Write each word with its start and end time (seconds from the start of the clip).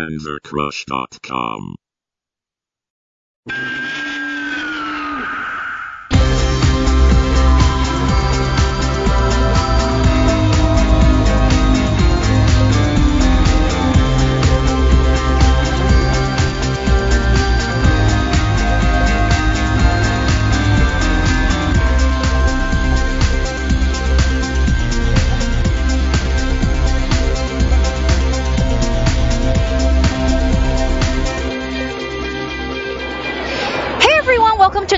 panzercrush.com. 0.00 1.76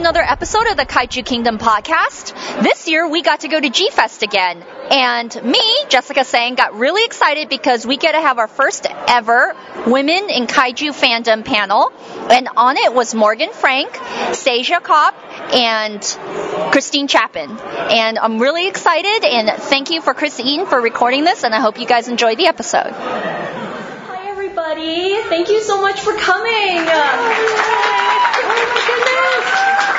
another 0.02 0.20
episode 0.20 0.66
of 0.66 0.77
the 0.77 0.84
Kaiju 0.84 1.24
Kingdom 1.24 1.59
podcast. 1.59 2.34
This 2.60 2.88
year 2.88 3.09
we 3.09 3.23
got 3.23 3.43
to 3.43 3.48
go 3.48 3.60
to 3.60 3.70
G 3.70 3.88
Fest 3.88 4.24
again. 4.24 4.60
And 4.91 5.33
me, 5.45 5.62
Jessica 5.91 6.24
Sang, 6.24 6.56
got 6.56 6.74
really 6.74 7.05
excited 7.05 7.48
because 7.48 7.87
we 7.87 7.98
get 7.98 8.10
to 8.10 8.20
have 8.20 8.41
our 8.41 8.48
first 8.48 8.84
ever 9.07 9.55
Women 9.87 10.29
in 10.29 10.48
Kaiju 10.48 10.91
Fandom 10.91 11.45
panel. 11.45 11.93
And 12.29 12.48
on 12.57 12.79
it 12.79 12.93
was 12.93 13.15
Morgan 13.15 13.51
Frank, 13.52 13.93
Sajia 13.93 14.83
Kopp, 14.83 15.15
and 15.55 16.02
Christine 16.73 17.07
Chapin. 17.07 17.57
And 17.60 18.19
I'm 18.19 18.41
really 18.41 18.66
excited 18.66 19.24
and 19.24 19.51
thank 19.51 19.91
you 19.91 20.02
for 20.02 20.15
Chris 20.15 20.41
Eaton 20.41 20.66
for 20.66 20.80
recording 20.80 21.23
this 21.23 21.45
and 21.45 21.55
I 21.55 21.60
hope 21.60 21.79
you 21.79 21.87
guys 21.87 22.09
enjoy 22.09 22.34
the 22.34 22.49
episode. 22.49 22.90
Hi, 22.90 24.30
everybody. 24.30 25.23
Thank 25.29 25.49
you 25.49 25.60
so 25.60 25.80
much 25.80 26.01
for 26.01 26.16
coming. 26.16 26.88
Oh, 26.90 28.32
oh 28.34 28.49
my 28.49 28.65
goodness. 28.84 29.91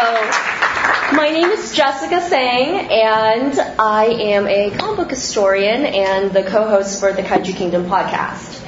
My 0.00 1.28
name 1.30 1.50
is 1.50 1.74
Jessica 1.74 2.22
Sang, 2.22 2.88
and 2.90 3.60
I 3.78 4.06
am 4.06 4.46
a 4.46 4.70
comic 4.70 4.96
book 4.96 5.10
historian 5.10 5.84
and 5.84 6.32
the 6.32 6.42
co 6.42 6.66
host 6.66 7.00
for 7.00 7.12
the 7.12 7.20
Kaiju 7.20 7.54
Kingdom 7.54 7.84
podcast. 7.84 8.64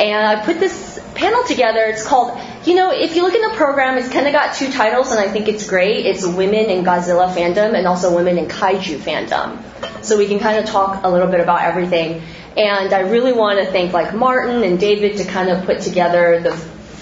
And 0.00 0.26
I 0.26 0.42
put 0.42 0.60
this 0.60 0.98
panel 1.14 1.44
together. 1.44 1.84
It's 1.84 2.06
called, 2.06 2.40
you 2.64 2.74
know, 2.74 2.90
if 2.90 3.16
you 3.16 3.22
look 3.22 3.34
in 3.34 3.42
the 3.42 3.54
program, 3.54 3.98
it's 3.98 4.08
kind 4.08 4.26
of 4.26 4.32
got 4.32 4.54
two 4.54 4.72
titles, 4.72 5.10
and 5.10 5.20
I 5.20 5.28
think 5.28 5.46
it's 5.46 5.68
great. 5.68 6.06
It's 6.06 6.24
Women 6.24 6.70
in 6.70 6.86
Godzilla 6.86 7.30
Fandom 7.34 7.76
and 7.76 7.86
also 7.86 8.14
Women 8.14 8.38
in 8.38 8.46
Kaiju 8.46 8.96
Fandom. 8.96 9.62
So 10.02 10.16
we 10.16 10.26
can 10.26 10.38
kind 10.38 10.56
of 10.56 10.64
talk 10.64 11.04
a 11.04 11.10
little 11.10 11.28
bit 11.28 11.40
about 11.40 11.60
everything. 11.60 12.22
And 12.56 12.94
I 12.94 13.00
really 13.00 13.34
want 13.34 13.58
to 13.58 13.70
thank 13.70 13.92
like 13.92 14.14
Martin 14.14 14.62
and 14.62 14.80
David 14.80 15.18
to 15.18 15.26
kind 15.26 15.50
of 15.50 15.66
put 15.66 15.82
together 15.82 16.40
the, 16.40 16.50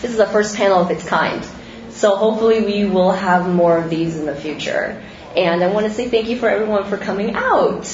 this 0.02 0.10
is 0.10 0.16
the 0.16 0.26
first 0.26 0.56
panel 0.56 0.80
of 0.80 0.90
its 0.90 1.06
kind. 1.06 1.46
So 2.00 2.16
hopefully 2.16 2.64
we 2.64 2.86
will 2.86 3.12
have 3.12 3.46
more 3.46 3.76
of 3.76 3.90
these 3.90 4.16
in 4.16 4.24
the 4.24 4.34
future. 4.34 4.98
And 5.36 5.62
I 5.62 5.70
want 5.70 5.84
to 5.84 5.92
say 5.92 6.08
thank 6.08 6.30
you 6.30 6.38
for 6.38 6.48
everyone 6.48 6.84
for 6.84 6.96
coming 6.96 7.34
out. 7.34 7.86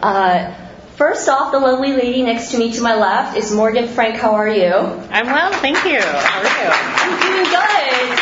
Uh, 0.00 0.54
first 0.96 1.28
off, 1.28 1.52
the 1.52 1.58
lovely 1.58 1.92
lady 1.92 2.22
next 2.22 2.52
to 2.52 2.58
me 2.58 2.72
to 2.72 2.80
my 2.80 2.94
left 2.94 3.36
is 3.36 3.52
Morgan 3.52 3.86
Frank. 3.88 4.16
How 4.16 4.36
are 4.36 4.48
you? 4.48 4.72
I'm 4.72 5.26
well, 5.26 5.52
thank 5.60 5.76
you. 5.84 6.00
How 6.00 6.40
are 6.40 6.54
you? 6.64 6.70
I'm 7.04 7.20
doing 7.20 7.44
good. 7.44 8.18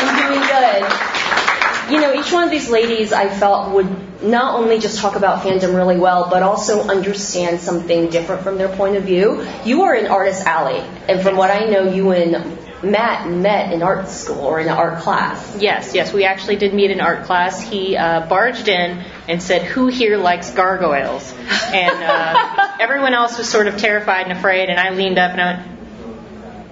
I'm 0.00 0.30
doing 0.30 0.40
good. 0.40 1.92
You 1.92 2.00
know, 2.00 2.18
each 2.18 2.32
one 2.32 2.44
of 2.44 2.50
these 2.50 2.70
ladies 2.70 3.12
I 3.12 3.28
felt 3.28 3.74
would 3.74 4.22
not 4.22 4.58
only 4.58 4.78
just 4.78 5.00
talk 5.00 5.16
about 5.16 5.44
fandom 5.44 5.74
really 5.76 5.98
well, 5.98 6.30
but 6.30 6.42
also 6.42 6.88
understand 6.88 7.60
something 7.60 8.08
different 8.08 8.40
from 8.40 8.56
their 8.56 8.74
point 8.74 8.96
of 8.96 9.02
view. 9.02 9.46
You 9.66 9.82
are 9.82 9.94
in 9.94 10.06
Artist 10.06 10.46
Alley, 10.46 10.78
and 11.10 11.20
from 11.20 11.36
what 11.36 11.50
I 11.50 11.66
know, 11.66 11.92
you 11.92 12.12
and 12.12 12.61
Matt 12.82 13.28
met 13.28 13.72
in 13.72 13.82
art 13.82 14.08
school 14.08 14.40
or 14.40 14.60
in 14.60 14.66
an 14.66 14.72
art 14.72 15.02
class. 15.02 15.56
Yes, 15.60 15.94
yes, 15.94 16.12
we 16.12 16.24
actually 16.24 16.56
did 16.56 16.74
meet 16.74 16.90
in 16.90 17.00
art 17.00 17.24
class. 17.24 17.60
He 17.60 17.96
uh, 17.96 18.26
barged 18.26 18.68
in 18.68 19.04
and 19.28 19.42
said, 19.42 19.62
"Who 19.62 19.86
here 19.86 20.16
likes 20.16 20.50
gargoyles?" 20.50 21.32
And 21.72 22.02
uh, 22.02 22.76
everyone 22.80 23.14
else 23.14 23.38
was 23.38 23.48
sort 23.48 23.68
of 23.68 23.76
terrified 23.78 24.26
and 24.26 24.36
afraid. 24.36 24.68
And 24.68 24.80
I 24.80 24.90
leaned 24.90 25.18
up 25.18 25.32
and 25.32 25.40
I 25.40 25.54
went, 25.54 25.72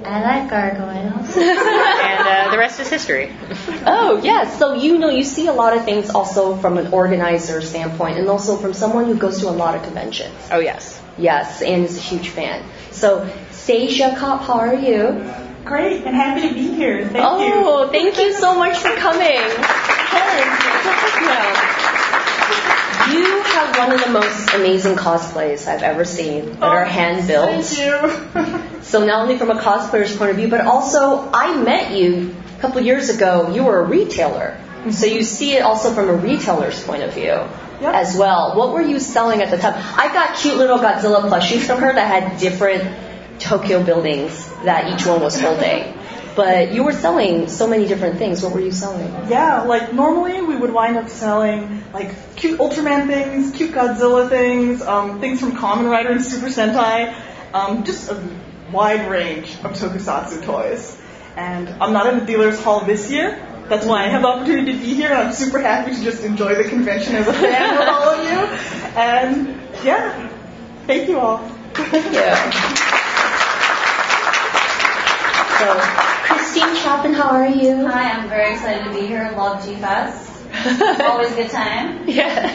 I 0.05 0.23
like 0.23 0.51
gargoyles. 0.51 1.37
and 1.37 2.29
uh, 2.29 2.51
the 2.51 2.59
rest 2.59 2.81
is 2.81 2.89
history. 2.89 3.31
Oh, 3.87 4.21
yes. 4.23 4.59
So 4.59 4.75
you 4.75 4.99
know, 4.99 5.11
you 5.11 5.25
see 5.25 5.47
a 5.47 5.53
lot 5.53 5.77
of 5.77 5.85
things 5.85 6.11
also 6.11 6.57
from 6.57 6.79
an 6.79 6.93
organizer 6.93 7.61
standpoint, 7.61 8.19
and 8.19 8.29
also 8.29 8.57
from 8.57 8.73
someone 8.73 9.05
who 9.05 9.17
goes 9.17 9.41
to 9.41 9.49
a 9.49 9.51
lot 9.51 9.75
of 9.75 9.83
conventions. 9.83 10.35
Oh 10.51 10.59
yes. 10.59 11.01
Yes, 11.19 11.61
and 11.61 11.85
is 11.85 11.99
a 11.99 12.01
huge 12.01 12.31
fan. 12.31 12.65
So, 12.93 13.31
Sajia 13.51 14.17
Kopp, 14.17 14.43
how 14.43 14.55
are 14.55 14.75
you? 14.75 15.23
Great, 15.65 16.05
and 16.05 16.17
happy 16.17 16.49
to 16.49 16.55
be 16.55 16.75
here. 16.75 17.07
Thank 17.07 17.15
you. 17.15 17.53
oh, 17.55 17.89
thank 17.91 18.17
you 18.19 18.33
so 18.33 18.55
much 18.55 18.79
for 18.79 18.95
coming. 18.97 19.37
Yeah. 21.21 21.71
You 23.13 23.43
have 23.43 23.77
one 23.77 23.93
of 23.93 24.05
the 24.05 24.11
most 24.11 24.55
amazing 24.55 24.95
cosplays 24.97 25.67
I've 25.67 25.83
ever 25.83 26.05
seen 26.05 26.47
that 26.61 26.63
are 26.63 26.85
oh, 26.85 26.89
hand 26.89 27.27
built. 27.27 27.65
Thank 27.65 27.79
you. 27.79 28.67
So 28.91 29.07
not 29.07 29.23
only 29.23 29.39
from 29.39 29.51
a 29.51 29.55
cosplayer's 29.61 30.17
point 30.17 30.33
of 30.33 30.37
view, 30.37 30.49
but 30.49 30.63
also 30.63 31.31
I 31.33 31.55
met 31.63 31.93
you 31.97 32.35
a 32.59 32.61
couple 32.61 32.81
years 32.81 33.09
ago. 33.09 33.55
You 33.55 33.63
were 33.63 33.79
a 33.79 33.85
retailer, 33.85 34.59
mm-hmm. 34.59 34.91
so 34.91 35.07
you 35.07 35.23
see 35.23 35.53
it 35.53 35.61
also 35.63 35.93
from 35.93 36.09
a 36.09 36.15
retailer's 36.15 36.83
point 36.83 37.05
of 37.05 37.15
view 37.15 37.39
Yep. 37.81 37.95
as 37.95 38.17
well. 38.17 38.57
What 38.57 38.73
were 38.73 38.83
you 38.83 38.99
selling 38.99 39.43
at 39.43 39.51
the 39.51 39.59
time? 39.59 39.75
I 39.97 40.13
got 40.13 40.37
cute 40.37 40.57
little 40.57 40.79
Godzilla 40.79 41.23
plushies 41.31 41.61
from 41.61 41.79
her 41.79 41.93
that 41.93 42.09
had 42.09 42.41
different 42.41 42.83
Tokyo 43.41 43.83
buildings 43.83 44.49
that 44.65 44.93
each 44.93 45.07
one 45.07 45.21
was 45.21 45.41
holding. 45.41 45.95
But 46.37 46.73
you 46.73 46.85
were 46.85 46.93
selling 46.93 47.49
so 47.49 47.67
many 47.67 47.89
different 47.89 48.19
things. 48.19 48.43
What 48.43 48.53
were 48.55 48.61
you 48.61 48.71
selling? 48.71 49.09
yeah, 49.29 49.63
like 49.63 49.93
normally 49.93 50.41
we 50.41 50.57
would 50.57 50.73
wind 50.73 50.97
up 50.97 51.09
selling 51.09 51.83
like 51.93 52.37
cute 52.37 52.61
Ultraman 52.61 53.09
things, 53.09 53.51
cute 53.51 53.73
Godzilla 53.73 54.29
things, 54.29 54.81
um, 54.81 55.21
things 55.21 55.41
from 55.41 55.57
Kamen 55.57 55.91
Rider 55.91 56.11
and 56.11 56.25
Super 56.25 56.47
Sentai, 56.47 57.13
um, 57.53 57.83
just 57.83 58.11
a 58.11 58.23
wide 58.73 59.11
range 59.11 59.55
of 59.65 59.73
tokusatsu 59.73 60.45
toys. 60.45 60.97
And 61.37 61.69
I'm 61.83 61.93
not 61.93 62.07
in 62.13 62.21
the 62.21 62.25
dealer's 62.25 62.63
hall 62.63 62.81
this 62.85 63.11
year. 63.11 63.47
That's 63.69 63.87
why 63.87 64.05
I 64.05 64.09
have 64.09 64.23
the 64.23 64.29
opportunity 64.29 64.73
to 64.73 64.79
be 64.79 64.95
here, 64.95 65.11
and 65.11 65.19
I'm 65.19 65.33
super 65.33 65.61
happy 65.61 65.95
to 65.95 66.03
just 66.03 66.25
enjoy 66.25 66.55
the 66.55 66.65
convention 66.65 67.15
as 67.15 67.29
a 67.29 67.33
fan 67.33 67.79
with 67.79 67.89
all 67.89 68.09
of 68.11 68.25
you. 68.25 68.39
And 68.99 69.47
yeah, 69.85 70.29
thank 70.87 71.09
you 71.09 71.19
all. 71.19 71.41
Yeah. 71.77 72.97
So, 75.61 75.79
Christine 75.79 76.75
Chapin, 76.75 77.13
how 77.13 77.29
are 77.33 77.47
you? 77.47 77.87
Hi, 77.87 78.13
I'm 78.13 78.31
very 78.31 78.55
excited 78.55 78.83
to 78.83 78.99
be 78.99 79.07
here. 79.07 79.31
Love 79.37 79.63
G-Fest. 79.63 80.43
Always 81.03 81.33
a 81.33 81.35
good 81.35 81.51
time. 81.51 82.09
Yeah. 82.09 82.49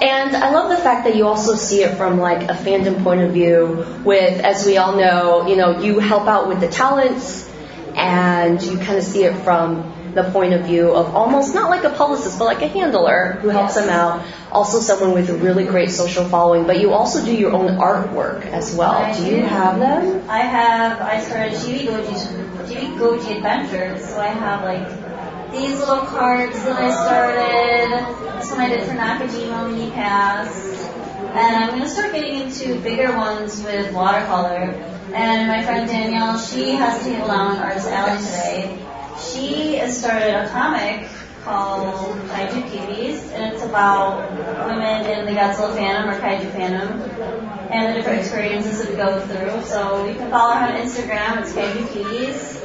And 0.00 0.36
I 0.36 0.52
love 0.52 0.70
the 0.70 0.76
fact 0.76 1.04
that 1.04 1.16
you 1.16 1.26
also 1.26 1.56
see 1.56 1.82
it 1.82 1.96
from 1.96 2.20
like 2.20 2.44
a 2.44 2.54
fandom 2.54 3.02
point 3.02 3.22
of 3.22 3.32
view 3.32 3.84
with, 4.04 4.38
as 4.38 4.64
we 4.64 4.76
all 4.76 4.94
know, 4.94 5.48
you 5.48 5.56
know, 5.56 5.80
you 5.80 5.98
help 5.98 6.28
out 6.28 6.46
with 6.46 6.60
the 6.60 6.68
talents 6.68 7.50
and 7.96 8.62
you 8.62 8.78
kind 8.78 8.98
of 8.98 9.02
see 9.02 9.24
it 9.24 9.34
from 9.38 9.92
the 10.14 10.22
point 10.30 10.54
of 10.54 10.64
view 10.64 10.94
of 10.94 11.14
almost 11.14 11.54
not 11.54 11.70
like 11.70 11.84
a 11.84 11.90
publicist, 11.90 12.38
but 12.38 12.44
like 12.44 12.62
a 12.62 12.68
handler 12.68 13.38
who 13.40 13.48
helps 13.48 13.74
them 13.74 13.88
out. 13.88 14.24
Also 14.52 14.80
someone 14.80 15.12
with 15.12 15.28
a 15.28 15.34
really 15.34 15.64
great 15.64 15.90
social 15.90 16.24
following, 16.24 16.66
but 16.66 16.80
you 16.80 16.92
also 16.92 17.24
do 17.24 17.34
your 17.34 17.52
own 17.52 17.78
artwork 17.78 18.46
as 18.46 18.74
well. 18.74 18.92
I 18.92 19.16
do 19.16 19.24
you 19.24 19.36
do. 19.38 19.42
have 19.42 19.80
them? 19.80 20.24
I 20.28 20.38
have, 20.38 21.00
I 21.00 21.20
started 21.20 21.54
Chibi 21.54 21.86
Goji, 21.88 22.43
Chibi 22.66 22.96
Goji 22.98 23.36
Adventures, 23.36 24.08
so 24.08 24.20
I 24.20 24.28
have 24.28 24.64
like 24.64 25.52
these 25.52 25.78
little 25.78 26.04
cards 26.06 26.62
that 26.64 26.76
I 26.76 26.90
started. 26.90 28.24
One 28.50 28.60
I 28.60 28.68
did 28.68 28.84
for 28.84 28.94
Nakajima 28.94 29.64
when 29.64 29.80
he 29.80 29.90
passed. 29.90 30.88
And 31.34 31.56
I'm 31.56 31.70
going 31.70 31.82
to 31.82 31.88
start 31.88 32.12
getting 32.12 32.42
into 32.42 32.80
bigger 32.80 33.16
ones 33.16 33.62
with 33.64 33.92
watercolor. 33.92 34.70
And 35.12 35.48
my 35.48 35.64
friend 35.64 35.88
Danielle, 35.88 36.38
she 36.38 36.70
has 36.70 37.00
a 37.00 37.10
table 37.10 37.26
down 37.26 37.56
in 37.56 37.62
Artist 37.62 37.88
Alley 37.88 38.24
today. 38.24 38.78
She 39.18 39.74
has 39.76 39.98
started 39.98 40.34
a 40.34 40.48
comic 40.50 41.08
called 41.42 42.16
Kaiju 42.28 42.62
Cuties, 42.70 43.32
and 43.32 43.52
it's 43.52 43.64
about 43.64 44.30
women 44.66 45.06
in 45.06 45.26
the 45.26 45.32
Godzilla 45.32 45.76
fandom 45.76 46.14
or 46.14 46.20
Kaiju 46.20 46.50
fandom 46.52 47.53
and 47.70 47.90
the 47.90 47.94
different 47.98 48.20
experiences 48.20 48.78
that 48.78 48.88
we 48.90 48.96
go 48.96 49.20
through. 49.20 49.62
So 49.64 50.06
you 50.06 50.14
can 50.14 50.30
follow 50.30 50.54
her 50.54 50.72
on 50.72 50.80
Instagram. 50.80 51.42
It's 51.42 51.52
Kaiju 51.52 51.84
Cuties. 51.88 52.64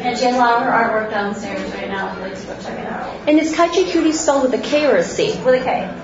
And 0.00 0.16
she 0.16 0.24
has 0.24 0.34
a 0.34 0.38
lot 0.38 0.56
of 0.56 0.62
her 0.62 0.70
artwork 0.70 1.10
downstairs 1.10 1.70
right 1.74 1.88
now. 1.88 2.10
If 2.10 2.16
you'd 2.16 2.28
like 2.28 2.40
to 2.40 2.46
go 2.46 2.54
check 2.62 2.78
it 2.78 2.86
out. 2.86 3.28
And 3.28 3.38
is 3.38 3.52
Kaiju 3.54 3.90
Cutie 3.90 4.12
spelled 4.12 4.44
with 4.50 4.54
a 4.58 4.62
K 4.62 4.86
or 4.86 4.96
a 4.96 5.04
C? 5.04 5.38
With 5.44 5.60
a 5.60 5.64
K. 5.64 5.94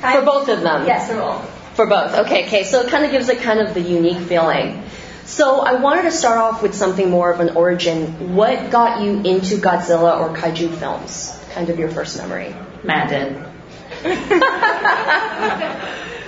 For 0.00 0.22
both 0.24 0.48
of 0.48 0.62
them? 0.62 0.86
Yes, 0.86 1.06
they're 1.08 1.20
both. 1.20 1.48
For 1.74 1.86
both. 1.86 2.14
Okay, 2.26 2.46
okay. 2.46 2.64
So 2.64 2.80
it 2.80 2.90
kind 2.90 3.04
of 3.04 3.10
gives 3.10 3.28
it 3.28 3.38
kind 3.38 3.60
of 3.60 3.74
the 3.74 3.80
unique 3.80 4.18
feeling. 4.26 4.82
So 5.26 5.60
I 5.60 5.74
wanted 5.74 6.02
to 6.02 6.12
start 6.12 6.38
off 6.38 6.62
with 6.62 6.74
something 6.74 7.10
more 7.10 7.32
of 7.32 7.40
an 7.40 7.56
origin. 7.56 8.34
What 8.34 8.70
got 8.70 9.02
you 9.02 9.22
into 9.22 9.56
Godzilla 9.56 10.20
or 10.20 10.36
kaiju 10.36 10.74
films? 10.76 11.36
Kind 11.50 11.68
of 11.68 11.78
your 11.78 11.90
first 11.90 12.16
memory. 12.16 12.54
Matt 12.84 13.08
did. 13.08 13.44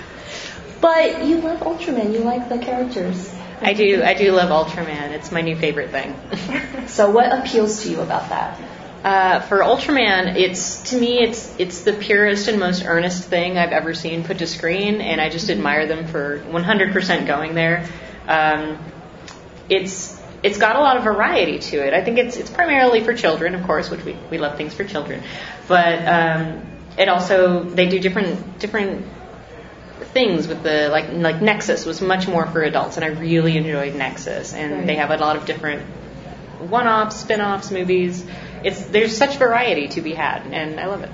But 0.81 1.25
you 1.25 1.37
love 1.41 1.59
Ultraman. 1.59 2.13
You 2.13 2.19
like 2.19 2.49
the 2.49 2.57
characters. 2.57 3.33
I 3.61 3.73
do. 3.73 4.01
I 4.03 4.13
do 4.13 4.31
love 4.31 4.49
Ultraman. 4.49 5.11
It's 5.11 5.31
my 5.31 5.41
new 5.41 5.55
favorite 5.55 5.91
thing. 5.91 6.15
So 6.89 7.11
what 7.11 7.31
appeals 7.31 7.83
to 7.83 7.89
you 7.91 8.01
about 8.01 8.29
that? 8.29 8.59
Uh, 9.03 9.39
for 9.41 9.59
Ultraman, 9.59 10.35
it's 10.35 10.89
to 10.89 10.99
me, 10.99 11.19
it's 11.19 11.55
it's 11.59 11.81
the 11.81 11.93
purest 11.93 12.47
and 12.47 12.59
most 12.59 12.83
earnest 12.83 13.25
thing 13.25 13.59
I've 13.59 13.71
ever 13.71 13.93
seen 13.93 14.23
put 14.23 14.39
to 14.39 14.47
screen, 14.47 14.99
and 14.99 15.21
I 15.21 15.29
just 15.29 15.51
admire 15.51 15.85
them 15.85 16.07
for 16.07 16.43
100% 16.47 17.27
going 17.27 17.53
there. 17.53 17.87
Um, 18.27 18.79
it's 19.69 20.19
it's 20.41 20.57
got 20.57 20.75
a 20.75 20.79
lot 20.79 20.97
of 20.97 21.03
variety 21.03 21.59
to 21.59 21.77
it. 21.77 21.93
I 21.93 22.03
think 22.03 22.17
it's 22.17 22.37
it's 22.37 22.49
primarily 22.49 23.01
for 23.01 23.13
children, 23.13 23.55
of 23.55 23.63
course, 23.63 23.89
which 23.89 24.03
we, 24.03 24.17
we 24.31 24.37
love 24.37 24.57
things 24.57 24.73
for 24.73 24.83
children, 24.83 25.23
but 25.67 26.07
um, 26.07 26.61
it 26.97 27.07
also 27.07 27.63
they 27.63 27.87
do 27.87 27.99
different 27.99 28.59
different 28.59 29.05
things 30.13 30.47
with 30.47 30.63
the 30.63 30.89
like 30.89 31.11
like 31.13 31.41
Nexus 31.41 31.85
was 31.85 32.01
much 32.01 32.27
more 32.27 32.45
for 32.47 32.61
adults, 32.61 32.97
and 32.97 33.03
I 33.05 33.09
really 33.09 33.57
enjoyed 33.57 33.95
Nexus, 33.95 34.53
and 34.53 34.73
Right. 34.73 34.87
they 34.87 34.95
have 34.95 35.11
a 35.11 35.17
lot 35.17 35.35
of 35.35 35.45
different 35.45 35.83
one-offs, 36.69 37.15
spin-offs, 37.17 37.71
movies. 37.71 38.25
It's 38.63 38.81
there's 38.85 39.15
such 39.15 39.37
variety 39.37 39.87
to 39.89 40.01
be 40.01 40.13
had, 40.13 40.43
and 40.51 40.79
I 40.79 40.87
love 40.87 41.03
it. 41.03 41.11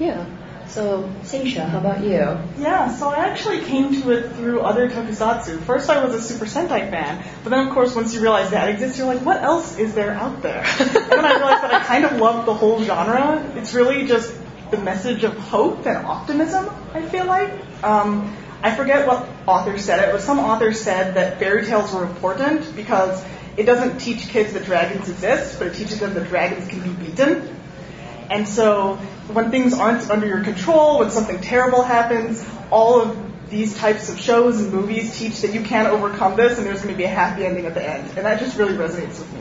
Yeah. 0.00 0.24
So, 0.66 1.10
Sajia, 1.22 1.66
how 1.66 1.78
about 1.78 2.04
you? 2.04 2.36
Yeah, 2.62 2.94
so 2.94 3.08
I 3.08 3.20
actually 3.28 3.60
came 3.62 4.02
to 4.02 4.10
it 4.10 4.32
through 4.32 4.60
other 4.60 4.90
tokusatsu. 4.90 5.60
First, 5.62 5.88
I 5.88 6.04
was 6.04 6.14
a 6.14 6.20
Super 6.20 6.44
Sentai 6.44 6.90
fan, 6.90 7.24
but 7.42 7.50
then, 7.50 7.66
of 7.68 7.72
course, 7.72 7.94
once 7.94 8.12
you 8.12 8.20
realize 8.20 8.50
that 8.50 8.68
exists, 8.68 8.98
you're 8.98 9.06
like, 9.06 9.24
what 9.24 9.42
else 9.42 9.78
is 9.78 9.94
there 9.94 10.10
out 10.12 10.42
there? 10.42 10.62
and 10.78 10.90
then 10.94 11.24
I 11.24 11.36
realized 11.36 11.62
that 11.62 11.72
I 11.72 11.80
kind 11.84 12.04
of 12.04 12.18
love 12.18 12.44
the 12.44 12.52
whole 12.52 12.82
genre. 12.84 13.50
It's 13.56 13.72
really 13.72 14.06
just 14.06 14.30
the 14.70 14.78
message 14.78 15.24
of 15.24 15.36
hope 15.36 15.86
and 15.86 16.06
optimism, 16.06 16.68
I 16.94 17.02
feel 17.02 17.26
like. 17.26 17.50
Um, 17.82 18.36
I 18.62 18.74
forget 18.74 19.06
what 19.06 19.28
author 19.46 19.78
said 19.78 20.08
it, 20.08 20.12
but 20.12 20.20
some 20.20 20.38
author 20.38 20.72
said 20.72 21.14
that 21.14 21.38
fairy 21.38 21.64
tales 21.64 21.92
were 21.92 22.04
important 22.04 22.74
because 22.74 23.24
it 23.56 23.64
doesn't 23.64 23.98
teach 23.98 24.28
kids 24.28 24.52
that 24.52 24.64
dragons 24.64 25.08
exist, 25.08 25.58
but 25.58 25.68
it 25.68 25.74
teaches 25.74 26.00
them 26.00 26.14
that 26.14 26.28
dragons 26.28 26.68
can 26.68 26.80
be 26.80 26.90
beaten. 26.90 27.56
And 28.30 28.46
so 28.46 28.96
when 29.32 29.50
things 29.50 29.74
aren't 29.74 30.10
under 30.10 30.26
your 30.26 30.44
control, 30.44 30.98
when 30.98 31.10
something 31.10 31.40
terrible 31.40 31.82
happens, 31.82 32.44
all 32.70 33.00
of 33.00 33.50
these 33.50 33.76
types 33.76 34.10
of 34.10 34.20
shows 34.20 34.60
and 34.60 34.72
movies 34.72 35.16
teach 35.16 35.40
that 35.40 35.54
you 35.54 35.62
can 35.62 35.86
overcome 35.86 36.36
this 36.36 36.58
and 36.58 36.66
there's 36.66 36.82
going 36.82 36.92
to 36.92 36.98
be 36.98 37.04
a 37.04 37.08
happy 37.08 37.46
ending 37.46 37.66
at 37.66 37.74
the 37.74 37.82
end. 37.82 38.08
And 38.16 38.26
that 38.26 38.40
just 38.40 38.58
really 38.58 38.74
resonates 38.74 39.18
with 39.18 39.32
me. 39.32 39.40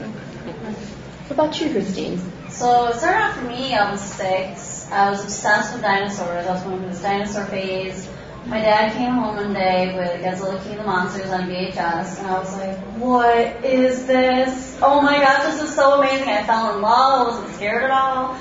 What 1.28 1.32
about 1.32 1.60
you, 1.60 1.72
Christine? 1.72 2.20
So 2.50 2.88
it 2.88 2.96
started 2.96 3.20
out 3.20 3.36
for 3.36 3.44
me, 3.44 3.74
I 3.74 3.92
was 3.92 4.02
six. 4.02 4.77
I 4.92 5.10
was 5.10 5.24
obsessed 5.24 5.74
with 5.74 5.82
dinosaurs. 5.82 6.48
I 6.48 6.54
was 6.54 6.64
going 6.64 6.80
through 6.80 6.90
this 6.90 7.02
dinosaur 7.02 7.46
phase. 7.46 8.10
My 8.46 8.62
dad 8.62 8.94
came 8.94 9.12
home 9.12 9.36
one 9.36 9.54
day 9.54 9.94
with 9.94 10.24
Godzilla 10.24 10.64
King 10.64 10.74
of 10.74 10.78
the 10.80 10.84
Monsters 10.86 11.30
on 11.32 11.50
VHS, 11.50 12.20
and 12.20 12.28
I 12.28 12.40
was 12.40 12.58
like, 12.58 12.78
what 12.96 13.66
is 13.66 14.06
this? 14.08 14.80
Oh 14.82 15.02
my 15.02 15.20
gosh, 15.20 15.44
this 15.44 15.64
is 15.64 15.76
so 15.76 16.00
amazing. 16.00 16.30
I 16.30 16.44
fell 16.44 16.76
in 16.76 16.82
love. 16.82 17.28
I 17.28 17.30
wasn't 17.30 17.56
scared 17.56 17.84
at 17.84 17.92
all. 17.92 18.38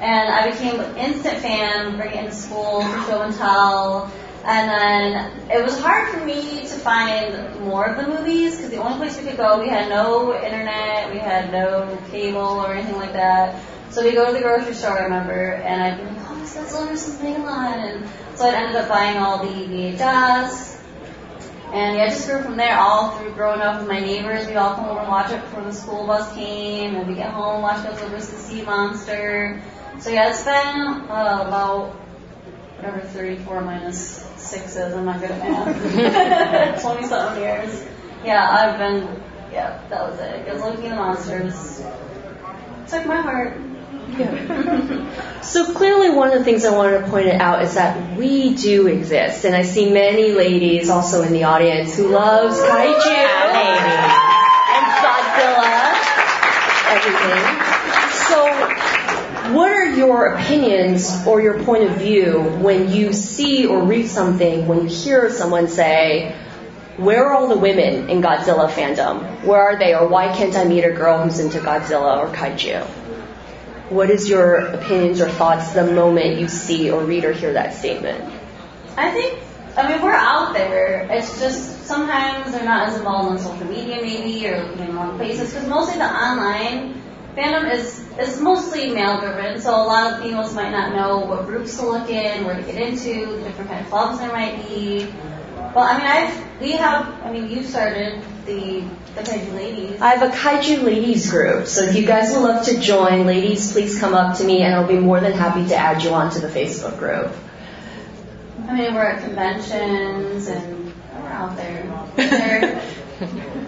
And 0.00 0.32
I 0.32 0.50
became 0.50 0.80
an 0.80 0.96
instant 0.96 1.40
fan, 1.40 1.98
bring 1.98 2.12
it 2.12 2.24
into 2.24 2.34
school 2.34 2.80
show 3.06 3.20
and 3.20 3.34
tell. 3.34 4.10
And 4.44 4.70
then 4.70 5.50
it 5.50 5.62
was 5.62 5.78
hard 5.78 6.08
for 6.08 6.24
me 6.24 6.60
to 6.60 6.76
find 6.78 7.60
more 7.60 7.84
of 7.84 7.96
the 7.96 8.10
movies 8.10 8.56
because 8.56 8.70
the 8.70 8.78
only 8.78 8.96
place 8.96 9.18
we 9.18 9.28
could 9.28 9.36
go, 9.36 9.60
we 9.60 9.68
had 9.68 9.90
no 9.90 10.34
internet, 10.34 11.12
we 11.12 11.18
had 11.18 11.52
no 11.52 11.98
cable 12.10 12.40
or 12.40 12.72
anything 12.72 12.96
like 12.96 13.12
that. 13.12 13.62
So 13.90 14.02
we 14.02 14.12
go 14.12 14.26
to 14.26 14.32
the 14.32 14.40
grocery 14.40 14.74
store, 14.74 14.98
I 14.98 15.04
remember, 15.04 15.54
and 15.54 15.82
I'd 15.82 15.98
be 15.98 16.04
like, 16.04 16.30
oh, 16.30 16.38
this 16.40 16.56
Godzilla 16.56 16.88
versus 16.88 17.16
Megalon. 17.16 17.74
And 17.74 18.08
so 18.34 18.48
I 18.48 18.54
ended 18.54 18.76
up 18.76 18.88
buying 18.88 19.18
all 19.18 19.44
the 19.44 19.52
VHS. 19.52 20.80
And 21.72 21.96
yeah, 21.96 22.04
I 22.04 22.08
just 22.08 22.26
grew 22.26 22.42
from 22.42 22.56
there 22.56 22.78
all 22.78 23.18
through 23.18 23.34
growing 23.34 23.60
up 23.60 23.80
with 23.80 23.88
my 23.88 24.00
neighbors. 24.00 24.46
We'd 24.46 24.56
all 24.56 24.74
come 24.74 24.86
over 24.86 25.00
and 25.00 25.08
watch 25.08 25.30
it 25.32 25.40
before 25.42 25.64
the 25.64 25.72
school 25.72 26.06
bus 26.06 26.32
came, 26.34 26.96
and 26.96 27.06
we 27.06 27.14
get 27.14 27.30
home, 27.30 27.62
watch 27.62 27.84
Godzilla 27.84 28.10
vs. 28.10 28.30
the 28.30 28.38
Sea 28.38 28.62
Monster. 28.62 29.62
So 29.98 30.10
yeah, 30.10 30.30
it's 30.30 30.42
been 30.44 31.10
uh, 31.10 31.44
about 31.46 31.94
whatever 32.80 33.00
34 33.00 33.60
minus 33.60 34.24
6 34.38 34.76
is. 34.76 34.94
I'm 34.94 35.04
not 35.04 35.20
good 35.20 35.30
at 35.30 35.38
math. 35.38 36.82
20 36.82 37.06
something 37.06 37.42
years. 37.42 37.86
Yeah, 38.24 38.48
I've 38.50 38.78
been, 38.78 39.22
yeah, 39.52 39.82
that 39.90 40.10
was 40.10 40.18
it. 40.18 40.46
Godzilla 40.46 40.76
King 40.76 40.84
of 40.86 40.90
the 40.90 40.96
Monsters. 40.96 41.82
Took 42.88 43.06
my 43.06 43.20
heart. 43.20 43.60
Yeah. 44.16 45.42
So 45.42 45.72
clearly 45.74 46.10
one 46.10 46.32
of 46.32 46.38
the 46.38 46.44
things 46.44 46.64
I 46.64 46.76
wanted 46.76 47.00
to 47.00 47.08
point 47.08 47.28
out 47.28 47.62
is 47.62 47.74
that 47.74 48.16
we 48.16 48.54
do 48.54 48.88
exist, 48.88 49.44
and 49.44 49.54
I 49.54 49.62
see 49.62 49.92
many 49.92 50.32
ladies 50.32 50.90
also 50.90 51.22
in 51.22 51.32
the 51.32 51.44
audience 51.44 51.96
who 51.96 52.08
loves 52.08 52.58
kaiju 52.58 53.06
and 53.06 54.86
Godzilla, 55.04 55.94
everything. 56.90 57.70
So 58.26 58.42
what 58.60 58.69
your 59.96 60.26
opinions 60.26 61.26
or 61.26 61.40
your 61.40 61.62
point 61.64 61.84
of 61.84 61.96
view 61.96 62.40
when 62.40 62.90
you 62.90 63.12
see 63.12 63.66
or 63.66 63.82
read 63.82 64.08
something, 64.08 64.66
when 64.66 64.82
you 64.82 64.88
hear 64.88 65.30
someone 65.30 65.68
say, 65.68 66.34
where 66.96 67.26
are 67.26 67.34
all 67.34 67.48
the 67.48 67.56
women 67.56 68.10
in 68.10 68.20
Godzilla 68.20 68.68
fandom? 68.68 69.44
Where 69.44 69.60
are 69.60 69.78
they? 69.78 69.94
Or 69.94 70.06
why 70.06 70.36
can't 70.36 70.54
I 70.54 70.64
meet 70.64 70.84
a 70.84 70.92
girl 70.92 71.22
who's 71.22 71.38
into 71.38 71.58
Godzilla 71.58 72.18
or 72.18 72.34
kaiju? 72.34 72.84
What 73.90 74.10
is 74.10 74.28
your 74.28 74.56
opinions 74.56 75.20
or 75.20 75.28
thoughts 75.28 75.72
the 75.72 75.84
moment 75.84 76.38
you 76.38 76.48
see 76.48 76.90
or 76.90 77.02
read 77.02 77.24
or 77.24 77.32
hear 77.32 77.54
that 77.54 77.74
statement? 77.74 78.22
I 78.96 79.10
think, 79.10 79.40
I 79.76 79.90
mean, 79.90 80.02
we're 80.02 80.12
out 80.12 80.52
there. 80.52 81.08
It's 81.10 81.40
just 81.40 81.86
sometimes 81.86 82.52
they're 82.52 82.64
not 82.64 82.88
as 82.88 82.96
involved 82.96 83.30
on 83.30 83.38
social 83.38 83.66
media, 83.66 83.96
maybe, 84.00 84.46
or 84.46 84.70
you 84.78 84.92
know, 84.92 84.98
on 84.98 85.16
places. 85.16 85.52
Because 85.52 85.68
mostly 85.68 85.96
the 85.96 86.04
online 86.04 86.99
fandom 87.40 87.72
is 87.72 88.06
is 88.18 88.40
mostly 88.40 88.90
male 88.90 89.20
driven. 89.20 89.60
So 89.60 89.70
a 89.70 89.84
lot 89.84 90.12
of 90.12 90.22
females 90.22 90.54
might 90.54 90.70
not 90.70 90.94
know 90.94 91.20
what 91.20 91.46
groups 91.46 91.76
to 91.78 91.86
look 91.86 92.10
in, 92.10 92.44
where 92.44 92.56
to 92.56 92.62
get 92.62 92.76
into, 92.76 93.36
the 93.36 93.42
different 93.42 93.70
kind 93.70 93.84
of 93.84 93.90
clubs 93.90 94.18
there 94.18 94.28
might 94.28 94.68
be. 94.68 95.06
Well, 95.74 95.84
I 95.84 95.98
mean, 95.98 96.06
I've 96.06 96.60
we 96.60 96.72
have. 96.72 97.06
I 97.24 97.32
mean, 97.32 97.48
you 97.50 97.64
started 97.64 98.22
the 98.44 98.84
the 99.14 99.22
Kaiju 99.22 99.54
Ladies. 99.54 100.00
I 100.00 100.14
have 100.14 100.30
a 100.30 100.36
kaiju 100.36 100.82
ladies 100.82 101.30
group, 101.30 101.66
so 101.66 101.82
if 101.82 101.96
you 101.96 102.06
guys 102.06 102.32
would 102.32 102.42
love 102.42 102.66
to 102.66 102.78
join, 102.78 103.26
ladies, 103.26 103.72
please 103.72 103.98
come 103.98 104.14
up 104.14 104.36
to 104.38 104.44
me 104.44 104.62
and 104.62 104.74
I'll 104.74 104.86
be 104.86 104.98
more 104.98 105.20
than 105.20 105.32
happy 105.32 105.66
to 105.68 105.74
add 105.74 106.02
you 106.02 106.10
onto 106.10 106.40
the 106.40 106.48
Facebook 106.48 106.98
group. 106.98 107.32
I 108.68 108.76
mean, 108.76 108.94
we're 108.94 109.04
at 109.04 109.22
conventions 109.24 110.46
and 110.46 110.92
we're 111.14 111.28
out 111.28 111.56
there. 111.56 112.82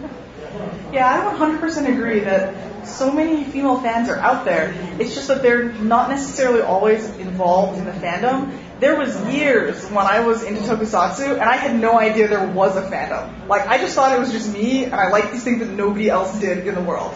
Yeah, 0.92 1.08
I 1.08 1.38
100% 1.38 1.88
agree 1.88 2.20
that 2.20 2.86
so 2.86 3.10
many 3.10 3.44
female 3.44 3.80
fans 3.80 4.10
are 4.10 4.18
out 4.18 4.44
there. 4.44 4.74
It's 4.98 5.14
just 5.14 5.28
that 5.28 5.40
they're 5.40 5.72
not 5.72 6.10
necessarily 6.10 6.60
always 6.60 7.08
involved 7.16 7.78
in 7.78 7.86
the 7.86 7.92
fandom. 7.92 8.58
There 8.78 8.98
was 8.98 9.16
years 9.32 9.82
when 9.86 10.04
I 10.06 10.20
was 10.20 10.42
into 10.42 10.60
tokusatsu 10.60 11.32
and 11.32 11.42
I 11.42 11.56
had 11.56 11.78
no 11.78 11.98
idea 11.98 12.28
there 12.28 12.46
was 12.46 12.76
a 12.76 12.82
fandom. 12.82 13.48
Like 13.48 13.66
I 13.68 13.78
just 13.78 13.94
thought 13.94 14.14
it 14.14 14.18
was 14.18 14.32
just 14.32 14.52
me 14.52 14.84
and 14.84 14.94
I 14.94 15.08
liked 15.08 15.32
these 15.32 15.44
things 15.44 15.60
that 15.60 15.70
nobody 15.70 16.10
else 16.10 16.38
did 16.40 16.66
in 16.66 16.74
the 16.74 16.82
world. 16.82 17.14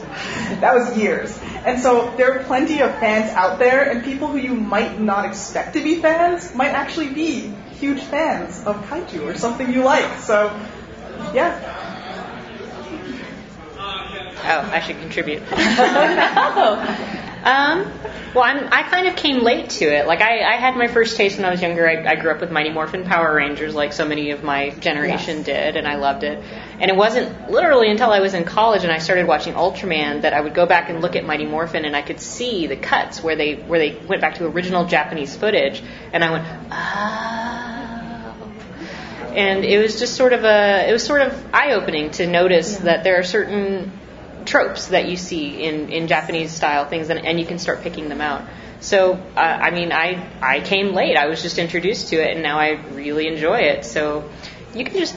That 0.60 0.74
was 0.74 0.96
years. 0.96 1.36
And 1.66 1.82
so 1.82 2.14
there 2.16 2.38
are 2.38 2.44
plenty 2.44 2.80
of 2.80 2.92
fans 2.98 3.30
out 3.32 3.58
there 3.58 3.90
and 3.90 4.04
people 4.04 4.28
who 4.28 4.38
you 4.38 4.54
might 4.54 5.00
not 5.00 5.26
expect 5.26 5.74
to 5.74 5.82
be 5.82 6.00
fans 6.00 6.54
might 6.54 6.70
actually 6.70 7.10
be 7.10 7.52
huge 7.78 8.00
fans 8.00 8.64
of 8.64 8.76
kaiju 8.86 9.26
or 9.26 9.34
something 9.34 9.70
you 9.70 9.82
like. 9.82 10.20
So 10.20 10.46
yeah. 11.34 11.95
Oh, 14.48 14.70
I 14.72 14.80
should 14.80 15.00
contribute. 15.00 15.42
um, 17.42 17.92
well, 18.32 18.44
I'm, 18.44 18.72
I 18.72 18.84
kind 18.84 19.08
of 19.08 19.16
came 19.16 19.42
late 19.42 19.70
to 19.70 19.84
it. 19.86 20.06
Like, 20.06 20.20
I, 20.20 20.40
I 20.42 20.56
had 20.56 20.76
my 20.76 20.86
first 20.86 21.16
taste 21.16 21.36
when 21.36 21.44
I 21.44 21.50
was 21.50 21.60
younger. 21.60 21.88
I, 21.88 22.12
I 22.12 22.14
grew 22.14 22.30
up 22.30 22.40
with 22.40 22.52
Mighty 22.52 22.70
Morphin 22.70 23.02
Power 23.02 23.34
Rangers, 23.34 23.74
like 23.74 23.92
so 23.92 24.06
many 24.06 24.30
of 24.30 24.44
my 24.44 24.70
generation 24.70 25.42
did, 25.42 25.76
and 25.76 25.88
I 25.88 25.96
loved 25.96 26.22
it. 26.22 26.42
And 26.78 26.90
it 26.90 26.96
wasn't 26.96 27.50
literally 27.50 27.90
until 27.90 28.10
I 28.10 28.20
was 28.20 28.34
in 28.34 28.44
college 28.44 28.84
and 28.84 28.92
I 28.92 28.98
started 28.98 29.26
watching 29.26 29.54
Ultraman 29.54 30.22
that 30.22 30.32
I 30.32 30.40
would 30.40 30.54
go 30.54 30.64
back 30.64 30.90
and 30.90 31.00
look 31.00 31.16
at 31.16 31.24
Mighty 31.24 31.46
Morphin 31.46 31.84
and 31.84 31.96
I 31.96 32.02
could 32.02 32.20
see 32.20 32.68
the 32.68 32.76
cuts 32.76 33.22
where 33.22 33.34
they 33.34 33.54
where 33.54 33.78
they 33.80 33.96
went 34.06 34.20
back 34.20 34.36
to 34.36 34.46
original 34.46 34.84
Japanese 34.84 35.34
footage, 35.34 35.82
and 36.12 36.22
I 36.22 36.30
went, 36.30 36.44
oh 36.70 37.76
and 39.36 39.66
it 39.66 39.78
was 39.78 39.98
just 39.98 40.16
sort 40.16 40.32
of 40.32 40.44
a 40.44 40.88
it 40.88 40.92
was 40.92 41.04
sort 41.04 41.20
of 41.20 41.54
eye 41.54 41.72
opening 41.72 42.10
to 42.10 42.26
notice 42.26 42.78
that 42.78 43.04
there 43.04 43.18
are 43.18 43.22
certain 43.22 43.92
tropes 44.46 44.86
that 44.88 45.08
you 45.08 45.16
see 45.16 45.62
in 45.62 45.90
in 45.90 46.06
Japanese 46.06 46.52
style 46.52 46.86
things 46.86 47.10
and, 47.10 47.24
and 47.24 47.38
you 47.38 47.46
can 47.46 47.58
start 47.58 47.82
picking 47.82 48.08
them 48.08 48.20
out. 48.20 48.42
So 48.80 49.14
uh, 49.14 49.40
I 49.40 49.70
mean 49.70 49.92
I 49.92 50.28
I 50.40 50.60
came 50.60 50.94
late. 50.94 51.16
I 51.16 51.26
was 51.26 51.42
just 51.42 51.58
introduced 51.58 52.08
to 52.08 52.16
it 52.16 52.32
and 52.34 52.42
now 52.42 52.58
I 52.58 52.70
really 52.92 53.26
enjoy 53.28 53.60
it. 53.60 53.84
So 53.84 54.30
you 54.74 54.84
can 54.84 54.98
just 54.98 55.16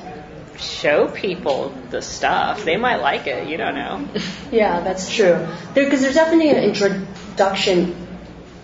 show 0.58 1.08
people 1.08 1.74
the 1.90 2.02
stuff. 2.02 2.66
They 2.66 2.78
might 2.78 2.98
like 2.98 3.28
it. 3.28 3.48
You 3.48 3.58
don't 3.58 3.76
know. 3.76 4.08
Yeah, 4.52 4.82
that's 4.82 5.14
true. 5.14 5.48
Because 5.76 6.02
there's 6.02 6.16
definitely 6.16 6.50
an 6.50 6.64
introduction 6.64 8.09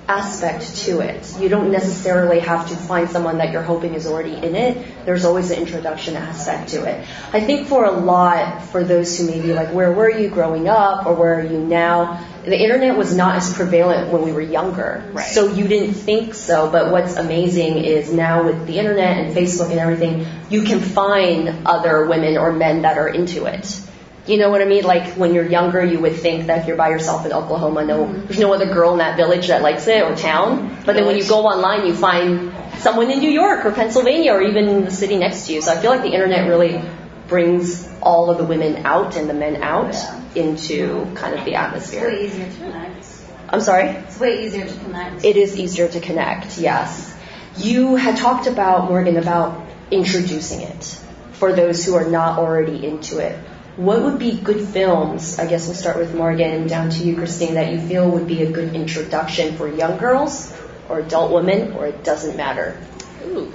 aspect 0.08 0.76
to 0.78 1.00
it. 1.00 1.40
You 1.40 1.50
don't 1.50 1.72
necessarily 1.72 2.40
have 2.40 2.70
to 2.70 2.76
find 2.76 3.10
someone 3.10 3.40
that 3.40 3.52
you're 3.52 3.64
hoping 3.64 3.96
is 3.96 4.06
already 4.06 4.36
in 4.36 4.56
it. 4.56 5.06
There's 5.06 5.26
always 5.26 5.52
an 5.52 5.60
introduction 5.60 6.16
aspect 6.16 6.70
to 6.70 6.86
it. 6.86 7.08
I 7.34 7.40
think 7.40 7.68
for 7.68 7.86
a 7.86 7.92
lot, 7.92 8.64
for 8.64 8.84
those 8.84 9.18
who 9.18 9.26
may 9.26 9.42
be 9.42 9.54
like, 9.54 9.70
where 9.74 9.92
were 9.92 10.10
you 10.10 10.30
growing 10.30 10.68
up 10.68 11.06
or 11.06 11.16
where 11.16 11.40
are 11.40 11.44
you 11.44 11.58
now? 11.58 12.24
The 12.44 12.62
internet 12.62 12.96
was 12.96 13.16
not 13.16 13.36
as 13.38 13.52
prevalent 13.54 14.14
when 14.14 14.22
we 14.22 14.32
were 14.32 14.42
younger. 14.42 15.10
Right. 15.12 15.26
So 15.26 15.52
you 15.52 15.68
didn't 15.68 15.96
think 15.96 16.36
so, 16.36 16.70
but 16.70 16.92
what's 16.92 17.16
amazing 17.16 17.78
is 17.78 18.14
now 18.14 18.44
with 18.44 18.68
the 18.68 18.78
internet 18.78 19.18
and 19.18 19.36
Facebook 19.36 19.72
and 19.72 19.80
everything, 19.80 20.28
you 20.50 20.62
can 20.62 20.80
find 20.80 21.66
other 21.66 22.06
women 22.06 22.38
or 22.38 22.52
men 22.52 22.84
that 22.84 23.00
are 23.00 23.10
into 23.10 23.46
it. 23.46 23.82
You 24.28 24.38
know 24.38 24.50
what 24.50 24.62
I 24.62 24.66
mean? 24.66 24.84
Like 24.84 25.14
when 25.14 25.36
you're 25.36 25.48
younger, 25.48 25.84
you 25.86 26.00
would 26.00 26.16
think 26.16 26.48
that 26.48 26.62
if 26.62 26.68
you're 26.68 26.78
by 26.78 26.90
yourself 26.90 27.26
in 27.26 27.34
Oklahoma, 27.34 27.86
no, 27.86 28.06
mm-hmm. 28.06 28.26
there's 28.26 28.40
no 28.40 28.54
other 28.54 28.66
girl 28.66 28.94
in 28.94 28.98
that 28.98 29.18
village 29.18 29.48
that 29.50 29.62
likes 29.62 29.88
it 29.88 30.02
or 30.02 30.16
town. 30.16 30.82
But 30.84 30.96
then 30.96 31.06
when 31.06 31.16
you 31.16 31.28
go 31.28 31.46
online, 31.46 31.86
you 31.86 31.94
find 31.94 32.52
someone 32.80 33.12
in 33.12 33.20
New 33.20 33.30
York 33.30 33.66
or 33.66 33.72
Pennsylvania 33.72 34.34
or 34.34 34.42
even 34.42 34.86
the 34.86 34.92
city 34.92 35.18
next 35.18 35.46
to 35.46 35.54
you. 35.54 35.62
So 35.62 35.72
I 35.72 35.78
feel 35.78 35.92
like 35.92 36.02
the 36.02 36.12
internet 36.12 36.48
really 36.48 36.82
brings 37.28 37.88
all 38.02 38.32
of 38.32 38.38
the 38.38 38.46
women 38.46 38.86
out 38.86 39.16
and 39.16 39.30
the 39.30 39.34
men 39.34 39.62
out 39.62 39.96
into 40.36 41.06
kind 41.16 41.38
of 41.38 41.46
the 41.46 41.56
atmosphere. 41.56 42.08
It's 42.08 42.18
way 42.18 42.26
easier 42.26 42.52
to 42.52 42.58
connect. 42.58 43.08
I'm 43.50 43.62
sorry? 43.62 43.90
It's 43.90 44.20
way 44.20 44.46
easier 44.46 44.66
to 44.66 44.74
connect. 44.80 45.24
It 45.24 45.38
is 45.38 45.58
easier 45.58 45.88
to 45.88 46.00
connect, 46.00 46.58
yes. 46.58 47.16
You 47.58 47.96
had 47.96 48.18
talked 48.18 48.48
about, 48.48 48.90
Morgan, 48.90 49.18
about 49.18 49.66
introducing 49.92 50.62
it 50.62 51.00
for 51.34 51.54
those 51.54 51.86
who 51.86 51.96
are 51.96 52.10
not 52.10 52.40
already 52.40 52.86
into 52.86 53.20
it. 53.20 53.38
What 53.76 54.04
would 54.04 54.20
be 54.20 54.40
good 54.40 54.66
films? 54.66 55.38
I 55.38 55.48
guess 55.48 55.68
we'll 55.68 55.76
start 55.76 55.98
with 55.98 56.16
Morgan, 56.16 56.66
down 56.68 56.92
to 56.92 57.04
you, 57.04 57.18
Christine, 57.18 57.56
that 57.56 57.74
you 57.74 57.80
feel 57.80 58.10
would 58.10 58.26
be 58.26 58.42
a 58.42 58.50
good 58.50 58.74
introduction 58.74 59.58
for 59.58 59.68
young 59.68 59.98
girls 59.98 60.56
or 60.88 61.00
adult 61.00 61.34
women, 61.34 61.74
or 61.74 61.88
it 61.88 62.02
doesn't 62.04 62.38
matter? 62.38 62.80
Ooh. 63.26 63.52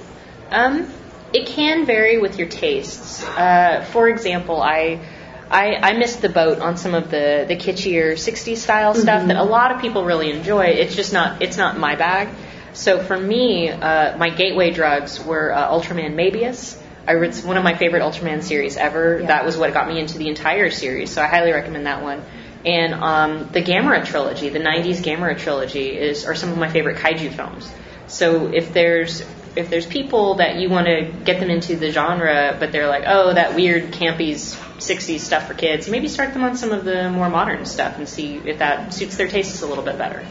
Um, 0.51 0.93
it 1.33 1.47
can 1.47 1.87
vary 1.87 2.19
with 2.19 2.39
your 2.39 2.49
tastes. 2.49 3.25
Uh, 3.25 3.87
for 3.93 4.11
example, 4.11 4.61
I, 4.61 5.01
I 5.49 5.77
I 5.77 5.93
missed 5.95 6.21
the 6.21 6.29
boat 6.29 6.59
on 6.59 6.77
some 6.77 6.95
of 6.95 7.11
the 7.11 7.47
the 7.49 7.57
kitschier 7.57 8.13
60s 8.13 8.59
style 8.59 8.95
stuff 8.95 9.27
that 9.27 9.37
a 9.37 9.45
lot 9.45 9.73
of 9.73 9.81
people 9.81 10.05
really 10.05 10.31
enjoy. 10.31 10.67
It's 10.67 10.95
just 10.95 11.15
not 11.15 11.41
it's 11.41 11.57
not 11.57 11.79
my 11.79 11.97
bag. 11.97 12.29
So 12.73 13.03
for 13.03 13.19
me, 13.19 13.71
uh, 13.71 14.19
my 14.19 14.31
gateway 14.31 14.71
drugs 14.71 15.19
were 15.25 15.53
uh, 15.53 15.71
Ultraman 15.71 16.15
Mebius. 16.15 16.77
I 17.11 17.15
read 17.15 17.31
it's 17.31 17.43
one 17.43 17.57
of 17.57 17.65
my 17.65 17.75
favorite 17.75 18.03
Ultraman 18.03 18.41
series 18.41 18.77
ever. 18.77 19.19
Yeah. 19.19 19.27
That 19.27 19.45
was 19.45 19.57
what 19.57 19.75
got 19.75 19.89
me 19.89 19.99
into 19.99 20.17
the 20.17 20.29
entire 20.29 20.71
series, 20.71 21.11
so 21.11 21.21
I 21.21 21.27
highly 21.27 21.51
recommend 21.51 21.87
that 21.87 22.05
one. 22.05 22.23
And 22.65 22.95
um, 22.95 23.49
the 23.51 23.63
Gamera 23.63 24.07
trilogy, 24.07 24.49
the 24.49 24.61
'90s 24.61 24.99
Gamera 24.99 25.37
trilogy, 25.37 25.99
is 25.99 26.25
are 26.25 26.37
some 26.37 26.53
of 26.53 26.59
my 26.59 26.69
favorite 26.69 26.99
kaiju 26.99 27.33
films. 27.33 27.69
So 28.07 28.47
if 28.47 28.73
there's 28.73 29.23
if 29.57 29.71
there's 29.71 29.87
people 29.87 30.37
that 30.37 30.61
you 30.61 30.71
want 30.71 30.87
to 30.87 31.13
get 31.25 31.41
them 31.41 31.51
into 31.51 31.75
the 31.75 31.91
genre, 31.91 32.57
but 32.61 32.71
they're 32.71 32.87
like, 32.87 33.03
oh, 33.09 33.35
that 33.35 33.57
weird 33.57 33.91
campy 33.93 34.35
60s 34.35 35.19
stuff 35.19 35.49
for 35.49 35.55
kids, 35.55 35.89
maybe 35.89 36.07
start 36.07 36.33
them 36.33 36.45
on 36.45 36.57
some 36.57 36.71
of 36.71 36.85
the 36.85 37.11
more 37.11 37.29
modern 37.29 37.67
stuff 37.67 37.99
and 37.99 38.09
see 38.09 38.37
if 38.37 38.59
that 38.59 38.95
suits 38.95 39.17
their 39.17 39.27
tastes 39.27 39.63
a 39.63 39.67
little 39.67 39.83
bit 39.83 39.99
better. 39.99 40.25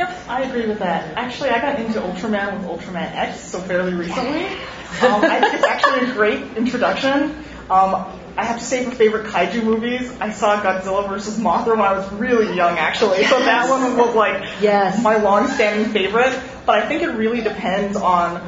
Yep, 0.00 0.18
I 0.28 0.42
agree 0.44 0.66
with 0.66 0.78
that. 0.78 1.14
Actually, 1.18 1.50
I 1.50 1.60
got 1.60 1.78
into 1.78 2.00
Ultraman 2.00 2.56
with 2.56 2.66
Ultraman 2.66 3.14
X 3.14 3.38
so 3.40 3.60
fairly 3.60 3.92
recently. 3.94 4.46
Um, 5.02 5.22
I 5.22 5.40
think 5.40 5.54
it's 5.54 5.62
actually 5.64 6.10
a 6.10 6.12
great 6.14 6.56
introduction. 6.56 7.44
Um, 7.70 8.06
I 8.36 8.44
have 8.44 8.58
to 8.58 8.64
say, 8.64 8.84
for 8.84 8.90
favorite 8.90 9.28
kaiju 9.28 9.62
movies, 9.62 10.12
I 10.20 10.32
saw 10.32 10.60
Godzilla 10.60 11.08
vs. 11.08 11.38
Mothra 11.38 11.76
when 11.76 11.82
I 11.82 11.92
was 11.92 12.12
really 12.14 12.56
young, 12.56 12.76
actually. 12.76 13.22
So 13.26 13.38
that 13.38 13.70
one 13.70 13.96
was 13.96 14.16
like 14.16 14.42
Yes. 14.60 15.00
my 15.00 15.18
long-standing 15.18 15.92
favorite. 15.92 16.36
But 16.66 16.82
I 16.82 16.88
think 16.88 17.02
it 17.02 17.10
really 17.10 17.40
depends 17.40 17.96
on 17.96 18.40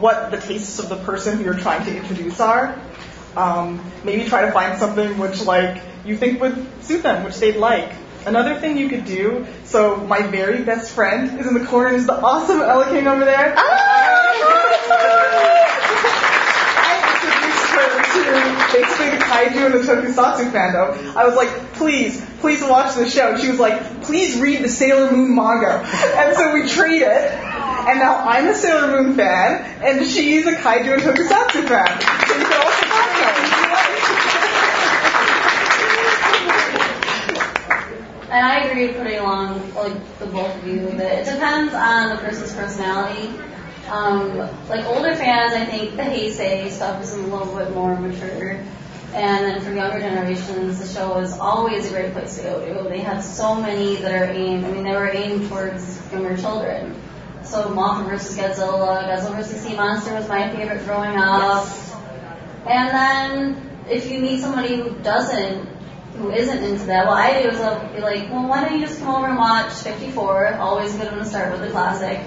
what 0.00 0.32
the 0.32 0.38
tastes 0.38 0.80
of 0.80 0.88
the 0.88 0.96
person 0.96 1.38
who 1.38 1.44
you're 1.44 1.54
trying 1.54 1.84
to 1.86 1.96
introduce 1.96 2.40
are. 2.40 2.76
Um, 3.36 3.80
maybe 4.02 4.24
try 4.28 4.46
to 4.46 4.50
find 4.52 4.80
something 4.80 5.16
which 5.18 5.42
like 5.42 5.80
you 6.04 6.16
think 6.16 6.40
would 6.40 6.66
suit 6.82 7.04
them, 7.04 7.22
which 7.24 7.36
they'd 7.38 7.56
like. 7.56 7.92
Another 8.28 8.60
thing 8.60 8.76
you 8.76 8.90
could 8.90 9.06
do, 9.06 9.46
so 9.64 9.96
my 9.96 10.20
very 10.20 10.62
best 10.62 10.92
friend 10.92 11.40
is 11.40 11.46
in 11.46 11.54
the 11.54 11.64
corner, 11.64 11.94
is 11.94 12.04
the 12.04 12.12
awesome 12.20 12.60
Ella 12.60 12.84
King 12.90 13.06
over 13.06 13.24
there. 13.24 13.54
Ah! 13.56 14.28
I 16.84 16.92
introduced 17.08 17.70
her 17.72 17.88
to 18.12 18.22
basically 18.76 19.10
the 19.16 19.24
kaiju 19.24 19.64
and 19.64 19.74
the 19.74 19.78
tokusatsu 19.80 20.50
fandom. 20.52 21.16
I 21.16 21.24
was 21.24 21.36
like, 21.36 21.48
please, 21.72 22.22
please 22.40 22.62
watch 22.62 22.94
the 22.96 23.08
show. 23.08 23.38
She 23.38 23.48
was 23.48 23.58
like, 23.58 24.02
please 24.02 24.38
read 24.38 24.62
the 24.62 24.68
Sailor 24.68 25.10
Moon 25.10 25.34
manga. 25.34 25.80
And 26.18 26.36
so 26.36 26.52
we 26.52 26.68
traded, 26.68 27.08
and 27.08 27.98
now 27.98 28.28
I'm 28.28 28.46
a 28.46 28.54
Sailor 28.54 28.88
Moon 28.88 29.14
fan, 29.16 29.64
and 29.82 30.06
she's 30.06 30.46
a 30.46 30.52
kaiju 30.52 30.92
and 30.92 31.02
tokusatsu 31.02 31.66
fan. 31.66 31.98
So 32.28 32.36
you 32.36 32.44
can 32.44 32.60
also 32.60 32.86
find 32.88 33.10
her. 33.24 33.48
And 38.30 38.44
I 38.44 38.57
agree 38.70 38.92
putting 38.92 39.18
along 39.18 39.74
like 39.74 40.18
the 40.18 40.26
both 40.26 40.54
of 40.56 40.66
you 40.66 40.90
that 40.92 41.20
it 41.20 41.32
depends 41.32 41.74
on 41.74 42.10
the 42.10 42.16
person's 42.16 42.52
personality. 42.54 43.28
Um, 43.88 44.36
like 44.68 44.84
older 44.86 45.16
fans, 45.16 45.54
I 45.54 45.64
think 45.64 45.96
the 45.96 46.02
Heisei 46.02 46.70
stuff 46.70 47.02
is 47.02 47.14
a 47.14 47.22
little 47.22 47.56
bit 47.56 47.74
more 47.74 47.98
mature. 47.98 48.62
And 49.14 49.44
then 49.44 49.60
for 49.62 49.72
younger 49.72 49.98
generations, 49.98 50.78
the 50.78 50.86
show 50.86 51.18
is 51.18 51.32
always 51.38 51.90
a 51.90 51.94
great 51.94 52.12
place 52.12 52.36
to 52.36 52.42
go 52.42 52.82
to. 52.82 52.88
They 52.88 53.00
have 53.00 53.24
so 53.24 53.54
many 53.54 53.96
that 53.96 54.12
are 54.12 54.24
aimed, 54.24 54.66
I 54.66 54.70
mean, 54.70 54.84
they 54.84 54.92
were 54.92 55.08
aimed 55.08 55.48
towards 55.48 56.12
younger 56.12 56.36
children. 56.36 56.94
So 57.42 57.70
Mothra 57.70 58.10
vs. 58.10 58.36
Godzilla, 58.36 59.08
Godzilla 59.08 59.36
vs. 59.36 59.62
Sea 59.62 59.76
Monster 59.76 60.12
was 60.12 60.28
my 60.28 60.54
favorite 60.54 60.84
growing 60.84 61.16
up. 61.16 61.66
And 62.66 62.90
then 62.90 63.70
if 63.88 64.10
you 64.10 64.20
meet 64.20 64.40
somebody 64.40 64.76
who 64.76 64.90
doesn't, 64.98 65.66
who 66.18 66.30
isn't 66.30 66.62
into 66.62 66.84
that, 66.86 67.06
what 67.06 67.16
I 67.16 67.42
do 67.42 67.48
is 67.48 67.60
I'll 67.60 67.94
be 67.94 68.00
like, 68.00 68.30
well, 68.30 68.48
why 68.48 68.64
don't 68.64 68.78
you 68.78 68.86
just 68.86 69.00
come 69.00 69.14
over 69.14 69.26
and 69.26 69.38
watch 69.38 69.72
54? 69.72 70.54
Always 70.56 70.92
good 70.94 71.10
one 71.10 71.18
to 71.18 71.24
start 71.24 71.52
with 71.52 71.60
the 71.60 71.70
classic. 71.70 72.20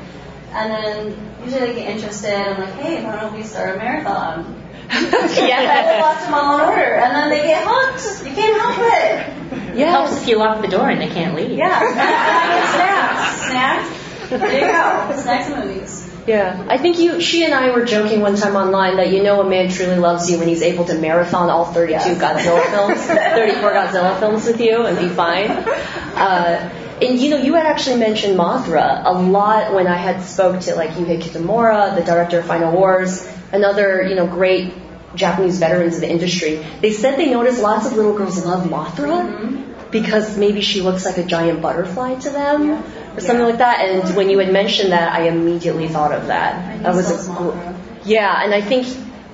And 0.51 0.71
then 0.71 1.35
usually 1.43 1.67
they 1.67 1.73
get 1.75 1.89
interested. 1.95 2.33
I'm 2.33 2.59
like, 2.59 2.73
hey, 2.75 3.03
why 3.03 3.19
don't 3.19 3.33
we 3.33 3.43
start 3.43 3.75
a 3.75 3.77
marathon? 3.77 4.61
yeah. 4.91 5.91
we'll 5.91 6.01
watch 6.01 6.19
them 6.23 6.33
all 6.33 6.55
in 6.55 6.61
order. 6.61 6.95
And 6.95 7.15
then 7.15 7.29
they 7.29 7.47
get 7.47 7.63
hooked. 7.65 8.27
You 8.27 8.33
can't 8.35 8.61
help 8.61 8.77
it. 8.79 9.77
It 9.77 9.87
helps 9.87 10.21
if 10.21 10.27
you 10.27 10.37
lock 10.37 10.61
the 10.61 10.67
door 10.67 10.89
and 10.89 11.01
they 11.01 11.07
can't 11.09 11.35
leave. 11.35 11.57
Yeah. 11.57 11.79
Snacks. 12.73 13.47
Snacks. 13.47 14.29
There 14.29 14.53
you 14.53 14.59
go. 14.59 15.21
Snacks 15.21 15.49
and 15.49 15.65
movies. 15.65 16.10
Yeah, 16.27 16.65
I 16.69 16.77
think 16.77 16.99
you, 16.99 17.19
she 17.19 17.43
and 17.45 17.53
I 17.53 17.71
were 17.71 17.83
joking 17.83 18.21
one 18.21 18.35
time 18.35 18.55
online 18.55 18.97
that 18.97 19.11
you 19.11 19.23
know 19.23 19.41
a 19.41 19.49
man 19.49 19.69
truly 19.69 19.97
loves 19.97 20.29
you 20.29 20.37
when 20.37 20.47
he's 20.47 20.61
able 20.61 20.85
to 20.85 20.93
marathon 20.99 21.49
all 21.49 21.65
32 21.65 21.97
Godzilla 21.97 22.63
films, 22.69 23.01
34 23.05 23.71
Godzilla 23.71 24.19
films 24.19 24.45
with 24.45 24.61
you 24.61 24.85
and 24.85 24.97
be 24.99 25.09
fine. 25.09 25.49
Uh, 25.49 26.71
and 27.01 27.19
you 27.19 27.31
know, 27.31 27.37
you 27.37 27.55
had 27.55 27.65
actually 27.65 27.97
mentioned 27.97 28.37
Mothra 28.37 29.01
a 29.03 29.13
lot 29.13 29.73
when 29.73 29.87
I 29.87 29.97
had 29.97 30.23
spoke 30.23 30.61
to 30.61 30.75
like 30.75 30.91
Ryuhei 30.91 31.21
Kitamura, 31.21 31.95
the 31.95 32.03
director 32.03 32.39
of 32.39 32.45
Final 32.45 32.71
Wars, 32.71 33.27
another 33.51 34.03
you 34.03 34.13
know 34.13 34.27
great 34.27 34.73
Japanese 35.15 35.57
veterans 35.57 35.95
of 35.95 36.01
the 36.01 36.09
industry. 36.09 36.63
They 36.81 36.91
said 36.91 37.17
they 37.17 37.31
noticed 37.31 37.61
lots 37.61 37.87
of 37.87 37.93
little 37.93 38.15
girls 38.15 38.45
love 38.45 38.67
Mothra 38.67 39.70
because 39.91 40.37
maybe 40.37 40.61
she 40.61 40.81
looks 40.81 41.05
like 41.05 41.17
a 41.17 41.23
giant 41.23 41.61
butterfly 41.61 42.15
to 42.15 42.29
them 42.29 42.83
or 43.15 43.19
something 43.19 43.45
like 43.45 43.57
that. 43.57 43.81
And 43.81 44.15
when 44.15 44.29
you 44.29 44.39
had 44.39 44.51
mentioned 44.51 44.91
that, 44.91 45.13
I 45.13 45.27
immediately 45.27 45.87
thought 45.87 46.13
of 46.13 46.27
that. 46.27 46.83
That 46.83 46.95
was 46.95 47.07
so 47.07 47.15
a 47.15 47.17
small, 47.17 47.75
yeah, 48.05 48.43
and 48.43 48.53
I 48.53 48.61
think 48.61 48.87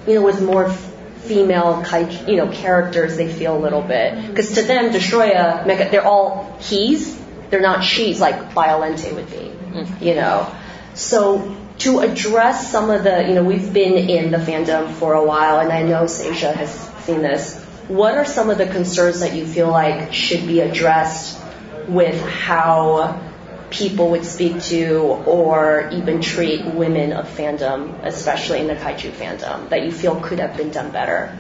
you 0.08 0.16
know 0.16 0.24
with 0.24 0.42
more 0.42 0.70
female 0.70 1.84
you 2.28 2.38
know 2.38 2.50
characters, 2.52 3.18
they 3.18 3.32
feel 3.32 3.58
a 3.58 3.60
little 3.60 3.82
bit 3.82 4.28
because 4.28 4.54
to 4.54 4.64
them, 4.64 4.92
Destoroyah, 4.92 5.66
Mecha, 5.66 5.92
they're 5.92 6.06
all 6.06 6.58
he's, 6.60 7.18
they're 7.50 7.62
not 7.62 7.84
she's 7.84 8.20
like 8.20 8.54
Biollante 8.54 9.14
would 9.14 9.30
be, 9.30 10.06
you 10.06 10.16
know. 10.16 10.52
So 10.94 11.56
to 11.80 12.00
address 12.00 12.72
some 12.72 12.90
of 12.90 13.04
the, 13.04 13.28
you 13.28 13.36
know, 13.36 13.44
we've 13.44 13.72
been 13.72 13.94
in 14.10 14.32
the 14.32 14.38
fandom 14.38 14.92
for 14.94 15.14
a 15.14 15.24
while, 15.24 15.60
and 15.60 15.72
I 15.72 15.84
know 15.84 16.04
Sajia 16.04 16.54
has 16.54 16.72
seen 17.04 17.22
this. 17.22 17.64
What 17.88 18.16
are 18.16 18.26
some 18.26 18.50
of 18.50 18.58
the 18.58 18.68
concerns 18.68 19.22
that 19.22 19.34
you 19.34 19.46
feel 19.46 19.70
like 19.70 20.14
should 20.14 20.46
be 20.46 20.60
addressed 20.60 21.42
with 21.88 22.22
how 22.22 23.22
people 23.70 24.12
would 24.12 24.26
speak 24.26 24.62
to 24.64 24.98
or 25.26 25.90
even 25.92 26.22
treat 26.22 26.66
women 26.66 27.14
of 27.14 27.28
fandom, 27.30 28.04
especially 28.04 28.60
in 28.60 28.68
the 28.68 28.76
kaiju 28.76 29.12
fandom, 29.12 29.70
that 29.70 29.84
you 29.84 29.92
feel 29.92 30.20
could 30.20 30.40
have 30.40 30.58
been 30.58 30.72
done 30.72 30.92
better? 30.92 31.38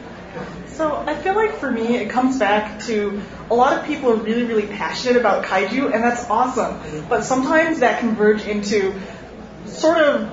So 0.67 0.95
I 0.95 1.15
feel 1.15 1.35
like 1.35 1.55
for 1.55 1.71
me, 1.71 1.97
it 1.97 2.09
comes 2.09 2.37
back 2.37 2.81
to 2.83 3.21
a 3.49 3.55
lot 3.55 3.77
of 3.77 3.85
people 3.85 4.11
are 4.11 4.15
really, 4.15 4.43
really 4.43 4.67
passionate 4.67 5.17
about 5.17 5.43
kaiju, 5.43 5.93
and 5.93 6.03
that's 6.03 6.29
awesome. 6.29 6.79
But 7.09 7.23
sometimes 7.23 7.79
that 7.79 7.99
can 7.99 8.15
verge 8.15 8.45
into 8.45 8.93
sort 9.65 9.97
of 9.97 10.29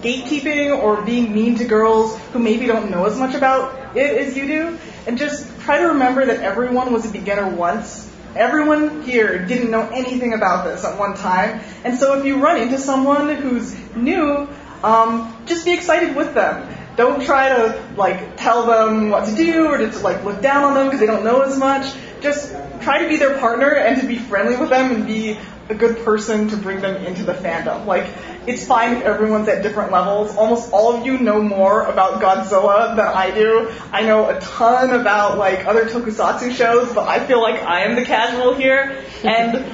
gatekeeping 0.00 0.82
or 0.82 1.02
being 1.02 1.34
mean 1.34 1.56
to 1.56 1.64
girls 1.64 2.16
who 2.32 2.38
maybe 2.38 2.66
don't 2.66 2.90
know 2.90 3.04
as 3.04 3.18
much 3.18 3.34
about 3.34 3.96
it 3.96 4.16
as 4.16 4.36
you 4.36 4.46
do. 4.46 4.78
And 5.06 5.18
just 5.18 5.48
try 5.60 5.78
to 5.78 5.88
remember 5.88 6.26
that 6.26 6.40
everyone 6.40 6.92
was 6.92 7.06
a 7.06 7.10
beginner 7.10 7.48
once. 7.48 8.08
Everyone 8.36 9.02
here 9.02 9.44
didn't 9.44 9.70
know 9.70 9.88
anything 9.88 10.34
about 10.34 10.64
this 10.64 10.84
at 10.84 10.98
one 10.98 11.16
time, 11.16 11.60
and 11.82 11.98
so 11.98 12.18
if 12.18 12.24
you 12.24 12.40
run 12.40 12.60
into 12.60 12.78
someone 12.78 13.34
who's 13.34 13.74
new, 13.96 14.48
um, 14.84 15.36
just 15.46 15.64
be 15.64 15.72
excited 15.72 16.14
with 16.14 16.34
them. 16.34 16.72
Don't 16.96 17.22
try 17.22 17.48
to 17.48 17.94
like 17.96 18.36
tell 18.36 18.66
them 18.66 19.10
what 19.10 19.26
to 19.26 19.34
do 19.34 19.66
or 19.66 19.78
to 19.78 19.98
like 20.00 20.22
look 20.24 20.40
down 20.40 20.64
on 20.64 20.74
them 20.74 20.86
because 20.86 21.00
they 21.00 21.06
don't 21.06 21.24
know 21.24 21.42
as 21.42 21.58
much. 21.58 21.92
Just 22.20 22.52
try 22.82 23.02
to 23.02 23.08
be 23.08 23.16
their 23.16 23.38
partner 23.38 23.70
and 23.70 24.00
to 24.00 24.06
be 24.06 24.16
friendly 24.16 24.56
with 24.56 24.70
them 24.70 24.94
and 24.94 25.06
be 25.06 25.38
a 25.70 25.74
good 25.74 26.04
person 26.04 26.48
to 26.48 26.56
bring 26.56 26.80
them 26.80 26.96
into 27.04 27.22
the 27.22 27.32
fandom. 27.32 27.86
Like, 27.86 28.06
it's 28.46 28.66
fine 28.66 28.96
if 28.96 29.02
everyone's 29.02 29.48
at 29.48 29.62
different 29.62 29.92
levels. 29.92 30.36
Almost 30.36 30.72
all 30.72 30.94
of 30.94 31.06
you 31.06 31.18
know 31.18 31.40
more 31.40 31.82
about 31.82 32.20
Godzilla 32.20 32.96
than 32.96 33.06
I 33.06 33.30
do. 33.30 33.70
I 33.92 34.02
know 34.02 34.28
a 34.28 34.40
ton 34.40 34.90
about 34.98 35.38
like 35.38 35.66
other 35.66 35.86
tokusatsu 35.86 36.52
shows, 36.52 36.92
but 36.92 37.06
I 37.06 37.24
feel 37.24 37.40
like 37.40 37.62
I 37.62 37.82
am 37.82 37.94
the 37.94 38.04
casual 38.04 38.54
here. 38.54 39.04
And 39.22 39.64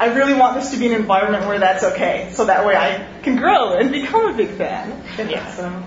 I 0.00 0.06
really 0.14 0.34
want 0.34 0.54
this 0.58 0.70
to 0.70 0.78
be 0.78 0.86
an 0.86 0.94
environment 0.94 1.46
where 1.46 1.58
that's 1.58 1.84
okay. 1.84 2.30
So 2.32 2.46
that 2.46 2.64
way 2.64 2.74
I 2.74 3.06
can 3.22 3.36
grow 3.36 3.74
and 3.74 3.92
become 3.92 4.32
a 4.32 4.36
big 4.36 4.50
fan. 4.50 5.04
Yeah. 5.18 5.50
So, 5.50 5.84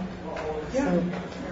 yeah. 0.74 0.92
So, 0.92 1.04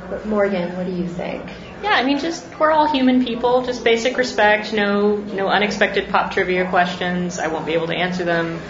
but 0.09 0.25
Morgan, 0.25 0.75
what 0.77 0.85
do 0.85 0.91
you 0.91 1.07
think? 1.07 1.43
Yeah, 1.83 1.91
I 1.91 2.03
mean, 2.03 2.19
just 2.19 2.45
we're 2.57 2.71
all 2.71 2.87
human 2.89 3.25
people. 3.25 3.63
Just 3.63 3.83
basic 3.83 4.15
respect. 4.17 4.71
No, 4.71 5.17
no 5.17 5.49
unexpected 5.49 6.07
pop 6.09 6.31
trivia 6.31 6.69
questions. 6.69 7.39
I 7.39 7.47
won't 7.47 7.65
be 7.65 7.73
able 7.73 7.87
to 7.87 7.95
answer 7.95 8.23
them. 8.23 8.61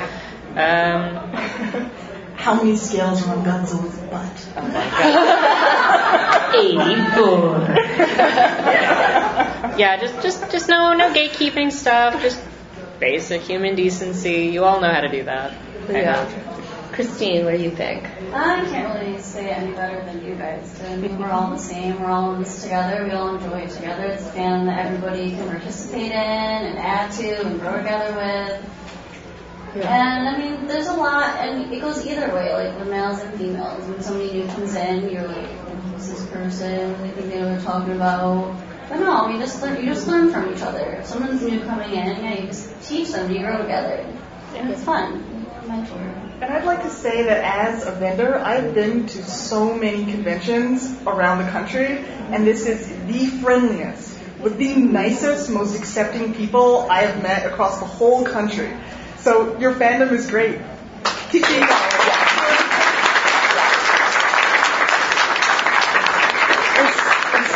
Um, 0.56 0.58
How 2.36 2.56
many 2.56 2.76
scales 2.76 3.22
are 3.26 3.36
on 3.36 3.46
Godzilla's 3.46 3.96
butt? 4.10 4.48
oh 4.58 4.68
my 4.68 4.74
god. 4.74 6.56
Eighty-four. 6.56 7.60
yeah, 9.78 9.98
just, 10.02 10.20
just, 10.22 10.52
just 10.52 10.68
no, 10.68 10.94
no 10.94 11.14
gatekeeping 11.14 11.72
stuff. 11.72 12.20
Just 12.22 12.42
basic 13.00 13.44
human 13.44 13.76
decency. 13.76 14.48
You 14.48 14.66
all 14.66 14.82
know 14.82 14.92
how 14.92 15.02
to 15.02 15.08
do 15.10 15.24
that. 15.24 15.54
Yeah. 15.88 16.26
Hope. 16.94 17.08
Christine, 17.08 17.46
what 17.46 17.58
do 17.58 17.64
you 17.64 17.72
think? 17.72 18.06
I 18.34 18.66
can't 18.66 19.00
really 19.00 19.22
say 19.22 19.50
it 19.50 19.58
any 19.58 19.74
better 19.74 20.04
than 20.06 20.24
you 20.26 20.36
guys 20.36 20.72
did. 20.80 20.86
I 20.86 20.96
mean, 20.98 21.18
we're 21.18 21.30
all 21.30 21.50
the 21.52 21.58
same. 21.58 22.00
We're 22.02 22.10
all 22.10 22.36
in 22.36 22.44
this 22.44 22.64
together. 22.64 23.04
We 23.06 23.12
all 23.12 23.36
enjoy 23.36 23.62
it 23.62 23.72
together. 23.72 24.04
It's 24.06 24.26
a 24.26 24.32
fan 24.32 24.66
that 24.68 24.86
everybody 24.86 25.32
can 25.32 25.48
participate 25.48 26.12
in 26.12 26.12
and 26.12 26.78
add 26.78 27.12
to 27.14 27.46
and 27.46 27.60
grow 27.60 27.78
together 27.78 28.16
with. 28.16 28.70
And 29.76 30.30
I 30.30 30.38
mean, 30.38 30.68
there's 30.68 30.88
a 30.88 30.94
lot, 30.94 31.36
and 31.40 31.74
it 31.74 31.82
goes 31.82 32.06
either 32.06 32.32
way, 32.34 32.54
like 32.54 32.78
with 32.78 32.90
males 32.90 33.20
and 33.22 33.34
females. 33.40 33.84
When 33.90 34.02
somebody 34.04 34.32
new 34.32 34.48
comes 34.48 34.76
in, 34.76 35.10
you're 35.10 35.28
like, 35.28 35.48
who's 35.48 36.10
this 36.10 36.26
person? 36.28 37.02
They 37.02 37.10
think 37.10 37.32
they 37.32 37.40
know 37.40 37.50
what 37.50 37.56
they're 37.56 37.62
talking 37.62 37.96
about. 37.96 38.56
But 38.88 39.00
no, 39.00 39.30
you 39.30 39.40
just 39.40 39.62
learn, 39.64 39.80
you 39.80 39.88
just 39.88 40.08
learn 40.08 40.32
from 40.32 40.54
each 40.54 40.62
other. 40.62 40.98
If 41.00 41.08
someone's 41.08 41.42
new 41.42 41.60
coming 41.62 41.90
in, 41.90 42.24
yeah, 42.24 42.40
you 42.40 42.48
just 42.48 42.88
teach 42.88 43.10
them, 43.10 43.32
you 43.32 43.40
grow 43.40 43.58
together. 43.58 44.06
And 44.54 44.70
it's 44.70 44.84
fun. 44.84 45.48
Mentor. 45.68 46.33
And 46.44 46.52
I'd 46.52 46.66
like 46.66 46.84
to 46.84 46.90
say 46.90 47.24
that 47.24 47.38
as 47.38 47.88
a 47.88 47.92
vendor, 47.92 48.36
I've 48.38 48.74
been 48.74 49.08
to 49.08 49.24
so 49.24 49.74
many 49.74 50.04
conventions 50.04 50.94
around 51.08 51.46
the 51.46 51.50
country, 51.50 52.00
and 52.32 52.46
this 52.46 52.66
is 52.66 52.86
the 53.08 53.28
friendliest, 53.42 54.20
with 54.42 54.58
the 54.58 54.76
nicest, 54.76 55.50
most 55.50 55.80
accepting 55.80 56.34
people 56.34 56.86
I 56.92 57.04
have 57.04 57.24
met 57.24 57.46
across 57.46 57.80
the 57.80 57.86
whole 57.86 58.26
country. 58.26 58.70
So 59.20 59.58
your 59.58 59.74
fandom 59.76 60.12
is 60.12 60.30
great. 60.30 60.60
Keep 61.32 61.48
being 61.48 61.64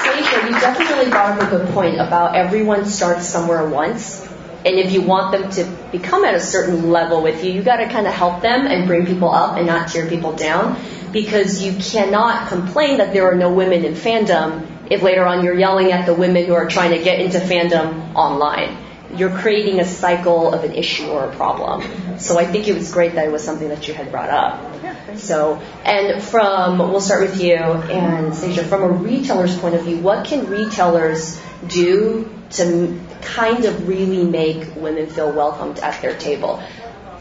Sajia, 0.06 0.46
you 0.46 0.60
definitely 0.62 1.10
brought 1.10 1.38
up 1.38 1.46
a 1.46 1.58
good 1.58 1.67
point 1.74 1.96
about 1.96 2.38
everyone 2.38 2.86
starts 2.86 3.27
somewhere 3.27 3.67
once. 3.67 4.25
And 4.66 4.76
if 4.76 4.92
you 4.92 5.02
want 5.02 5.32
them 5.32 5.50
to 5.52 5.64
become 5.92 6.26
at 6.26 6.36
a 6.36 6.40
certain 6.40 6.92
level 6.92 7.22
with 7.22 7.44
you, 7.44 7.52
you 7.52 7.64
got 7.64 7.78
to 7.78 7.88
kind 7.88 8.08
of 8.08 8.14
help 8.14 8.42
them 8.42 8.66
and 8.66 8.88
bring 8.88 9.06
people 9.06 9.32
up 9.32 9.58
and 9.58 9.68
not 9.68 9.90
tear 9.90 10.08
people 10.08 10.34
down. 10.34 10.80
Because 11.12 11.64
you 11.64 11.74
cannot 11.80 12.50
complain 12.50 12.98
that 12.98 13.14
there 13.14 13.31
are 13.31 13.36
no 13.36 13.53
women 13.53 13.86
in 13.86 13.94
fandom 13.94 14.68
if 14.92 15.01
later 15.01 15.25
on 15.25 15.44
you're 15.44 15.58
yelling 15.58 15.92
at 15.92 16.05
the 16.05 16.14
women 16.14 16.46
who 16.46 16.53
are 16.53 16.68
trying 16.68 16.92
to 16.92 17.03
get 17.03 17.20
into 17.20 17.40
fandom 17.40 18.14
online. 18.16 18.77
You're 19.16 19.36
creating 19.38 19.79
a 19.79 19.86
cycle 19.86 20.53
of 20.53 20.66
an 20.66 20.75
issue 20.75 21.08
or 21.08 21.25
a 21.25 21.36
problem. 21.36 22.20
So 22.20 22.38
I 22.38 22.46
think 22.46 22.68
it 22.68 22.75
was 22.75 22.92
great 22.92 23.16
that 23.16 23.25
it 23.25 23.31
was 23.31 23.44
something 23.44 23.70
that 23.70 23.88
you 23.88 23.94
had 23.94 24.12
brought 24.12 24.29
up. 24.29 25.18
So, 25.18 25.62
and 25.86 26.22
from, 26.22 26.77
we'll 26.77 27.01
start 27.01 27.22
with 27.22 27.42
you 27.42 27.55
and 27.55 28.34
Sajia, 28.34 28.66
from 28.66 28.84
a 28.84 28.90
retailer's 28.90 29.58
point 29.58 29.75
of 29.75 29.84
view, 29.84 29.98
what 30.00 30.25
can 30.25 30.48
retailers 30.48 31.42
do 31.68 32.29
to 32.51 33.00
kind 33.22 33.66
of 33.66 33.88
really 33.88 34.24
make 34.24 34.75
women 34.75 35.07
feel 35.07 35.31
welcomed 35.31 35.79
at 35.79 36.01
their 36.01 36.18
table? 36.18 36.62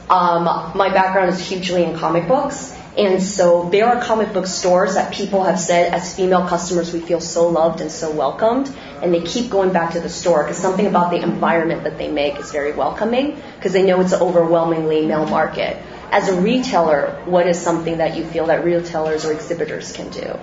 Um, 0.09 0.45
my 0.77 0.91
background 0.91 1.31
is 1.31 1.49
hugely 1.49 1.83
in 1.83 1.97
comic 1.97 2.29
books, 2.29 2.77
and 2.97 3.23
so 3.23 3.69
there 3.69 3.87
are 3.87 4.03
comic 4.03 4.33
book 4.33 4.47
stores 4.47 4.95
that 4.95 5.13
people 5.13 5.45
have 5.45 5.59
said, 5.59 5.93
as 5.93 6.17
female 6.17 6.47
customers, 6.47 6.93
we 6.93 7.01
feel 7.01 7.21
so 7.21 7.49
loved 7.49 7.83
and 7.83 7.91
so 7.91 8.11
welcomed, 8.11 8.75
and 9.03 9.13
they 9.13 9.21
keep 9.21 9.51
going 9.51 9.73
back 9.73 9.93
to 9.93 10.01
the 10.01 10.09
store 10.09 10.45
because 10.45 10.57
something 10.57 10.87
about 10.87 11.11
the 11.11 11.23
environment 11.23 11.85
that 11.85 11.99
they 11.99 12.11
make 12.11 12.39
is 12.39 12.53
very 12.53 12.73
welcoming 12.73 13.39
because 13.57 13.73
they 13.75 13.83
know 13.83 14.01
it's 14.01 14.13
an 14.13 14.23
overwhelmingly 14.23 15.05
male 15.07 15.27
market. 15.27 15.77
As 16.11 16.29
a 16.29 16.41
retailer, 16.41 17.21
what 17.27 17.47
is 17.47 17.61
something 17.61 17.99
that 17.99 18.17
you 18.17 18.25
feel 18.25 18.47
that 18.47 18.65
retailers 18.65 19.27
or 19.27 19.33
exhibitors 19.33 19.93
can 19.93 20.09
do? 20.11 20.39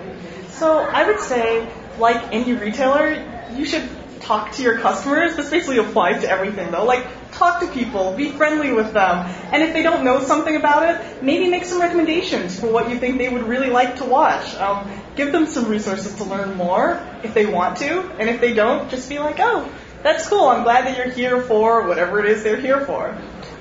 So 0.50 0.78
I 0.78 1.08
would 1.08 1.20
say, 1.20 1.66
like 1.98 2.32
any 2.32 2.52
retailer, 2.52 3.48
you 3.56 3.64
should 3.64 3.88
talk 4.24 4.52
to 4.52 4.62
your 4.62 4.78
customers. 4.78 5.36
This 5.36 5.50
basically 5.50 5.78
applies 5.78 6.22
to 6.22 6.30
everything 6.30 6.70
though. 6.70 6.84
Like, 6.84 7.06
talk 7.32 7.60
to 7.60 7.66
people, 7.68 8.14
be 8.16 8.30
friendly 8.30 8.72
with 8.72 8.92
them, 8.92 9.26
and 9.52 9.62
if 9.62 9.72
they 9.72 9.82
don't 9.82 10.04
know 10.04 10.20
something 10.20 10.56
about 10.56 10.88
it, 10.88 11.22
maybe 11.22 11.48
make 11.48 11.64
some 11.64 11.80
recommendations 11.80 12.58
for 12.58 12.68
what 12.68 12.88
you 12.90 12.98
think 12.98 13.18
they 13.18 13.28
would 13.28 13.42
really 13.42 13.70
like 13.70 13.96
to 13.96 14.04
watch. 14.04 14.54
Um, 14.54 14.90
give 15.16 15.32
them 15.32 15.46
some 15.46 15.66
resources 15.66 16.14
to 16.16 16.24
learn 16.24 16.56
more 16.56 17.04
if 17.22 17.34
they 17.34 17.46
want 17.46 17.78
to, 17.78 18.02
and 18.18 18.28
if 18.28 18.40
they 18.40 18.54
don't, 18.54 18.88
just 18.90 19.08
be 19.08 19.18
like, 19.18 19.36
oh, 19.38 19.70
that's 20.02 20.28
cool. 20.28 20.48
I'm 20.48 20.62
glad 20.62 20.86
that 20.86 20.96
you're 20.96 21.10
here 21.10 21.40
for 21.40 21.88
whatever 21.88 22.20
it 22.20 22.26
is 22.26 22.42
they're 22.42 22.60
here 22.60 22.84
for. 22.84 23.10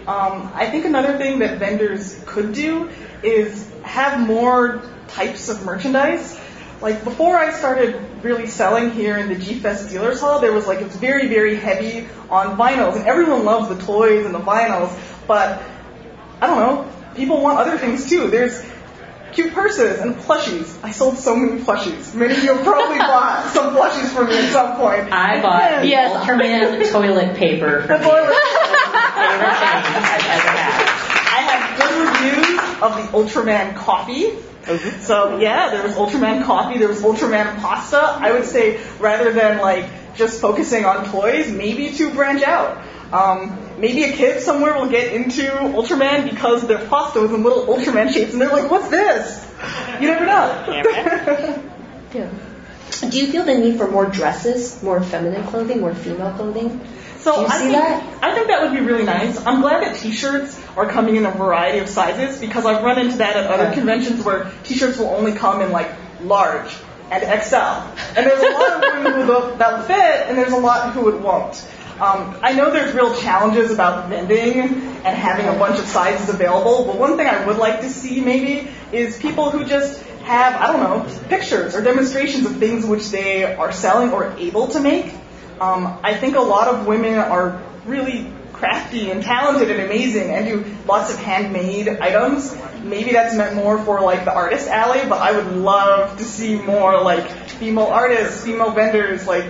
Um, 0.05 0.51
I 0.53 0.69
think 0.69 0.85
another 0.85 1.17
thing 1.17 1.39
that 1.39 1.59
vendors 1.59 2.21
could 2.25 2.53
do 2.53 2.89
is 3.23 3.69
have 3.83 4.19
more 4.25 4.83
types 5.07 5.47
of 5.47 5.63
merchandise. 5.63 6.37
Like 6.83 7.03
before 7.05 7.37
I 7.37 7.51
started 7.53 7.95
really 8.21 8.45
selling 8.47 8.91
here 8.91 9.17
in 9.17 9.29
the 9.29 9.35
G-Fest 9.35 9.89
dealers 9.89 10.19
hall, 10.19 10.39
there 10.41 10.51
was 10.51 10.67
like 10.67 10.81
it's 10.81 10.95
very 10.97 11.27
very 11.27 11.55
heavy 11.55 12.07
on 12.29 12.57
vinyls, 12.57 12.97
and 12.97 13.05
everyone 13.07 13.45
loves 13.45 13.69
the 13.75 13.81
toys 13.85 14.25
and 14.25 14.35
the 14.35 14.39
vinyls. 14.39 14.91
But 15.25 15.63
I 16.41 16.47
don't 16.47 16.59
know, 16.59 16.91
people 17.15 17.41
want 17.41 17.57
other 17.57 17.77
things 17.77 18.09
too. 18.09 18.29
There's 18.29 18.61
cute 19.31 19.53
purses 19.53 20.01
and 20.01 20.15
plushies. 20.15 20.77
I 20.83 20.91
sold 20.91 21.17
so 21.17 21.35
many 21.37 21.61
plushies. 21.61 22.13
Many 22.13 22.35
of 22.35 22.43
you 22.43 22.53
probably 22.57 22.97
bought 23.13 23.49
some 23.53 23.73
plushies 23.75 24.13
from 24.13 24.27
me 24.27 24.37
at 24.37 24.51
some 24.51 24.75
point. 24.75 25.11
I 25.11 25.41
bought 25.41 25.81
the 25.81 25.87
Yes. 25.87 26.11
Ultraman 26.13 26.91
toilet 26.91 27.35
paper 27.37 27.81
The 27.81 27.87
from 27.87 28.01
the 28.01 28.07
toilet. 28.09 28.35
favorite 28.35 29.55
thing 29.55 30.03
I've 30.03 30.27
ever 30.35 30.51
had. 30.51 30.99
I 31.33 31.39
have 31.47 31.79
good 31.79 31.93
reviews 32.03 32.59
of 32.83 32.95
the 32.95 33.17
Ultraman 33.17 33.75
coffee. 33.75 34.31
So 35.01 35.39
yeah, 35.39 35.71
there 35.71 35.83
was 35.83 35.95
Ultraman 35.95 36.43
coffee, 36.45 36.79
there 36.79 36.87
was 36.87 37.01
Ultraman 37.01 37.59
pasta. 37.59 37.97
I 37.97 38.31
would 38.31 38.45
say 38.45 38.79
rather 38.99 39.33
than 39.33 39.59
like 39.59 39.85
just 40.15 40.39
focusing 40.39 40.85
on 40.85 41.05
toys, 41.09 41.51
maybe 41.51 41.91
to 41.93 42.13
branch 42.13 42.43
out. 42.43 42.81
Um, 43.11 43.59
maybe 43.79 44.03
a 44.03 44.13
kid 44.13 44.41
somewhere 44.41 44.73
will 44.73 44.89
get 44.89 45.13
into 45.13 45.43
Ultraman 45.43 46.29
because 46.29 46.65
their 46.67 46.87
pasta 46.87 47.19
was 47.19 47.31
in 47.31 47.43
little 47.43 47.65
Ultraman 47.65 48.11
shapes, 48.11 48.31
and 48.33 48.41
they're 48.41 48.49
like, 48.49 48.71
"What's 48.71 48.89
this?" 48.89 49.45
You 49.99 50.07
never 50.07 50.25
know. 50.25 51.59
Yeah. 52.13 52.29
Do 53.09 53.17
you 53.17 53.25
feel 53.31 53.43
the 53.43 53.57
need 53.57 53.77
for 53.77 53.89
more 53.89 54.05
dresses, 54.05 54.83
more 54.83 55.01
feminine 55.01 55.43
clothing, 55.47 55.81
more 55.81 55.95
female 55.95 56.31
clothing? 56.33 56.79
So 57.17 57.33
Do 57.33 57.41
you 57.41 57.47
I 57.47 57.57
see 57.57 57.63
think, 57.71 57.73
that? 57.73 58.23
I 58.23 58.35
think 58.35 58.47
that 58.47 58.61
would 58.61 58.73
be 58.77 58.85
really 58.85 59.03
nice. 59.03 59.43
I'm 59.43 59.61
glad 59.61 59.81
that 59.81 59.95
t-shirts 59.95 60.55
are 60.75 60.89
coming 60.89 61.15
in 61.15 61.25
a 61.25 61.31
variety 61.31 61.79
of 61.79 61.89
sizes 61.89 62.39
because 62.39 62.65
I've 62.65 62.83
run 62.83 62.99
into 62.99 63.17
that 63.17 63.35
at 63.35 63.47
other 63.47 63.73
conventions 63.73 64.23
where 64.23 64.51
t-shirts 64.63 64.97
will 64.97 65.07
only 65.07 65.33
come 65.33 65.61
in 65.61 65.71
like 65.71 65.91
large 66.21 66.75
and 67.11 67.43
XL. 67.43 67.55
And 68.15 68.25
there's 68.25 68.41
a 68.41 68.51
lot 68.51 68.73
of 68.73 68.81
women 68.81 69.21
who 69.21 69.57
that 69.57 69.77
will 69.77 69.85
fit 69.85 70.27
and 70.27 70.37
there's 70.37 70.53
a 70.53 70.57
lot 70.57 70.93
who 70.93 71.09
it 71.09 71.19
won't. 71.21 71.65
Um, 71.99 72.35
I 72.41 72.53
know 72.53 72.71
there's 72.71 72.93
real 72.95 73.15
challenges 73.15 73.71
about 73.71 74.09
vending 74.09 74.59
and 74.59 75.15
having 75.15 75.47
a 75.47 75.53
bunch 75.53 75.79
of 75.79 75.85
sizes 75.85 76.27
available, 76.27 76.85
but 76.85 76.97
one 76.97 77.17
thing 77.17 77.27
I 77.27 77.45
would 77.45 77.57
like 77.57 77.81
to 77.81 77.89
see 77.89 78.19
maybe 78.19 78.67
is 78.91 79.17
people 79.19 79.51
who 79.51 79.63
just 79.63 80.01
have, 80.23 80.55
I 80.55 80.71
don't 80.71 80.79
know, 80.81 81.27
pictures 81.29 81.75
or 81.75 81.81
demonstrations 81.81 82.47
of 82.47 82.57
things 82.57 82.85
which 82.85 83.09
they 83.09 83.43
are 83.43 83.71
selling 83.71 84.11
or 84.11 84.31
able 84.37 84.69
to 84.69 84.79
make. 84.79 85.13
Um, 85.61 85.99
I 86.01 86.15
think 86.15 86.35
a 86.35 86.41
lot 86.41 86.67
of 86.67 86.87
women 86.87 87.15
are 87.15 87.61
really 87.85 88.33
crafty 88.63 89.11
and 89.11 89.21
talented 89.21 89.69
and 89.69 89.81
amazing 89.81 90.29
and 90.31 90.45
do 90.45 90.65
lots 90.87 91.13
of 91.13 91.19
handmade 91.19 91.89
items. 91.89 92.55
Maybe 92.81 93.11
that's 93.11 93.35
meant 93.35 93.55
more 93.55 93.77
for 93.77 93.99
like 93.99 94.23
the 94.23 94.33
artist 94.33 94.69
alley, 94.69 95.01
but 95.09 95.19
I 95.19 95.33
would 95.33 95.57
love 95.57 96.17
to 96.17 96.23
see 96.23 96.55
more 96.55 97.01
like 97.01 97.29
female 97.29 97.87
artists, 97.87 98.45
female 98.45 98.71
vendors, 98.71 99.27
like 99.27 99.43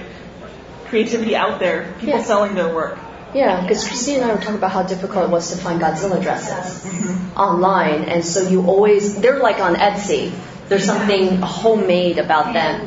creativity 0.85 1.35
out 1.35 1.59
there, 1.59 1.93
people 1.99 2.15
Yeah. 2.15 2.23
selling 2.23 2.55
their 2.55 2.73
work. 2.73 2.97
Yeah, 3.35 3.61
because 3.61 3.87
Christine 3.87 4.21
and 4.21 4.31
I 4.31 4.33
were 4.33 4.39
talking 4.41 4.55
about 4.55 4.71
how 4.71 4.83
difficult 4.83 5.25
it 5.25 5.29
was 5.29 5.51
to 5.51 5.57
find 5.57 5.79
Godzilla 5.79 6.21
dresses 6.21 6.83
mm-hmm. 6.83 7.37
online, 7.39 8.05
and 8.05 8.25
so 8.25 8.47
you 8.47 8.65
always 8.65 9.15
they're 9.21 9.39
like 9.39 9.59
on 9.59 9.75
Etsy. 9.75 10.31
There's 10.69 10.85
something 10.85 11.37
homemade 11.37 12.17
about 12.17 12.53
them, 12.53 12.81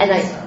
and 0.00 0.12
I 0.12 0.45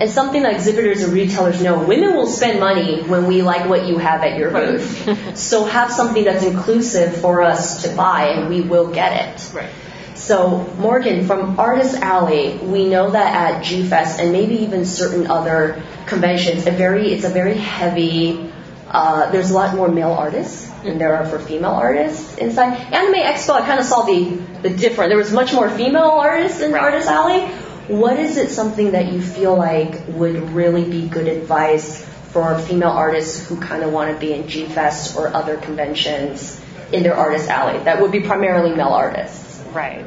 and 0.00 0.10
something 0.10 0.42
that 0.42 0.54
exhibitors 0.54 1.02
and 1.02 1.12
retailers 1.12 1.62
know. 1.62 1.84
Women 1.84 2.14
will 2.14 2.26
spend 2.26 2.58
money 2.58 3.02
when 3.02 3.26
we 3.26 3.42
like 3.42 3.68
what 3.68 3.86
you 3.86 3.98
have 3.98 4.22
at 4.22 4.38
your 4.38 4.50
booth. 4.50 5.36
so 5.38 5.64
have 5.64 5.92
something 5.92 6.24
that's 6.24 6.42
inclusive 6.42 7.18
for 7.18 7.42
us 7.42 7.82
to 7.82 7.94
buy, 7.94 8.28
and 8.28 8.48
we 8.48 8.62
will 8.62 8.92
get 8.92 9.36
it. 9.36 9.54
Right. 9.54 9.70
So 10.14 10.64
Morgan, 10.78 11.26
from 11.26 11.58
Artist 11.60 11.96
Alley, 11.96 12.56
we 12.56 12.88
know 12.88 13.10
that 13.10 13.56
at 13.56 13.62
G 13.62 13.86
Fest 13.86 14.20
and 14.20 14.32
maybe 14.32 14.56
even 14.60 14.86
certain 14.86 15.26
other 15.26 15.82
conventions, 16.06 16.66
a 16.66 16.70
very 16.70 17.12
it's 17.12 17.24
a 17.24 17.30
very 17.30 17.54
heavy. 17.54 18.50
Uh, 18.88 19.30
there's 19.30 19.50
a 19.50 19.54
lot 19.54 19.76
more 19.76 19.88
male 19.88 20.12
artists 20.12 20.68
than 20.82 20.98
there 20.98 21.14
are 21.16 21.26
for 21.26 21.38
female 21.38 21.70
artists 21.70 22.36
inside. 22.38 22.74
Anime 22.92 23.20
Expo, 23.20 23.54
I 23.54 23.60
kind 23.60 23.80
of 23.80 23.86
saw 23.86 24.02
the 24.02 24.40
the 24.62 24.70
different. 24.70 25.10
There 25.10 25.18
was 25.18 25.32
much 25.32 25.52
more 25.52 25.68
female 25.68 26.10
artists 26.10 26.60
in 26.60 26.74
Artist 26.74 27.06
Alley. 27.06 27.50
What 27.90 28.20
is 28.20 28.36
it 28.36 28.50
something 28.50 28.92
that 28.92 29.12
you 29.12 29.20
feel 29.20 29.56
like 29.56 30.06
would 30.08 30.50
really 30.50 30.84
be 30.84 31.08
good 31.08 31.26
advice 31.26 32.04
for 32.30 32.56
female 32.56 32.90
artists 32.90 33.48
who 33.48 33.60
kind 33.60 33.82
of 33.82 33.92
want 33.92 34.14
to 34.14 34.20
be 34.20 34.32
in 34.32 34.46
G 34.46 34.64
Fest 34.66 35.16
or 35.16 35.26
other 35.34 35.56
conventions 35.56 36.60
in 36.92 37.02
their 37.02 37.16
Artist 37.16 37.48
Alley? 37.48 37.82
That 37.82 38.00
would 38.00 38.12
be 38.12 38.20
primarily 38.20 38.76
male 38.76 38.88
artists. 38.88 39.60
Right. 39.72 40.04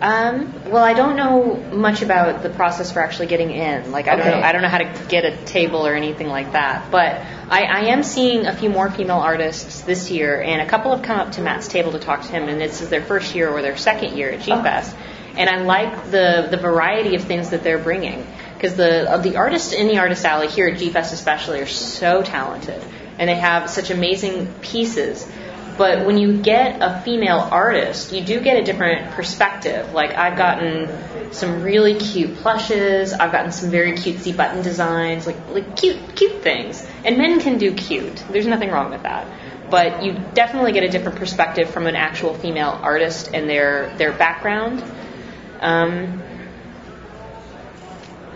Um, 0.00 0.70
well, 0.70 0.82
I 0.82 0.94
don't 0.94 1.14
know 1.14 1.54
much 1.54 2.00
about 2.00 2.42
the 2.42 2.48
process 2.48 2.90
for 2.90 3.00
actually 3.00 3.26
getting 3.26 3.50
in. 3.50 3.92
Like, 3.92 4.08
I 4.08 4.16
don't 4.16 4.26
know. 4.26 4.40
I 4.40 4.52
don't 4.52 4.62
know 4.62 4.68
how 4.68 4.78
to 4.78 5.06
get 5.08 5.24
a 5.24 5.36
table 5.44 5.86
or 5.86 5.94
anything 5.94 6.28
like 6.28 6.52
that. 6.52 6.90
But 6.90 7.20
I, 7.50 7.64
I 7.64 7.80
am 7.90 8.02
seeing 8.02 8.46
a 8.46 8.56
few 8.56 8.70
more 8.70 8.90
female 8.90 9.18
artists 9.18 9.82
this 9.82 10.10
year, 10.10 10.40
and 10.40 10.62
a 10.62 10.66
couple 10.66 10.96
have 10.96 11.04
come 11.04 11.20
up 11.20 11.32
to 11.32 11.42
Matt's 11.42 11.68
table 11.68 11.92
to 11.92 12.00
talk 12.00 12.22
to 12.22 12.28
him, 12.28 12.48
and 12.48 12.60
this 12.60 12.80
is 12.80 12.88
their 12.88 13.02
first 13.02 13.34
year 13.34 13.50
or 13.50 13.60
their 13.62 13.76
second 13.76 14.16
year 14.16 14.30
at 14.30 14.40
G 14.40 14.50
Fest. 14.50 14.96
And 15.36 15.48
I 15.48 15.62
like 15.62 16.10
the 16.10 16.48
the 16.50 16.58
variety 16.58 17.14
of 17.14 17.24
things 17.24 17.50
that 17.50 17.62
they're 17.62 17.78
bringing 17.78 18.26
because 18.54 18.76
the 18.76 19.10
uh, 19.10 19.16
the 19.18 19.36
artists 19.36 19.72
in 19.72 19.88
the 19.88 19.98
artist 19.98 20.24
alley 20.24 20.48
here 20.48 20.68
at 20.68 20.78
G 20.78 20.90
Fest 20.90 21.12
especially 21.12 21.60
are 21.60 21.66
so 21.66 22.22
talented, 22.22 22.82
and 23.18 23.28
they 23.28 23.34
have 23.34 23.68
such 23.68 23.90
amazing 23.90 24.46
pieces. 24.62 25.26
But 25.76 26.04
when 26.04 26.18
you 26.18 26.42
get 26.42 26.82
a 26.82 27.00
female 27.00 27.38
artist, 27.38 28.12
you 28.12 28.22
do 28.22 28.40
get 28.40 28.58
a 28.58 28.62
different 28.62 29.12
perspective. 29.12 29.92
Like 29.94 30.10
I've 30.10 30.36
gotten 30.36 31.32
some 31.32 31.62
really 31.62 31.94
cute 31.94 32.36
plushes. 32.36 33.12
I've 33.12 33.32
gotten 33.32 33.52
some 33.52 33.70
very 33.70 33.92
cutesy 33.92 34.36
button 34.36 34.62
designs, 34.62 35.26
like 35.26 35.36
like 35.48 35.76
cute 35.76 36.14
cute 36.14 36.42
things. 36.42 36.86
And 37.04 37.18
men 37.18 37.40
can 37.40 37.58
do 37.58 37.74
cute. 37.74 38.22
There's 38.30 38.46
nothing 38.46 38.70
wrong 38.70 38.90
with 38.90 39.02
that. 39.02 39.26
But 39.70 40.04
you 40.04 40.12
definitely 40.34 40.72
get 40.72 40.84
a 40.84 40.88
different 40.88 41.18
perspective 41.18 41.70
from 41.70 41.86
an 41.86 41.96
actual 41.96 42.34
female 42.34 42.78
artist 42.82 43.30
and 43.32 43.48
their 43.48 43.92
their 43.96 44.12
background. 44.12 44.84
Um, 45.62 46.22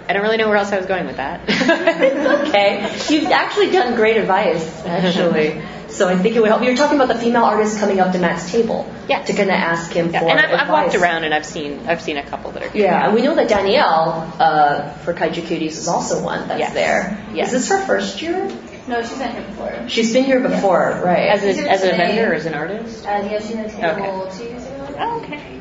I 0.09 0.13
don't 0.13 0.23
really 0.23 0.37
know 0.37 0.49
where 0.49 0.57
else 0.57 0.71
I 0.71 0.77
was 0.77 0.87
going 0.87 1.07
with 1.07 1.17
that. 1.17 1.41
okay. 2.49 2.97
You've 3.09 3.31
actually 3.31 3.73
done 3.73 3.97
great 3.97 4.17
advice, 4.17 4.85
actually. 4.85 5.61
so 5.89 6.09
I 6.09 6.17
think 6.17 6.37
it 6.37 6.41
would 6.41 6.49
help. 6.49 6.63
You're 6.63 6.77
talking 6.77 6.97
about 6.97 7.09
the 7.09 7.19
female 7.21 7.43
artist 7.43 7.81
coming 7.81 7.99
up 7.99 8.13
to 8.13 8.19
Matt's 8.21 8.51
table. 8.51 8.89
Yeah. 9.09 9.23
To 9.25 9.33
kind 9.33 9.51
of 9.51 9.57
ask 9.57 9.91
him 9.91 10.13
Yeah, 10.13 10.21
for 10.21 10.29
and 10.31 10.39
I've, 10.39 10.61
I've 10.61 10.69
walked 10.69 10.95
around 10.95 11.25
and 11.25 11.35
I've 11.35 11.45
seen 11.45 11.89
I've 11.89 12.01
seen 12.01 12.17
a 12.17 12.23
couple 12.25 12.53
that 12.53 12.63
are 12.63 12.77
Yeah, 12.77 13.07
and 13.07 13.15
we 13.15 13.23
know 13.23 13.35
that 13.35 13.49
Danielle 13.49 14.33
uh, 14.39 14.93
for 14.99 15.13
Kaiju 15.13 15.43
Cuties 15.43 15.73
is 15.73 15.89
also 15.89 16.23
one 16.23 16.47
that's 16.47 16.61
Yes. 16.61 16.75
there. 16.75 17.27
Yes. 17.35 17.53
Is 17.53 17.69
this 17.69 17.69
her 17.71 17.85
first 17.85 18.23
year? 18.23 18.49
No, 18.87 19.03
she's 19.03 19.19
been 19.19 19.33
here 19.33 19.43
before. 19.43 19.89
She's 19.89 20.13
been 20.13 20.25
here 20.25 20.41
before, 20.41 21.01
right? 21.05 21.31
as 21.31 21.43
a 21.43 21.47
She's 21.49 21.57
here 21.57 21.69
as 21.69 21.83
a 21.83 21.91
vendor 21.91 22.31
or 22.31 22.35
as 22.35 22.47
an 22.47 22.55
artist. 22.55 23.05
Uh, 23.05 23.29
yeah, 23.29 23.41
she 23.41 23.55
had 23.55 23.67
a 23.67 23.71
table 23.71 24.31
two 24.31 24.45
years 24.45 24.65
ago. 24.65 24.95
Oh, 24.99 25.21
okay. 25.23 25.56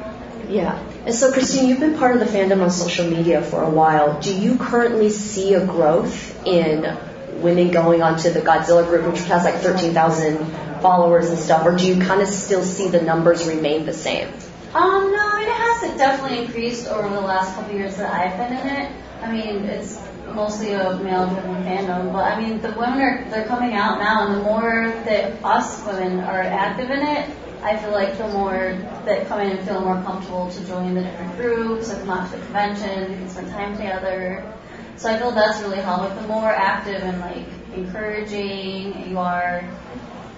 Yeah. 0.49 0.77
And 1.05 1.13
so, 1.13 1.31
Christine, 1.31 1.67
you've 1.67 1.79
been 1.79 1.97
part 1.97 2.15
of 2.15 2.19
the 2.19 2.25
fandom 2.25 2.62
on 2.62 2.71
social 2.71 3.10
media 3.10 3.41
for 3.41 3.63
a 3.63 3.69
while. 3.69 4.19
Do 4.21 4.36
you 4.36 4.58
currently 4.58 5.10
see 5.10 5.53
a 5.53 5.65
growth 5.65 6.45
in 6.45 6.97
women 7.41 7.71
going 7.71 8.01
onto 8.01 8.29
the 8.29 8.41
Godzilla 8.41 8.86
group, 8.86 9.12
which 9.12 9.21
has 9.25 9.43
like 9.43 9.55
13,000 9.55 10.38
followers 10.81 11.29
and 11.29 11.39
stuff, 11.39 11.65
or 11.65 11.75
do 11.75 11.86
you 11.86 12.01
kind 12.01 12.21
of 12.21 12.27
still 12.27 12.63
see 12.63 12.89
the 12.89 13.01
numbers 13.01 13.45
remain 13.47 13.86
the 13.86 13.93
same? 13.93 14.27
Um, 14.73 15.12
no, 15.12 15.38
it 15.38 15.47
has 15.47 15.97
definitely 15.97 16.45
increased 16.45 16.88
over 16.88 17.08
the 17.08 17.21
last 17.21 17.55
couple 17.55 17.75
years 17.75 17.95
that 17.95 18.12
I've 18.12 18.38
been 18.38 18.60
in 18.60 18.67
it. 18.67 18.91
I 19.21 19.31
mean, 19.31 19.65
it's 19.65 19.99
mostly 20.34 20.73
a 20.73 20.97
male-driven 20.97 21.63
fandom, 21.63 22.12
but 22.12 22.25
I 22.25 22.41
mean, 22.41 22.62
the 22.62 22.69
women 22.71 22.99
are 22.99 23.25
they're 23.29 23.45
coming 23.45 23.73
out 23.73 23.99
now, 23.99 24.27
and 24.27 24.36
the 24.36 24.43
more 24.43 24.93
that 25.05 25.43
us 25.43 25.86
women 25.86 26.19
are 26.19 26.41
active 26.41 26.89
in 26.89 26.99
it, 26.99 27.29
I 27.65 27.78
feel 27.78 27.91
like 27.91 28.15
the 28.19 28.28
more 28.28 28.78
that 29.06 29.28
come 29.28 29.41
in 29.41 29.58
and 29.58 29.67
feel 29.67 29.82
more 29.82 29.99
comfortable 30.04 30.51
to 30.51 30.67
join 30.67 30.93
the 30.93 31.01
different 31.01 31.36
groups, 31.36 31.89
and 31.89 31.99
come 32.01 32.12
out 32.12 32.32
to 32.32 32.38
the 32.38 32.43
convention, 32.45 33.10
we 33.10 33.17
can 33.17 33.30
spend 33.30 33.49
time 33.49 33.75
together. 33.75 34.54
So 34.97 35.10
I 35.10 35.17
feel 35.17 35.32
that's 35.32 35.62
really 35.63 35.82
helped. 35.82 36.12
Like 36.12 36.21
the 36.21 36.28
more 36.28 36.49
active 36.49 37.01
and 37.01 37.19
like 37.21 37.47
encouraging 37.75 39.10
you 39.10 39.17
are, 39.17 39.67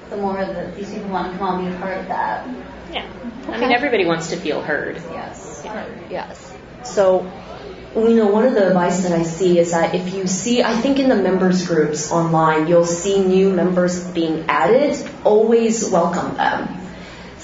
the 0.10 0.16
more 0.16 0.38
that 0.38 0.78
these 0.78 0.90
people 0.90 1.10
want 1.10 1.34
to 1.34 1.38
come 1.38 1.48
out 1.48 1.60
and 1.60 1.70
be 1.70 1.76
a 1.76 1.80
part 1.80 1.98
of 1.98 2.08
that. 2.08 2.48
Yeah. 2.94 3.06
I 3.50 3.60
mean, 3.60 3.74
everybody 3.74 4.06
wants 4.06 4.30
to 4.30 4.38
feel 4.38 4.62
heard. 4.62 4.96
Yes. 5.12 5.64
Yes. 6.10 6.54
So, 6.86 7.30
you 7.94 8.16
know, 8.16 8.28
one 8.28 8.46
of 8.46 8.54
the 8.54 8.68
advice 8.68 9.04
that 9.04 9.12
I 9.12 9.24
see 9.24 9.60
is 9.60 9.72
that 9.72 9.96
if 9.96 10.14
you 10.14 10.28
see, 10.28 10.64
I 10.64 10.74
think 10.78 10.98
in 10.98 11.10
the 11.10 11.16
members 11.18 11.68
groups 11.68 12.10
online, 12.10 12.68
you'll 12.68 12.86
see 12.86 13.22
new 13.22 13.50
members 13.50 14.02
being 14.12 14.46
added, 14.48 14.96
always 15.26 15.90
welcome 15.90 16.38
them. 16.38 16.86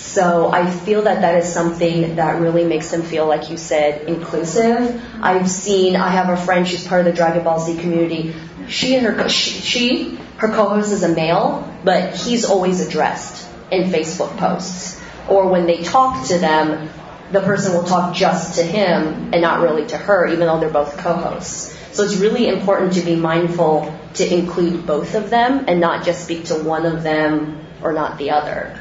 So 0.03 0.51
I 0.51 0.69
feel 0.69 1.03
that 1.03 1.21
that 1.21 1.37
is 1.37 1.51
something 1.51 2.17
that 2.17 2.39
really 2.41 2.65
makes 2.65 2.91
them 2.91 3.03
feel, 3.03 3.25
like 3.25 3.49
you 3.49 3.55
said, 3.55 4.07
inclusive. 4.07 5.01
I've 5.21 5.49
seen, 5.49 5.95
I 5.95 6.09
have 6.09 6.29
a 6.29 6.35
friend, 6.35 6.67
she's 6.67 6.85
part 6.85 6.99
of 6.99 7.05
the 7.05 7.13
Dragon 7.13 7.43
Ball 7.43 7.59
Z 7.59 7.79
community. 7.79 8.35
She 8.67 8.95
and 8.95 9.05
her, 9.07 9.29
she, 9.29 9.51
she 9.61 10.15
her 10.37 10.49
co-host 10.49 10.91
is 10.91 11.03
a 11.03 11.09
male, 11.09 11.67
but 11.85 12.15
he's 12.15 12.43
always 12.43 12.85
addressed 12.85 13.49
in 13.71 13.89
Facebook 13.91 14.37
posts. 14.37 15.01
Or 15.29 15.47
when 15.47 15.65
they 15.65 15.81
talk 15.81 16.27
to 16.27 16.37
them, 16.37 16.89
the 17.31 17.39
person 17.39 17.73
will 17.73 17.85
talk 17.85 18.13
just 18.13 18.55
to 18.55 18.63
him 18.63 19.31
and 19.33 19.41
not 19.41 19.61
really 19.61 19.87
to 19.87 19.97
her, 19.97 20.27
even 20.27 20.41
though 20.41 20.59
they're 20.59 20.69
both 20.69 20.97
co-hosts. 20.97 21.75
So 21.93 22.03
it's 22.03 22.17
really 22.17 22.49
important 22.49 22.93
to 22.93 23.01
be 23.01 23.15
mindful 23.15 23.97
to 24.15 24.31
include 24.31 24.85
both 24.85 25.15
of 25.15 25.29
them 25.29 25.65
and 25.69 25.79
not 25.79 26.03
just 26.03 26.25
speak 26.25 26.45
to 26.45 26.55
one 26.55 26.85
of 26.85 27.03
them 27.03 27.65
or 27.81 27.93
not 27.93 28.17
the 28.17 28.31
other. 28.31 28.77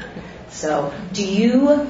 So 0.53 0.93
do 1.11 1.25
you, 1.25 1.89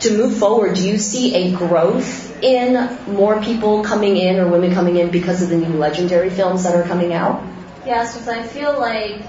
to 0.00 0.16
move 0.16 0.38
forward, 0.38 0.76
do 0.76 0.88
you 0.88 0.96
see 0.98 1.34
a 1.34 1.56
growth 1.56 2.42
in 2.42 2.98
more 3.12 3.42
people 3.42 3.82
coming 3.82 4.16
in 4.16 4.38
or 4.38 4.48
women 4.48 4.72
coming 4.72 4.96
in 4.96 5.10
because 5.10 5.42
of 5.42 5.48
the 5.48 5.56
new 5.56 5.76
legendary 5.76 6.30
films 6.30 6.62
that 6.64 6.74
are 6.74 6.84
coming 6.84 7.12
out? 7.12 7.44
Yes, 7.84 8.14
because 8.14 8.28
I 8.28 8.42
feel 8.42 8.78
like 8.78 9.22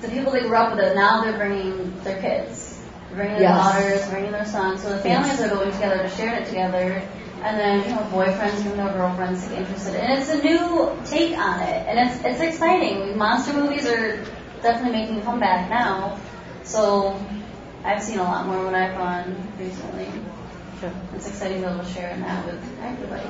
the 0.00 0.08
people 0.08 0.32
that 0.32 0.42
grew 0.42 0.56
up 0.56 0.74
with 0.74 0.84
it 0.84 0.94
now 0.94 1.22
they're 1.22 1.36
bringing 1.36 1.98
their 2.02 2.20
kids, 2.20 2.80
bringing 3.12 3.34
their 3.34 3.42
Yes. 3.42 3.56
daughters, 3.56 4.10
bringing 4.10 4.32
their 4.32 4.46
sons. 4.46 4.82
So 4.82 4.90
the 4.90 4.98
families 4.98 5.40
are 5.40 5.48
going 5.48 5.70
together 5.72 6.02
to 6.02 6.08
share 6.08 6.34
it 6.34 6.46
together, 6.46 7.02
and 7.42 7.58
then 7.58 7.84
you 7.84 7.94
know 7.94 8.02
boyfriends 8.12 8.62
bring 8.62 8.76
their 8.76 8.92
girlfriends 8.92 9.46
get 9.48 9.58
interested. 9.58 9.96
And 9.96 10.18
it's 10.18 10.30
a 10.30 10.42
new 10.42 10.98
take 11.04 11.36
on 11.36 11.60
it, 11.60 11.86
and 11.88 11.98
it's 11.98 12.24
it's 12.24 12.40
exciting. 12.40 13.16
Monster 13.18 13.54
movies 13.54 13.86
are 13.86 14.24
definitely 14.62 14.98
making 15.00 15.18
a 15.18 15.22
comeback 15.22 15.68
now, 15.68 16.18
so 16.64 17.20
I've 17.84 18.02
seen 18.02 18.18
a 18.18 18.22
lot 18.22 18.46
more 18.46 18.64
what 18.64 18.74
I've 18.74 18.96
gone 18.96 19.36
recently. 19.58 20.08
It's 21.14 21.28
exciting 21.28 21.62
to 21.62 21.68
be 21.68 21.72
able 21.74 21.84
to 21.84 21.90
share 21.90 22.10
in 22.10 22.20
that 22.20 22.46
with 22.46 22.62
everybody. 22.80 23.24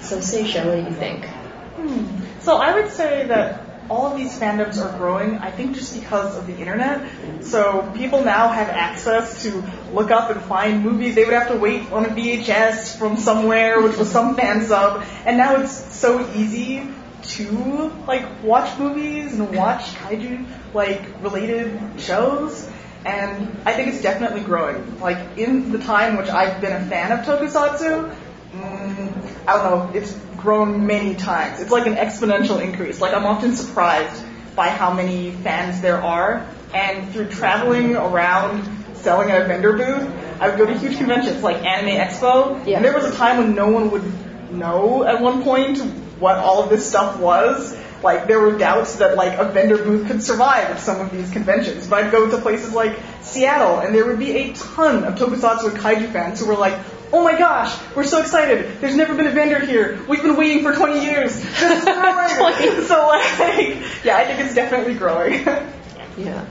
So 0.00 0.18
Sajia, 0.18 0.66
what 0.66 0.76
do 0.76 0.82
you 0.82 0.96
think? 0.96 1.24
Hmm. 1.24 2.40
So 2.40 2.56
I 2.58 2.74
would 2.74 2.90
say 2.90 3.26
that 3.26 3.64
all 3.88 4.06
of 4.06 4.16
these 4.16 4.38
fandoms 4.38 4.78
are 4.78 4.96
growing, 4.98 5.38
I 5.38 5.50
think 5.50 5.74
just 5.74 5.98
because 5.98 6.36
of 6.36 6.46
the 6.46 6.56
internet. 6.56 7.06
So 7.42 7.90
people 7.94 8.24
now 8.24 8.48
have 8.48 8.68
access 8.68 9.42
to 9.42 9.62
look 9.92 10.10
up 10.10 10.30
and 10.30 10.40
find 10.42 10.82
movies. 10.82 11.14
They 11.14 11.24
would 11.24 11.34
have 11.34 11.48
to 11.48 11.56
wait 11.56 11.90
on 11.92 12.06
a 12.06 12.08
VHS 12.08 12.96
from 12.98 13.16
somewhere, 13.16 13.80
which 13.82 13.96
was 13.96 14.10
some 14.10 14.36
fan 14.36 14.64
sub. 14.64 15.04
And 15.24 15.36
now 15.36 15.60
it's 15.60 15.94
so 15.94 16.30
easy 16.34 16.88
to 17.22 17.92
like 18.06 18.42
watch 18.42 18.78
movies 18.78 19.38
and 19.38 19.54
watch 19.54 19.82
kaiju 19.94 20.44
like 20.74 21.02
related 21.22 21.80
shows. 21.98 22.68
And 23.04 23.58
I 23.66 23.72
think 23.72 23.88
it's 23.88 24.02
definitely 24.02 24.40
growing. 24.40 25.00
Like 25.00 25.36
in 25.36 25.72
the 25.72 25.78
time 25.78 26.16
which 26.16 26.28
I've 26.28 26.60
been 26.60 26.72
a 26.72 26.86
fan 26.86 27.12
of 27.12 27.24
tokusatsu, 27.26 28.16
mm, 28.52 29.46
I 29.46 29.52
don't 29.56 29.64
know, 29.64 29.98
it's 29.98 30.12
grown 30.38 30.86
many 30.86 31.14
times. 31.14 31.60
It's 31.60 31.70
like 31.70 31.86
an 31.86 31.96
exponential 31.96 32.62
increase. 32.62 33.00
Like 33.00 33.14
I'm 33.14 33.26
often 33.26 33.54
surprised 33.54 34.22
by 34.56 34.68
how 34.68 34.92
many 34.92 35.32
fans 35.32 35.80
there 35.80 36.00
are. 36.00 36.46
And 36.72 37.12
through 37.12 37.28
traveling 37.28 37.94
around 37.94 38.68
selling 38.94 39.30
at 39.30 39.42
a 39.42 39.44
vendor 39.46 39.74
booth, 39.74 40.40
I 40.40 40.48
would 40.48 40.58
go 40.58 40.66
to 40.66 40.76
huge 40.78 40.96
conventions 40.96 41.42
like 41.42 41.62
Anime 41.62 41.96
Expo. 41.96 42.66
Yeah. 42.66 42.76
And 42.76 42.84
there 42.84 42.94
was 42.94 43.04
a 43.04 43.14
time 43.14 43.38
when 43.38 43.54
no 43.54 43.68
one 43.68 43.90
would 43.90 44.04
know 44.52 45.04
at 45.04 45.20
one 45.20 45.42
point 45.42 45.78
what 46.18 46.36
all 46.38 46.62
of 46.62 46.70
this 46.70 46.88
stuff 46.88 47.18
was. 47.18 47.76
Like 48.04 48.28
there 48.28 48.38
were 48.38 48.56
doubts 48.56 48.96
that 48.96 49.16
like 49.16 49.38
a 49.38 49.46
vendor 49.46 49.78
booth 49.78 50.06
could 50.06 50.22
survive 50.22 50.70
at 50.70 50.78
some 50.78 51.00
of 51.00 51.10
these 51.10 51.30
conventions. 51.30 51.86
But 51.86 52.04
I'd 52.04 52.12
go 52.12 52.30
to 52.30 52.38
places 52.38 52.72
like 52.72 52.98
Seattle, 53.22 53.80
and 53.80 53.94
there 53.94 54.06
would 54.06 54.18
be 54.18 54.36
a 54.36 54.52
ton 54.52 55.04
of 55.04 55.14
Tokusatsu 55.14 55.70
and 55.70 55.78
Kaiju 55.78 56.12
fans 56.12 56.40
who 56.40 56.46
were 56.46 56.56
like, 56.56 56.78
oh 57.12 57.22
my 57.22 57.36
gosh, 57.38 57.76
we're 57.94 58.04
so 58.04 58.20
excited. 58.20 58.80
There's 58.80 58.96
never 58.96 59.14
been 59.14 59.26
a 59.26 59.32
vendor 59.32 59.64
here. 59.64 60.00
We've 60.08 60.22
been 60.22 60.36
waiting 60.36 60.62
for 60.62 60.74
20 60.74 61.04
years. 61.04 61.34
This 61.64 61.78
is 61.78 61.84
growing. 61.84 62.84
so 62.86 63.08
like, 63.08 64.04
yeah, 64.04 64.16
I 64.16 64.24
think 64.26 64.40
it's 64.40 64.54
definitely 64.54 64.94
growing. 64.94 65.46
Yeah. 66.16 66.44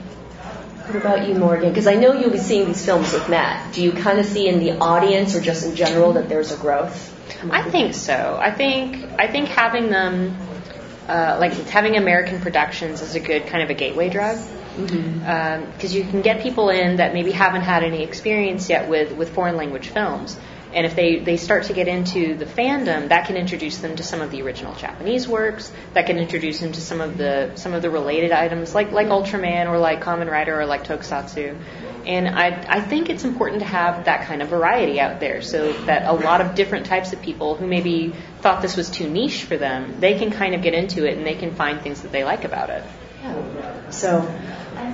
What 0.84 0.96
about 0.96 1.26
you, 1.26 1.36
Morgan? 1.36 1.70
Because 1.70 1.86
I 1.86 1.94
know 1.94 2.12
you'll 2.12 2.28
be 2.28 2.36
seeing 2.36 2.66
these 2.66 2.84
films 2.84 3.14
with 3.14 3.30
Matt. 3.30 3.72
Do 3.72 3.82
you 3.82 3.92
kind 3.92 4.18
of 4.18 4.26
see 4.26 4.46
in 4.46 4.58
the 4.58 4.72
audience 4.72 5.34
or 5.34 5.40
just 5.40 5.64
in 5.64 5.74
general 5.74 6.12
that 6.12 6.28
there's 6.28 6.52
a 6.52 6.58
growth? 6.58 7.14
I 7.50 7.62
think 7.70 7.94
so. 7.94 8.38
I 8.38 8.50
think 8.50 9.02
I 9.18 9.26
think 9.26 9.48
having 9.48 9.88
them, 9.88 10.36
uh, 11.08 11.36
like 11.38 11.52
having 11.68 11.96
American 11.96 12.40
productions, 12.40 13.02
is 13.02 13.14
a 13.14 13.20
good 13.20 13.46
kind 13.46 13.62
of 13.62 13.70
a 13.70 13.74
gateway 13.74 14.08
drug 14.08 14.36
because 14.36 14.90
Mm-hmm. 14.90 15.24
um, 15.24 15.72
you 15.80 16.02
can 16.02 16.20
get 16.20 16.42
people 16.42 16.68
in 16.68 16.96
that 16.96 17.14
maybe 17.14 17.30
haven't 17.30 17.62
had 17.62 17.84
any 17.84 18.02
experience 18.02 18.68
yet 18.68 18.88
with 18.88 19.12
with 19.16 19.30
foreign 19.32 19.56
language 19.56 19.88
films. 19.88 20.36
And 20.74 20.84
if 20.84 20.96
they, 20.96 21.20
they 21.20 21.36
start 21.36 21.64
to 21.64 21.72
get 21.72 21.86
into 21.86 22.34
the 22.34 22.46
fandom, 22.46 23.08
that 23.08 23.26
can 23.26 23.36
introduce 23.36 23.78
them 23.78 23.94
to 23.96 24.02
some 24.02 24.20
of 24.20 24.32
the 24.32 24.42
original 24.42 24.74
Japanese 24.74 25.28
works. 25.28 25.72
That 25.92 26.06
can 26.06 26.18
introduce 26.18 26.58
them 26.58 26.72
to 26.72 26.80
some 26.80 27.00
of 27.00 27.16
the 27.16 27.52
some 27.54 27.74
of 27.74 27.82
the 27.82 27.90
related 27.90 28.32
items, 28.32 28.74
like 28.74 28.90
like 28.90 29.06
Ultraman 29.06 29.68
or 29.68 29.78
like 29.78 30.02
Kamen 30.02 30.28
Rider 30.30 30.60
or 30.60 30.66
like 30.66 30.84
Tokusatsu. 30.84 31.56
And 32.06 32.28
I 32.28 32.64
I 32.68 32.80
think 32.80 33.08
it's 33.08 33.24
important 33.24 33.60
to 33.60 33.66
have 33.66 34.06
that 34.06 34.26
kind 34.26 34.42
of 34.42 34.48
variety 34.48 34.98
out 35.00 35.20
there, 35.20 35.40
so 35.42 35.72
that 35.84 36.06
a 36.06 36.12
lot 36.12 36.40
of 36.40 36.54
different 36.54 36.86
types 36.86 37.12
of 37.12 37.22
people 37.22 37.54
who 37.54 37.66
maybe 37.66 38.12
thought 38.40 38.60
this 38.60 38.76
was 38.76 38.90
too 38.90 39.08
niche 39.08 39.44
for 39.44 39.56
them, 39.56 40.00
they 40.00 40.18
can 40.18 40.30
kind 40.30 40.54
of 40.54 40.62
get 40.62 40.74
into 40.74 41.06
it 41.06 41.16
and 41.16 41.24
they 41.24 41.36
can 41.36 41.54
find 41.54 41.80
things 41.80 42.02
that 42.02 42.12
they 42.12 42.24
like 42.24 42.44
about 42.44 42.70
it. 42.70 42.82
Yeah. 43.22 43.90
So, 43.90 44.20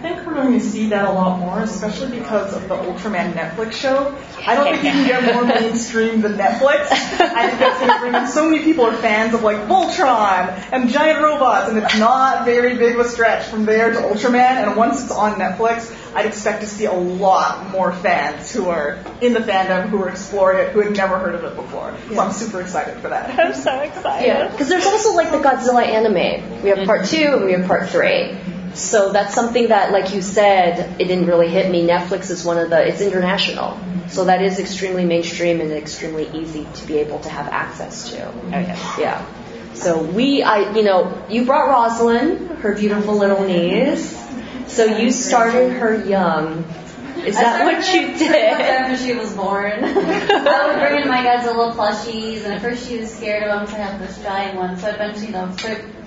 think 0.01 0.27
we're 0.27 0.35
going 0.35 0.53
to 0.53 0.61
see 0.61 0.89
that 0.89 1.05
a 1.05 1.13
lot 1.13 1.39
more, 1.39 1.61
especially 1.61 2.19
because 2.19 2.55
of 2.55 2.69
the 2.69 2.77
Ultraman 2.77 3.33
Netflix 3.35 3.73
show. 3.73 4.17
I 4.47 4.55
don't 4.55 4.65
think 4.73 4.85
you 4.85 4.91
can 4.91 5.07
get 5.07 5.35
more 5.35 5.45
mainstream 5.45 6.21
than 6.21 6.33
Netflix. 6.35 6.87
I 6.91 7.49
think 7.49 7.59
that's 7.61 7.81
going 7.81 7.93
to 7.93 7.99
bring 8.01 8.15
in 8.15 8.27
so 8.29 8.49
many 8.49 8.65
people 8.65 8.85
are 8.87 8.97
fans 8.97 9.35
of 9.35 9.43
like 9.43 9.59
Voltron 9.69 10.49
and 10.73 10.89
giant 10.91 11.21
robots, 11.23 11.69
and 11.69 11.79
it's 11.79 11.99
not 11.99 12.45
very 12.45 12.77
big 12.77 12.95
of 12.99 13.07
a 13.07 13.09
stretch 13.09 13.47
from 13.47 13.65
there 13.65 13.93
to 13.93 13.99
Ultraman. 14.01 14.67
And 14.67 14.77
once 14.77 15.03
it's 15.03 15.13
on 15.13 15.35
Netflix, 15.39 15.95
I'd 16.15 16.27
expect 16.27 16.63
to 16.63 16.67
see 16.67 16.87
a 16.87 16.93
lot 16.93 17.71
more 17.71 17.93
fans 17.93 18.53
who 18.53 18.69
are 18.69 18.99
in 19.21 19.33
the 19.33 19.41
fandom, 19.41 19.89
who 19.89 20.03
are 20.03 20.09
exploring 20.09 20.67
it, 20.67 20.73
who 20.73 20.81
had 20.81 20.97
never 20.97 21.19
heard 21.19 21.35
of 21.35 21.45
it 21.45 21.55
before. 21.55 21.95
So 22.09 22.21
I'm 22.21 22.33
super 22.33 22.61
excited 22.61 22.99
for 22.99 23.09
that. 23.11 23.39
I'm 23.39 23.55
so 23.55 23.79
excited. 23.81 24.27
yeah. 24.27 24.49
Because 24.51 24.69
there's 24.69 24.87
also 24.87 25.15
like 25.15 25.31
the 25.31 25.39
Godzilla 25.39 25.85
anime. 25.87 26.63
We 26.63 26.71
have 26.71 26.87
part 26.87 27.07
two 27.07 27.35
and 27.35 27.45
we 27.45 27.53
have 27.53 27.67
part 27.67 27.89
three. 27.91 28.37
So 28.74 29.12
that's 29.12 29.35
something 29.35 29.68
that, 29.68 29.92
like 29.92 30.14
you 30.14 30.22
said, 30.22 31.00
it 31.00 31.04
didn't 31.04 31.26
really 31.26 31.48
hit 31.48 31.70
me. 31.70 31.87
Netflix 31.87 32.30
is 32.30 32.44
one 32.44 32.59
of 32.59 32.70
the, 32.70 32.87
it's 32.87 33.00
international. 33.00 33.78
So 34.09 34.24
that 34.24 34.42
is 34.42 34.59
extremely 34.59 35.04
mainstream 35.04 35.61
and 35.61 35.72
extremely 35.72 36.28
easy 36.30 36.66
to 36.74 36.87
be 36.87 36.98
able 36.98 37.20
to 37.20 37.28
have 37.28 37.48
access 37.48 38.11
to. 38.11 38.26
Oh, 38.26 38.48
okay. 38.48 38.76
Yeah. 38.98 39.24
So 39.74 40.02
we, 40.02 40.42
I, 40.42 40.74
you 40.74 40.83
know, 40.83 41.24
you 41.28 41.44
brought 41.44 41.68
Rosalind, 41.68 42.59
her 42.59 42.74
beautiful 42.74 43.16
little 43.16 43.44
niece. 43.44 44.16
So 44.66 44.85
you 44.85 45.11
started 45.11 45.72
her 45.72 46.04
young. 46.04 46.64
Is 47.24 47.35
that 47.35 47.64
what 47.64 47.92
you 47.92 48.16
did? 48.18 48.35
after 48.61 48.96
she 49.04 49.14
was 49.14 49.33
born. 49.33 49.72
I 49.85 50.66
would 50.66 50.80
bring 50.80 51.02
in 51.02 51.09
my 51.09 51.24
Godzilla 51.24 51.74
plushies, 51.74 52.44
and 52.44 52.54
at 52.54 52.62
first 52.62 52.88
she 52.88 52.98
was 52.98 53.14
scared 53.14 53.42
of 53.42 53.61
them, 53.61 53.66
so 53.66 53.74
I 53.74 53.87
have 53.87 54.00
this 54.00 54.18
giant 54.22 54.56
one. 54.56 54.78
So 54.78 54.88
eventually, 54.88 55.26
you 55.26 55.33
know, 55.33 55.54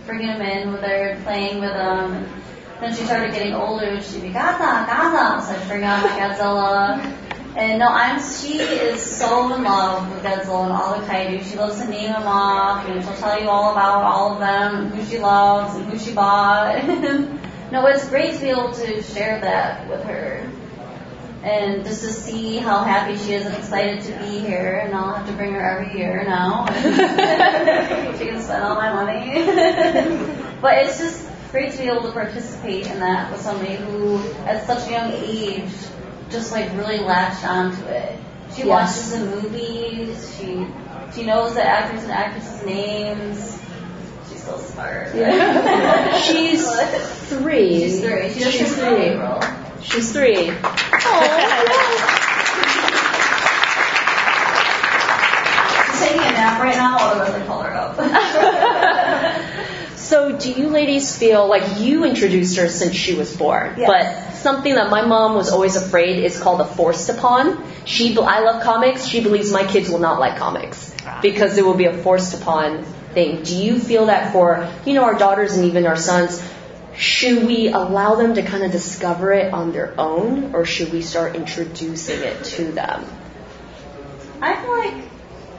bringing 0.06 0.28
them 0.28 0.42
in 0.42 0.72
with 0.72 0.82
her, 0.82 1.20
playing 1.24 1.60
with 1.60 1.72
um, 1.72 2.12
them. 2.12 2.42
And 2.76 2.82
then 2.82 2.96
she 2.96 3.06
started 3.06 3.34
getting 3.34 3.54
older, 3.54 3.86
and 3.86 4.04
she'd 4.04 4.22
be 4.22 4.30
Gaza, 4.30 4.86
Gaza. 4.88 5.46
So 5.46 5.60
I'd 5.60 5.68
bring 5.68 5.84
out 5.84 6.04
my 6.04 6.10
Godzilla. 6.10 7.20
And 7.56 7.80
no, 7.80 7.88
I'm. 7.88 8.20
She 8.20 8.58
is 8.58 9.02
so 9.02 9.54
in 9.54 9.64
love 9.64 10.10
with 10.12 10.24
Godzilla 10.24 10.64
and 10.64 10.74
all 10.74 11.00
the 11.00 11.06
kaiju. 11.06 11.44
She 11.44 11.56
loves 11.56 11.80
to 11.80 11.88
name 11.88 12.12
them 12.12 12.28
off, 12.28 12.88
and 12.88 13.04
she'll 13.04 13.14
tell 13.16 13.40
you 13.40 13.48
all 13.48 13.72
about 13.72 14.04
all 14.04 14.34
of 14.34 14.40
them, 14.40 14.90
who 14.90 15.06
she 15.06 15.20
loves, 15.20 15.76
and 15.76 15.86
who 15.86 16.00
she 16.00 16.14
bought. 16.14 16.84
no, 17.72 17.86
it's 17.86 18.10
great 18.10 18.34
to 18.36 18.42
be 18.42 18.50
able 18.50 18.72
to 18.74 19.02
share 19.04 19.40
that 19.42 19.88
with 19.90 20.04
her 20.04 20.50
and 21.44 21.84
just 21.84 22.02
to 22.04 22.10
see 22.10 22.58
how 22.58 22.84
happy 22.84 23.18
she 23.18 23.34
is 23.34 23.46
and 23.46 23.56
excited 23.56 24.02
to 24.04 24.12
be 24.20 24.40
here, 24.40 24.82
and 24.86 24.96
I'll 24.96 25.14
have 25.14 25.28
to 25.28 25.34
bring 25.34 25.52
her 25.54 25.62
every 25.62 25.98
year 26.00 26.24
now. 26.26 26.66
she 28.18 28.26
can 28.26 28.42
spend 28.42 28.64
all 28.64 28.76
my 28.76 28.94
money. 28.94 29.34
but 30.62 30.78
it's 30.78 30.98
just 30.98 31.28
great 31.52 31.74
to 31.74 31.78
be 31.80 31.84
able 31.90 32.04
to 32.04 32.12
participate 32.14 32.88
in 32.88 33.00
that 33.02 33.30
with 33.32 33.42
somebody 33.42 33.76
who, 33.76 34.18
at 34.46 34.66
such 34.66 34.88
a 34.88 34.92
young 34.92 35.12
age, 35.12 35.70
just 36.30 36.54
like 36.54 36.72
really 36.78 37.00
latched 37.00 37.46
onto 37.46 37.84
it. 37.88 38.18
She 38.56 38.66
Yes. 38.66 38.68
watches 38.68 39.12
the 39.12 39.26
movies. 39.26 40.36
She 40.38 40.66
she 41.14 41.26
knows 41.26 41.54
the 41.56 41.64
actors 41.64 42.04
and 42.04 42.12
actresses' 42.12 42.66
names. 42.66 43.60
She's 44.30 44.44
so 44.44 44.58
smart. 44.58 45.10
She's 46.24 46.66
three. 47.30 47.80
She's 47.80 48.00
three. 48.02 48.30
She's 48.34 48.76
turned 48.76 48.96
three. 48.96 49.06
April. 49.10 49.63
She's 49.84 50.12
three. 50.12 50.36
She's 50.36 50.54
taking 56.00 56.20
a 56.20 56.32
nap 56.32 56.62
right 56.62 56.76
now, 56.76 56.98
otherwise 57.00 57.34
I 57.34 57.46
call 57.46 57.62
her 57.62 57.74
up. 57.74 58.00
So, 60.14 60.38
do 60.38 60.52
you 60.52 60.68
ladies 60.68 61.18
feel 61.18 61.48
like 61.48 61.80
you 61.80 62.04
introduced 62.04 62.58
her 62.58 62.70
since 62.70 62.94
she 62.94 63.16
was 63.16 63.36
born? 63.36 63.74
Yes. 63.78 63.88
But 63.88 64.36
something 64.36 64.76
that 64.76 64.92
my 64.92 65.04
mom 65.04 65.34
was 65.34 65.50
always 65.50 65.76
afraid 65.76 66.24
is 66.24 66.40
called 66.40 66.62
a 66.62 66.66
forced 66.66 67.10
upon. 67.10 67.64
She, 67.86 68.16
I 68.20 68.42
love 68.42 68.62
comics. 68.62 69.06
She 69.06 69.24
believes 69.24 69.52
my 69.52 69.66
kids 69.66 69.90
will 69.90 69.98
not 69.98 70.20
like 70.20 70.38
comics 70.38 70.94
ah. 71.06 71.20
because 71.22 71.58
it 71.58 71.66
will 71.66 71.74
be 71.74 71.86
a 71.86 71.98
forced 72.04 72.40
upon 72.40 72.84
thing. 73.14 73.44
Do 73.44 73.56
you 73.56 73.80
feel 73.80 74.06
that 74.08 74.34
for 74.34 74.70
you 74.86 74.94
know 74.94 75.06
our 75.06 75.18
daughters 75.18 75.56
and 75.56 75.66
even 75.66 75.88
our 75.88 75.96
sons? 75.96 76.44
Should 76.98 77.46
we 77.46 77.70
allow 77.70 78.16
them 78.16 78.36
to 78.36 78.44
kind 78.44 78.64
of 78.64 78.72
discover 78.72 79.34
it 79.34 79.54
on 79.54 79.72
their 79.72 80.00
own, 80.00 80.54
or 80.54 80.66
should 80.66 80.94
we 80.94 81.02
start 81.02 81.36
introducing 81.36 82.22
it 82.22 82.44
to 82.44 82.72
them? 82.72 83.06
I 84.42 84.56
feel 84.62 84.78
like 84.78 85.04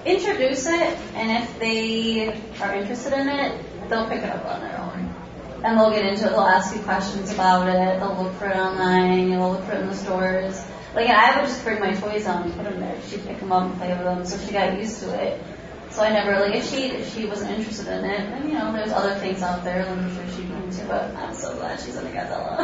introduce 0.04 0.66
it, 0.66 0.98
and 1.14 1.42
if 1.42 1.58
they 1.58 2.28
are 2.60 2.74
interested 2.74 3.12
in 3.12 3.28
it, 3.28 3.88
they'll 3.88 4.08
pick 4.08 4.22
it 4.22 4.30
up 4.30 4.44
on 4.46 4.60
their 4.60 4.78
own. 4.78 5.14
And 5.64 5.78
they'll 5.78 5.90
get 5.90 6.04
into 6.04 6.26
it. 6.26 6.30
They'll 6.30 6.40
ask 6.40 6.76
you 6.76 6.82
questions 6.82 7.32
about 7.32 7.68
it. 7.68 7.98
They'll 7.98 8.22
look 8.22 8.34
for 8.34 8.46
it 8.46 8.56
online. 8.56 9.30
They'll 9.30 9.52
look 9.52 9.64
for 9.64 9.72
it 9.72 9.80
in 9.80 9.86
the 9.86 9.96
stores. 9.96 10.62
Like 10.94 11.08
I 11.08 11.40
would 11.40 11.48
just 11.48 11.64
bring 11.64 11.80
my 11.80 11.94
toys 11.94 12.26
out 12.26 12.44
and 12.44 12.54
put 12.54 12.64
them 12.64 12.80
there. 12.80 12.96
She'd 13.08 13.26
pick 13.26 13.40
them 13.40 13.50
up 13.50 13.64
and 13.70 13.78
play 13.78 13.88
with 13.88 14.04
them, 14.04 14.24
so 14.26 14.38
she 14.46 14.52
got 14.52 14.78
used 14.78 15.00
to 15.00 15.14
it. 15.20 15.42
So 15.94 16.02
I 16.02 16.10
never 16.10 16.40
like 16.40 16.56
if 16.56 16.68
she 16.68 16.86
if 16.86 17.14
she 17.14 17.26
wasn't 17.26 17.52
interested 17.52 17.86
in 17.86 18.04
it, 18.04 18.18
then 18.30 18.48
you 18.48 18.58
know 18.58 18.72
there's 18.72 18.90
other 18.90 19.14
things 19.14 19.42
out 19.42 19.62
there 19.62 19.84
that 19.84 19.96
I'm 19.96 20.14
sure 20.14 20.26
she'd 20.36 20.48
be 20.48 20.54
into. 20.54 20.84
But 20.86 21.14
I'm 21.14 21.34
so 21.34 21.54
glad 21.54 21.78
she's 21.80 21.96
in 21.96 22.06
a 22.06 22.10
Godzilla. 22.10 22.60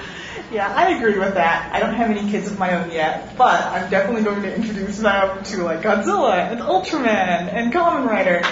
Yeah, 0.52 0.72
I 0.72 0.90
agree 0.90 1.18
with 1.18 1.34
that. 1.34 1.70
I 1.72 1.80
don't 1.80 1.94
have 1.94 2.10
any 2.10 2.30
kids 2.30 2.46
of 2.50 2.58
my 2.58 2.74
own 2.74 2.92
yet, 2.92 3.36
but 3.36 3.64
I'm 3.64 3.90
definitely 3.90 4.22
going 4.22 4.42
to 4.42 4.54
introduce 4.54 4.98
them 4.98 5.42
to 5.42 5.64
like 5.64 5.80
Godzilla 5.80 6.52
and 6.52 6.60
Ultraman 6.60 7.52
and 7.52 7.72
Kamen 7.72 8.06
Rider. 8.06 8.42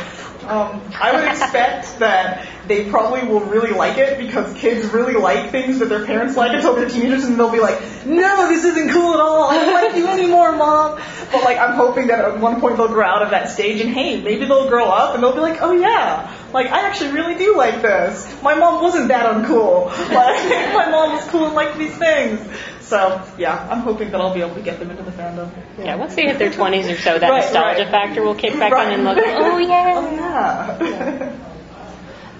Um, 0.48 0.82
I 1.00 1.12
would 1.14 1.24
expect 1.24 2.00
that 2.00 2.48
they 2.66 2.88
probably 2.88 3.26
will 3.28 3.40
really 3.40 3.72
like 3.72 3.98
it 3.98 4.18
because 4.18 4.56
kids 4.58 4.86
really 4.92 5.14
like 5.14 5.50
things 5.50 5.78
that 5.80 5.88
their 5.88 6.06
parents 6.06 6.36
like 6.36 6.52
until 6.52 6.74
they're 6.74 6.88
teenagers 6.88 7.24
and 7.24 7.38
they'll 7.38 7.52
be 7.52 7.60
like, 7.60 7.78
no, 8.06 8.48
this 8.48 8.64
isn't 8.64 8.90
cool 8.90 9.14
at 9.14 9.20
all. 9.20 9.50
I 9.50 9.56
don't 9.56 9.74
like 9.74 9.96
you 9.96 10.06
anymore, 10.08 10.52
mom. 10.56 10.98
But 11.30 11.44
like, 11.44 11.58
I'm 11.58 11.74
hoping 11.74 12.06
that 12.08 12.24
at 12.24 12.38
one 12.40 12.60
point 12.60 12.76
they'll 12.76 12.88
grow 12.88 13.06
out 13.06 13.22
of 13.22 13.30
that 13.30 13.50
stage 13.50 13.80
and 13.80 13.90
hey, 13.90 14.20
maybe 14.20 14.46
they'll 14.46 14.68
grow 14.68 14.86
up 14.86 15.14
and 15.14 15.22
they'll 15.22 15.34
be 15.34 15.40
like, 15.40 15.58
oh 15.60 15.72
yeah, 15.72 16.34
like 16.52 16.68
I 16.68 16.86
actually 16.88 17.12
really 17.12 17.36
do 17.36 17.56
like 17.56 17.82
this. 17.82 18.26
My 18.42 18.54
mom 18.54 18.82
wasn't 18.82 19.08
that 19.08 19.26
uncool. 19.26 19.86
Like 19.86 20.74
my 20.74 20.90
mom 20.90 21.12
was 21.12 21.24
cool 21.28 21.46
and 21.46 21.54
liked 21.54 21.76
these 21.78 21.96
things. 21.96 22.40
So 22.80 23.22
yeah, 23.38 23.66
I'm 23.70 23.80
hoping 23.80 24.10
that 24.10 24.20
I'll 24.20 24.34
be 24.34 24.40
able 24.40 24.54
to 24.54 24.62
get 24.62 24.78
them 24.78 24.90
into 24.90 25.02
the 25.02 25.10
fandom. 25.10 25.50
Yeah, 25.78 25.96
once 25.96 26.14
they 26.14 26.22
hit 26.22 26.38
their 26.38 26.50
20s 26.50 26.92
or 26.92 26.98
so, 26.98 27.18
that 27.18 27.28
Right, 27.30 27.42
nostalgia 27.42 27.82
right. 27.82 27.90
factor 27.90 28.22
will 28.22 28.34
kick 28.34 28.58
back 28.58 28.72
Right. 28.72 28.88
in 28.92 29.00
and 29.00 29.04
look, 29.04 29.18
oh 29.18 29.58
yeah. 29.58 29.94
Oh 30.80 30.86
yeah. 30.86 31.50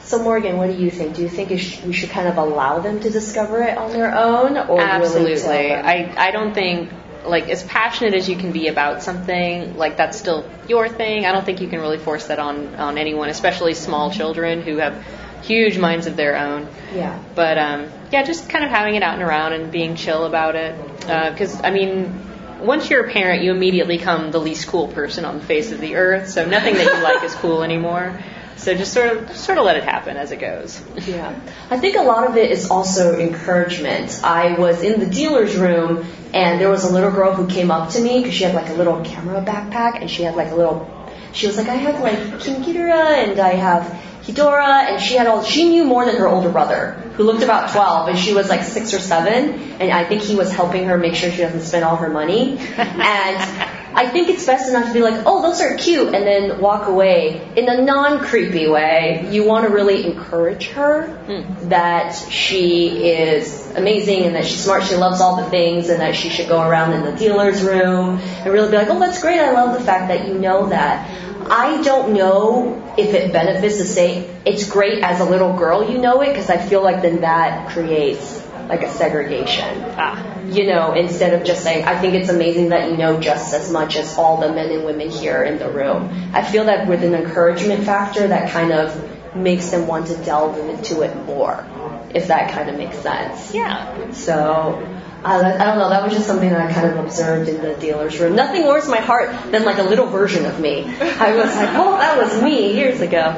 So 0.05 0.23
Morgan, 0.23 0.59
what 0.59 0.69
do 0.69 0.77
you 0.77 0.90
think? 0.90 1.17
Do 1.17 1.23
you 1.23 1.29
think 1.29 1.59
sh- 1.59 1.83
we 1.83 1.93
should 1.93 2.11
kind 2.11 2.29
of 2.29 2.37
allow 2.37 2.81
them 2.81 3.01
to 3.01 3.11
discover 3.11 3.62
it 3.62 3.77
on 3.77 3.90
their 3.90 4.14
own, 4.14 4.57
or 4.57 4.81
Absolutely. 4.81 5.73
I, 5.73 6.29
I 6.29 6.31
don't 6.31 6.53
think, 6.53 6.90
like, 7.25 7.49
as 7.49 7.62
passionate 7.62 8.12
as 8.14 8.29
you 8.29 8.37
can 8.37 8.53
be 8.53 8.69
about 8.69 9.03
something, 9.03 9.79
like, 9.79 9.97
that's 9.97 10.19
still 10.19 10.49
your 10.69 10.88
thing. 10.90 11.25
I 11.25 11.33
don't 11.33 11.45
think 11.45 11.62
you 11.62 11.69
can 11.69 11.81
really 11.81 11.99
force 11.99 12.27
that 12.27 12.38
on, 12.38 12.75
on 12.75 12.99
anyone, 12.99 13.31
especially 13.31 13.73
small 13.73 14.11
children 14.11 14.61
who 14.61 14.77
have 14.77 15.03
huge 15.43 15.79
minds 15.79 16.07
of 16.07 16.17
their 16.17 16.37
own. 16.37 16.69
yeah. 16.95 17.19
But, 17.35 17.57
um, 17.57 17.88
yeah, 18.12 18.23
just 18.25 18.49
kind 18.51 18.64
of 18.64 18.71
having 18.71 18.95
it 18.97 19.03
out 19.03 19.14
and 19.14 19.23
around 19.23 19.55
and 19.55 19.73
being 19.73 19.97
chill 19.97 20.25
about 20.27 20.55
it. 20.55 20.75
Because, 21.01 21.62
I 21.62 21.71
mean, 21.71 22.21
once 22.61 22.90
you're 22.90 23.07
a 23.07 23.11
parent, 23.11 23.43
you 23.43 23.53
immediately 23.53 23.97
become 23.97 24.31
the 24.31 24.38
least 24.38 24.67
cool 24.69 24.88
person 24.88 25.25
on 25.25 25.38
the 25.38 25.45
face 25.45 25.73
of 25.73 25.81
the 25.81 25.97
earth, 25.97 26.29
so 26.29 26.45
nothing 26.47 26.75
that 26.75 26.85
you 26.85 27.03
like 27.03 27.23
is 27.25 27.35
cool 27.37 27.62
anymore. 27.62 28.19
So 28.57 28.75
just 28.75 28.93
sort 28.93 29.17
of 29.17 29.37
sort 29.37 29.59
of 29.59 29.64
let 29.64 29.77
it 29.77 29.85
happen 29.85 30.17
as 30.17 30.31
it 30.31 30.38
goes. 30.38 30.81
Yeah. 31.07 31.38
I 31.71 31.79
think 31.79 31.97
a 31.97 32.03
lot 32.03 32.29
of 32.29 32.37
it 32.37 32.51
is 32.51 32.71
also 32.71 33.19
encouragement. 33.19 34.21
I 34.23 34.59
was 34.59 34.83
in 34.83 35.01
the 35.01 35.07
dealer's 35.07 35.57
room 35.57 36.07
and 36.33 36.61
there 36.61 36.71
was 36.71 36.85
a 36.85 36.93
little 36.93 37.11
girl 37.11 37.35
who 37.35 37.47
came 37.47 37.71
up 37.71 37.90
to 37.90 38.01
me 38.01 38.19
because 38.19 38.35
she 38.35 38.45
had 38.45 38.55
like 38.55 38.71
a 38.71 38.75
little 38.75 39.05
camera 39.05 39.43
backpack 39.43 40.01
and 40.01 40.11
she 40.11 40.23
had 40.23 40.35
like 40.35 40.51
a 40.51 40.55
little, 40.55 40.88
she 41.33 41.47
was 41.47 41.57
like, 41.57 41.69
I 41.69 41.75
have 41.75 42.01
like 42.01 42.40
King 42.40 42.62
Ghidorah 42.62 43.29
and 43.29 43.40
I 43.40 43.55
have 43.55 44.03
Hedorah, 44.25 44.90
and 44.90 45.03
she 45.03 45.17
had 45.17 45.27
all, 45.27 45.43
she 45.43 45.69
knew 45.69 45.85
more 45.85 46.07
than 46.07 46.17
her 46.17 46.27
older 46.27 46.51
brother 46.51 46.93
who 47.14 47.25
looked 47.25 47.43
about 47.43 47.71
12 47.73 48.09
and 48.09 48.19
she 48.19 48.33
was 48.33 48.49
like 48.49 48.62
six 48.62 48.95
or 48.95 48.99
seven 48.99 49.53
and 49.81 49.93
I 49.93 50.05
think 50.05 50.23
he 50.23 50.35
was 50.35 50.51
helping 50.51 50.87
her 50.87 50.97
make 50.97 51.14
sure 51.14 51.31
she 51.31 51.43
doesn't 51.43 51.61
spend 51.61 51.85
all 51.85 51.97
her 51.97 52.09
money. 52.09 52.57
and 52.59 53.71
I 53.96 54.09
think 54.09 54.28
it's 54.28 54.44
best 54.44 54.68
enough 54.68 54.88
to 54.88 54.92
be 54.92 55.00
like, 55.00 55.22
oh, 55.24 55.40
those 55.40 55.61
are 55.61 55.76
cute, 55.76 56.14
and 56.14 56.26
then 56.26 56.61
walk 56.61 56.88
away 56.88 57.48
in 57.57 57.68
a 57.68 57.80
non-creepy 57.80 58.68
way. 58.68 59.28
You 59.30 59.44
want 59.44 59.68
to 59.68 59.72
really 59.72 60.04
encourage 60.04 60.68
her 60.70 61.07
mm. 61.28 61.68
that 61.68 62.12
she 62.12 63.09
is 63.09 63.70
amazing 63.76 64.24
and 64.24 64.35
that 64.35 64.44
she's 64.46 64.64
smart, 64.64 64.83
she 64.83 64.96
loves 64.96 65.20
all 65.20 65.37
the 65.37 65.48
things, 65.48 65.90
and 65.90 66.00
that 66.00 66.16
she 66.16 66.28
should 66.28 66.48
go 66.48 66.61
around 66.61 66.92
in 66.92 67.04
the 67.04 67.12
dealer's 67.16 67.62
room 67.62 68.18
and 68.18 68.52
really 68.52 68.70
be 68.70 68.76
like, 68.76 68.88
oh, 68.88 68.98
that's 68.98 69.20
great. 69.22 69.38
I 69.38 69.52
love 69.52 69.78
the 69.78 69.85
fact 69.85 70.09
that 70.09 70.26
you 70.26 70.35
know 70.35 70.68
that. 70.68 71.09
I 71.50 71.83
don't 71.83 72.14
know 72.14 72.83
if 72.96 73.12
it 73.12 73.33
benefits 73.33 73.76
to 73.76 73.85
say 73.85 74.28
it's 74.46 74.68
great 74.68 75.02
as 75.02 75.20
a 75.20 75.24
little 75.24 75.52
girl 75.57 75.90
you 75.90 75.98
know 75.98 76.20
it 76.22 76.28
because 76.28 76.48
I 76.48 76.59
feel 76.59 76.83
like 76.83 77.02
then 77.02 77.20
that 77.20 77.70
creates 77.70 78.43
like 78.68 78.83
a 78.83 78.90
segregation. 78.90 79.85
Ah. 79.96 80.42
You 80.46 80.66
know, 80.66 80.92
instead 80.92 81.35
of 81.35 81.46
just 81.46 81.62
saying, 81.62 81.85
I 81.85 82.00
think 82.00 82.14
it's 82.14 82.29
amazing 82.29 82.70
that 82.70 82.90
you 82.90 82.96
know 82.96 83.20
just 83.20 83.55
as 83.55 83.70
much 83.70 83.96
as 83.96 84.16
all 84.16 84.40
the 84.40 84.53
men 84.53 84.70
and 84.70 84.85
women 84.85 85.11
here 85.11 85.42
in 85.42 85.59
the 85.59 85.70
room. 85.70 86.31
I 86.33 86.42
feel 86.42 86.64
that 86.66 86.87
with 86.87 87.03
an 87.03 87.14
encouragement 87.14 87.85
factor, 87.85 88.29
that 88.29 88.50
kind 88.50 88.72
of 88.72 89.37
makes 89.37 89.70
them 89.70 89.87
want 89.87 90.09
to 90.09 90.16
delve 90.18 90.59
into 90.59 91.03
it 91.03 91.14
more, 91.24 91.66
if 92.14 92.29
that 92.29 92.53
kind 92.53 92.70
of 92.70 92.77
makes 92.77 92.98
sense. 92.98 93.53
Yeah. 93.53 94.12
So, 94.12 94.87
I, 95.24 95.38
I 95.40 95.64
don't 95.64 95.79
know, 95.79 95.88
that 95.88 96.05
was 96.05 96.12
just 96.12 96.27
something 96.27 96.50
that 96.50 96.61
I 96.61 96.72
kind 96.72 96.87
of 96.87 97.05
observed 97.05 97.48
in 97.48 97.62
the 97.62 97.74
dealer's 97.74 98.18
room. 98.20 98.37
Nothing 98.37 98.62
warms 98.64 98.88
my 98.88 99.00
heart 99.00 99.50
than 99.50 99.64
like 99.64 99.79
a 99.79 99.83
little 99.83 100.07
version 100.07 100.44
of 100.46 100.61
me. 100.61 100.85
I 100.85 101.35
was 101.35 101.55
like, 101.57 101.70
oh, 101.74 101.92
that 101.92 102.18
was 102.18 102.42
me 102.42 102.74
years 102.74 103.00
ago. 103.00 103.33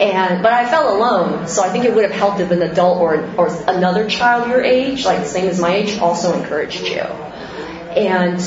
And 0.00 0.42
but 0.42 0.52
I 0.52 0.68
felt 0.68 0.94
alone, 0.94 1.48
so 1.48 1.62
I 1.62 1.70
think 1.70 1.84
it 1.84 1.94
would 1.94 2.04
have 2.04 2.12
helped 2.12 2.40
if 2.40 2.50
an 2.50 2.62
adult 2.62 2.98
or 2.98 3.16
or 3.36 3.48
another 3.66 4.08
child 4.08 4.48
your 4.48 4.62
age, 4.62 5.04
like 5.04 5.20
the 5.20 5.24
same 5.24 5.48
as 5.48 5.60
my 5.60 5.74
age, 5.74 5.98
also 5.98 6.38
encouraged 6.38 6.82
you. 6.86 7.00
And 7.00 8.40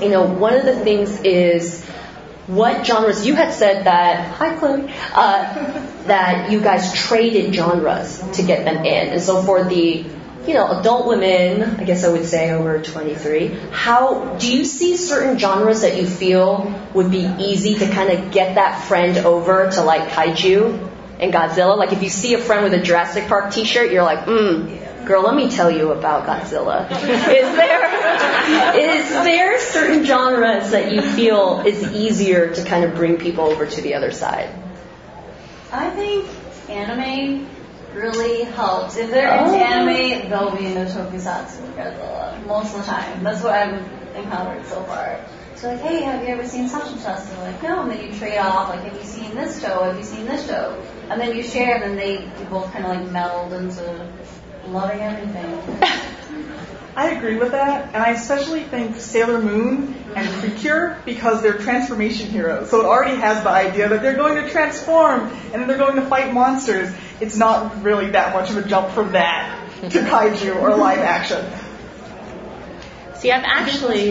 you 0.00 0.10
know, 0.10 0.24
one 0.24 0.54
of 0.54 0.64
the 0.64 0.76
things 0.76 1.20
is 1.22 1.84
what 2.46 2.86
genres 2.86 3.26
you 3.26 3.34
had 3.34 3.52
said 3.52 3.86
that 3.86 4.32
hi 4.36 4.54
Chloe 4.56 4.92
uh, 5.14 5.54
that 6.04 6.50
you 6.50 6.60
guys 6.60 6.92
traded 6.94 7.54
genres 7.54 8.22
to 8.34 8.42
get 8.42 8.64
them 8.64 8.84
in, 8.84 9.08
and 9.08 9.20
so 9.20 9.42
for 9.42 9.64
the 9.64 10.04
you 10.46 10.54
know, 10.54 10.78
adult 10.78 11.06
women, 11.06 11.62
I 11.80 11.84
guess 11.84 12.04
I 12.04 12.08
would 12.08 12.26
say 12.26 12.50
over 12.50 12.80
23, 12.80 13.48
how 13.70 14.36
do 14.36 14.54
you 14.54 14.64
see 14.64 14.96
certain 14.96 15.38
genres 15.38 15.80
that 15.80 15.96
you 15.96 16.06
feel 16.06 16.72
would 16.92 17.10
be 17.10 17.24
easy 17.38 17.74
to 17.76 17.90
kind 17.90 18.10
of 18.10 18.30
get 18.30 18.56
that 18.56 18.84
friend 18.84 19.18
over 19.18 19.70
to 19.70 19.82
like 19.82 20.10
kaiju 20.10 20.90
and 21.18 21.32
Godzilla? 21.32 21.78
Like 21.78 21.92
if 21.92 22.02
you 22.02 22.10
see 22.10 22.34
a 22.34 22.38
friend 22.38 22.64
with 22.64 22.74
a 22.74 22.82
Jurassic 22.82 23.26
Park 23.26 23.52
t-shirt, 23.52 23.90
you're 23.90 24.02
like, 24.02 24.26
mm, 24.26 25.06
girl, 25.06 25.22
let 25.22 25.34
me 25.34 25.50
tell 25.50 25.70
you 25.70 25.92
about 25.92 26.26
Godzilla. 26.26 26.90
is 26.90 27.56
there, 27.56 28.76
is 28.76 29.10
there 29.10 29.60
certain 29.60 30.04
genres 30.04 30.72
that 30.72 30.92
you 30.92 31.00
feel 31.00 31.62
is 31.66 31.92
easier 31.92 32.52
to 32.54 32.64
kind 32.64 32.84
of 32.84 32.94
bring 32.94 33.16
people 33.16 33.44
over 33.44 33.66
to 33.66 33.80
the 33.80 33.94
other 33.94 34.10
side? 34.10 34.50
I 35.72 35.90
think 35.90 36.26
anime 36.68 37.48
really 37.94 38.44
helps. 38.44 38.96
If 38.96 39.10
they're 39.10 39.32
oh. 39.32 39.44
into 39.44 39.64
anime, 39.64 40.30
they'll 40.30 40.56
be 40.56 40.66
into 40.66 40.84
tokusatsu 40.84 41.74
Godzilla 41.74 42.46
most 42.46 42.74
of 42.74 42.80
the 42.80 42.86
time. 42.86 43.22
That's 43.22 43.42
what 43.42 43.52
I've 43.52 43.80
encountered 44.14 44.66
so 44.66 44.82
far. 44.84 45.24
So 45.56 45.70
like, 45.70 45.80
hey, 45.80 46.02
have 46.02 46.22
you 46.22 46.28
ever 46.28 46.46
seen 46.46 46.68
such 46.68 46.90
and 46.90 47.00
such? 47.00 47.20
And 47.20 47.28
they're 47.28 47.52
like, 47.52 47.62
no. 47.62 47.82
And 47.82 47.90
then 47.90 48.04
you 48.04 48.18
trade 48.18 48.38
off, 48.38 48.68
like, 48.68 48.80
have 48.80 48.96
you 48.96 49.04
seen 49.04 49.34
this 49.34 49.60
show? 49.60 49.84
Have 49.84 49.96
you 49.96 50.04
seen 50.04 50.26
this 50.26 50.46
show? 50.46 50.82
And 51.08 51.20
then 51.20 51.36
you 51.36 51.42
share, 51.42 51.76
and 51.76 51.82
then 51.82 51.96
they 51.96 52.24
you 52.24 52.44
both 52.50 52.70
kind 52.72 52.84
of 52.84 52.96
like 52.96 53.10
meld 53.10 53.52
into 53.52 54.10
loving 54.66 55.00
everything. 55.00 55.80
I 56.96 57.10
agree 57.10 57.36
with 57.36 57.50
that, 57.52 57.86
and 57.92 57.96
I 57.96 58.10
especially 58.10 58.62
think 58.62 58.96
Sailor 58.96 59.40
Moon 59.40 59.96
and 60.14 60.28
Precure 60.40 60.96
because 61.04 61.42
they're 61.42 61.58
transformation 61.58 62.30
heroes. 62.30 62.70
So 62.70 62.80
it 62.80 62.84
already 62.84 63.16
has 63.16 63.42
the 63.42 63.50
idea 63.50 63.88
that 63.88 64.00
they're 64.00 64.16
going 64.16 64.42
to 64.42 64.48
transform 64.48 65.22
and 65.52 65.54
then 65.54 65.66
they're 65.66 65.78
going 65.78 65.96
to 65.96 66.06
fight 66.06 66.32
monsters. 66.32 66.94
It's 67.20 67.36
not 67.36 67.82
really 67.82 68.10
that 68.10 68.34
much 68.34 68.50
of 68.50 68.56
a 68.56 68.62
jump 68.62 68.90
from 68.90 69.12
that 69.12 69.60
to 69.82 70.00
kaiju 70.00 70.60
or 70.60 70.76
live 70.76 70.98
action. 70.98 71.44
See, 73.16 73.30
I've 73.30 73.44
actually. 73.44 74.08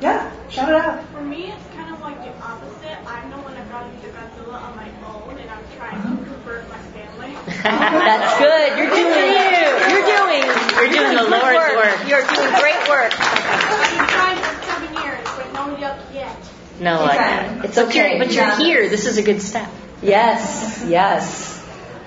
Yeah, 0.00 0.30
shout 0.50 0.68
it 0.68 0.74
out. 0.76 1.02
For 1.12 1.22
me, 1.22 1.50
it's 1.50 1.66
kind 1.74 1.92
of 1.94 2.00
like 2.00 2.18
the 2.22 2.30
opposite. 2.38 2.98
I'm 3.06 3.30
the 3.30 3.38
one 3.38 3.54
that 3.54 3.68
got 3.70 3.88
into 3.88 4.08
Godzilla 4.08 4.60
on 4.60 4.76
my 4.76 4.90
own, 5.08 5.38
and 5.38 5.50
I'm 5.50 5.64
trying 5.76 5.96
to 5.96 6.08
uh-huh. 6.08 6.34
convert 6.34 6.68
my 6.68 6.78
family. 6.92 7.32
that's 7.62 8.38
good. 8.38 8.78
You're 8.78 8.92
doing 8.92 9.32
you. 9.32 9.64
You're 9.90 10.06
doing. 10.06 10.44
You're 10.76 10.92
doing 10.92 11.16
the 11.16 11.26
Lord's 11.30 11.56
work. 11.56 11.76
work. 11.80 11.98
You're 12.06 12.26
doing 12.28 12.52
great 12.60 12.82
work. 12.84 13.16
I've 13.16 13.90
been 13.96 14.08
trying 14.12 14.38
for 14.44 14.54
seven 14.68 14.92
years, 15.02 15.24
but 15.24 15.52
no 15.56 15.74
yuck 15.80 15.98
yet. 16.78 16.84
No, 16.84 17.02
like 17.02 17.18
that. 17.18 17.64
It's 17.64 17.78
okay. 17.78 18.18
But 18.18 18.32
you're, 18.32 18.46
but 18.46 18.58
you're 18.58 18.66
here. 18.66 18.88
This 18.88 19.06
is 19.06 19.16
a 19.16 19.22
good 19.22 19.42
step. 19.42 19.70
Yes. 20.02 20.84
Yes. 20.86 21.54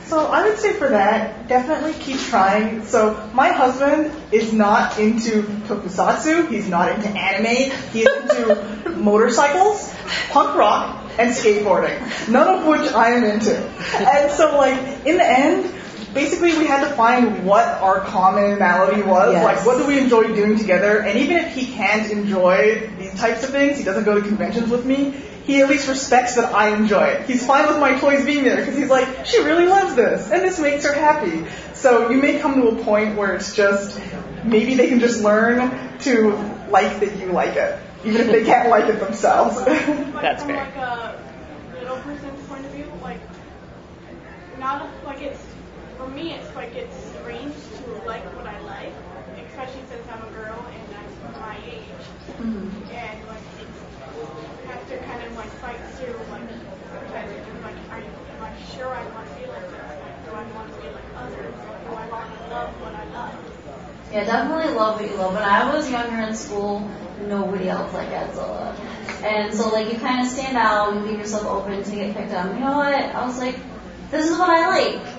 So 0.05 0.25
I 0.25 0.47
would 0.47 0.57
say 0.57 0.71
for 0.71 0.87
that, 0.89 1.49
definitely 1.49 1.91
keep 1.93 2.17
trying. 2.17 2.85
So 2.85 3.29
my 3.33 3.49
husband 3.49 4.11
is 4.31 4.53
not 4.53 4.97
into 4.99 5.43
tokusatsu. 5.67 6.49
He's 6.49 6.69
not 6.69 6.93
into 6.93 7.09
anime. 7.09 7.71
He's 7.91 8.07
into 8.07 8.89
motorcycles, 8.95 9.93
punk 10.29 10.55
rock, 10.55 11.11
and 11.19 11.31
skateboarding, 11.35 12.29
none 12.29 12.47
of 12.47 12.67
which 12.67 12.91
I 12.93 13.09
am 13.09 13.23
into. 13.25 13.57
And 13.97 14.31
so, 14.31 14.57
like, 14.57 14.79
in 15.05 15.17
the 15.17 15.25
end, 15.25 15.73
basically 16.13 16.57
we 16.57 16.65
had 16.67 16.87
to 16.87 16.95
find 16.95 17.45
what 17.45 17.65
our 17.65 17.99
commonality 18.01 19.01
was. 19.01 19.33
Yes. 19.33 19.43
Like, 19.43 19.65
what 19.65 19.77
do 19.77 19.85
we 19.85 19.99
enjoy 19.99 20.33
doing 20.33 20.57
together? 20.57 21.01
And 21.01 21.19
even 21.19 21.37
if 21.37 21.53
he 21.53 21.67
can't 21.67 22.11
enjoy 22.11 22.89
these 22.96 22.96
types 23.17 23.43
of 23.43 23.49
things, 23.49 23.77
he 23.77 23.83
doesn't 23.83 24.03
go 24.03 24.15
to 24.15 24.21
conventions 24.21 24.69
with 24.69 24.85
me, 24.85 25.11
he 25.45 25.61
at 25.61 25.69
least 25.69 25.87
respects 25.87 26.35
that 26.35 26.53
I 26.53 26.75
enjoy 26.75 27.03
it. 27.03 27.25
He's 27.25 27.45
fine 27.45 27.67
with 27.67 27.79
my 27.79 27.97
toys 27.99 28.25
being 28.25 28.43
there 28.43 28.57
because 28.57 28.75
he's 28.75 28.89
like, 28.89 29.25
she 29.25 29.41
really 29.43 29.65
loves 29.65 29.95
this, 29.95 30.29
and 30.29 30.41
this 30.41 30.59
makes 30.59 30.85
her 30.85 30.93
happy. 30.93 31.45
So 31.73 32.09
you 32.09 32.21
may 32.21 32.39
come 32.39 32.55
to 32.61 32.67
a 32.69 32.83
point 32.83 33.15
where 33.15 33.33
it's 33.35 33.55
just, 33.55 33.99
maybe 34.43 34.75
they 34.75 34.87
can 34.87 34.99
just 34.99 35.21
learn 35.21 35.97
to 35.99 36.31
like 36.69 36.99
that 36.99 37.17
you 37.17 37.31
like 37.31 37.55
it 37.55 37.79
even 38.03 38.21
if 38.21 38.27
they 38.27 38.43
can't 38.43 38.69
like 38.69 38.85
it 38.85 38.99
themselves. 38.99 39.63
That's 39.65 40.43
fair. 40.43 40.57
Like 40.57 40.75
a 40.75 41.21
little 41.79 41.97
person's 41.97 42.47
point 42.47 42.65
of 42.65 42.71
view, 42.71 42.91
like 43.01 43.19
not 44.59 44.89
like 45.03 45.21
it's 45.21 45.43
for 45.97 46.07
me, 46.07 46.33
it's 46.33 46.55
like 46.55 46.75
it's 46.75 46.95
strange 47.17 47.53
to 47.53 48.05
like 48.05 48.23
what 48.37 48.45
I 48.45 48.59
like, 48.61 48.93
especially 49.49 49.81
since 49.89 50.07
I'm 50.07 50.21
a 50.21 50.31
girl 50.31 50.63
and 50.69 50.95
I'm 50.95 51.41
my 51.41 51.57
age, 51.65 52.05
mm-hmm. 52.37 52.93
and 52.93 53.27
like 53.27 53.41
it's 53.59 53.77
have 54.69 54.87
to 54.89 54.97
kind 55.05 55.23
of 55.23 55.35
like 55.35 55.49
fight 55.57 55.79
through 55.97 56.15
like 56.29 56.47
because 56.47 57.29
it's 57.31 57.63
like 57.63 57.75
are 57.89 57.99
you, 57.99 58.11
am 58.37 58.43
I 58.43 58.53
sure 58.75 58.93
I 58.93 59.03
want 59.09 59.27
to 59.27 59.35
be 59.41 59.47
like 59.47 59.69
this? 59.69 59.89
Like, 59.97 60.25
do 60.25 60.31
I 60.31 60.43
want 60.53 60.73
to 60.73 60.81
be 60.81 60.87
like 60.87 61.09
others? 61.17 61.55
Or 61.65 61.89
do 61.89 61.95
I 61.95 62.07
want 62.09 62.37
to 62.37 62.47
love 62.53 62.69
what 62.81 62.93
I 62.93 63.05
love? 63.13 63.35
Yeah, 64.13 64.23
definitely 64.23 64.73
love 64.73 65.01
what 65.01 65.09
you 65.09 65.17
love. 65.17 65.33
When 65.33 65.43
I 65.43 65.73
was 65.73 65.89
younger 65.89 66.21
in 66.27 66.35
school, 66.35 66.89
nobody 67.27 67.69
else 67.69 67.93
like 67.93 68.09
Godzilla. 68.09 68.75
And 69.23 69.53
so 69.53 69.69
like 69.69 69.91
you 69.91 69.99
kind 69.99 70.25
of 70.25 70.31
stand 70.31 70.57
out, 70.57 70.93
you 70.93 71.01
leave 71.01 71.19
yourself 71.19 71.45
open 71.45 71.83
to 71.83 71.91
get 71.95 72.15
picked 72.15 72.31
up. 72.31 72.53
You 72.53 72.59
know 72.59 72.77
what? 72.77 72.93
I 72.93 73.25
was 73.25 73.39
like, 73.39 73.59
this 74.11 74.29
is 74.29 74.37
what 74.37 74.49
I 74.49 74.67
like, 74.67 75.16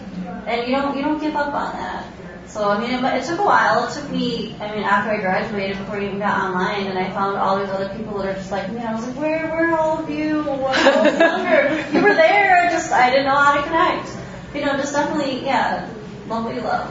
and 0.49 0.67
you 0.67 0.75
don't 0.75 0.97
you 0.97 1.03
don't 1.03 1.21
give 1.21 1.37
up 1.37 1.53
on 1.53 1.73
that. 1.75 2.07
So 2.47 2.71
I 2.71 2.81
mean, 2.81 2.91
it, 2.93 3.05
it 3.05 3.25
took 3.25 3.39
a 3.39 3.45
while. 3.45 3.87
It 3.87 3.93
took 3.93 4.11
me, 4.11 4.57
I 4.59 4.75
mean, 4.75 4.83
after 4.83 5.11
I 5.11 5.21
graduated, 5.21 5.77
before 5.77 5.97
I 5.97 6.07
even 6.07 6.19
got 6.19 6.49
online, 6.49 6.87
and 6.87 6.99
I 6.99 7.11
found 7.11 7.37
all 7.37 7.61
these 7.61 7.69
other 7.69 7.91
people 7.95 8.19
that 8.19 8.29
are 8.29 8.35
just 8.35 8.51
like 8.51 8.73
me. 8.73 8.81
I 8.81 8.95
was 8.95 9.07
like, 9.07 9.17
where 9.17 9.47
where 9.49 9.75
are 9.75 9.79
all 9.79 9.99
of 10.03 10.09
you? 10.09 10.43
What 10.43 10.77
I 10.79 11.03
was 11.03 11.19
younger, 11.19 11.87
you 11.93 12.03
were 12.03 12.15
there. 12.15 12.67
I 12.67 12.71
just 12.71 12.91
I 12.91 13.11
didn't 13.11 13.27
know 13.27 13.37
how 13.37 13.57
to 13.57 13.63
connect. 13.63 14.09
You 14.55 14.65
know, 14.65 14.77
just 14.79 14.95
definitely, 14.95 15.45
yeah, 15.45 15.93
love 16.27 16.47
what 16.47 16.55
you 16.55 16.63
love. 16.63 16.89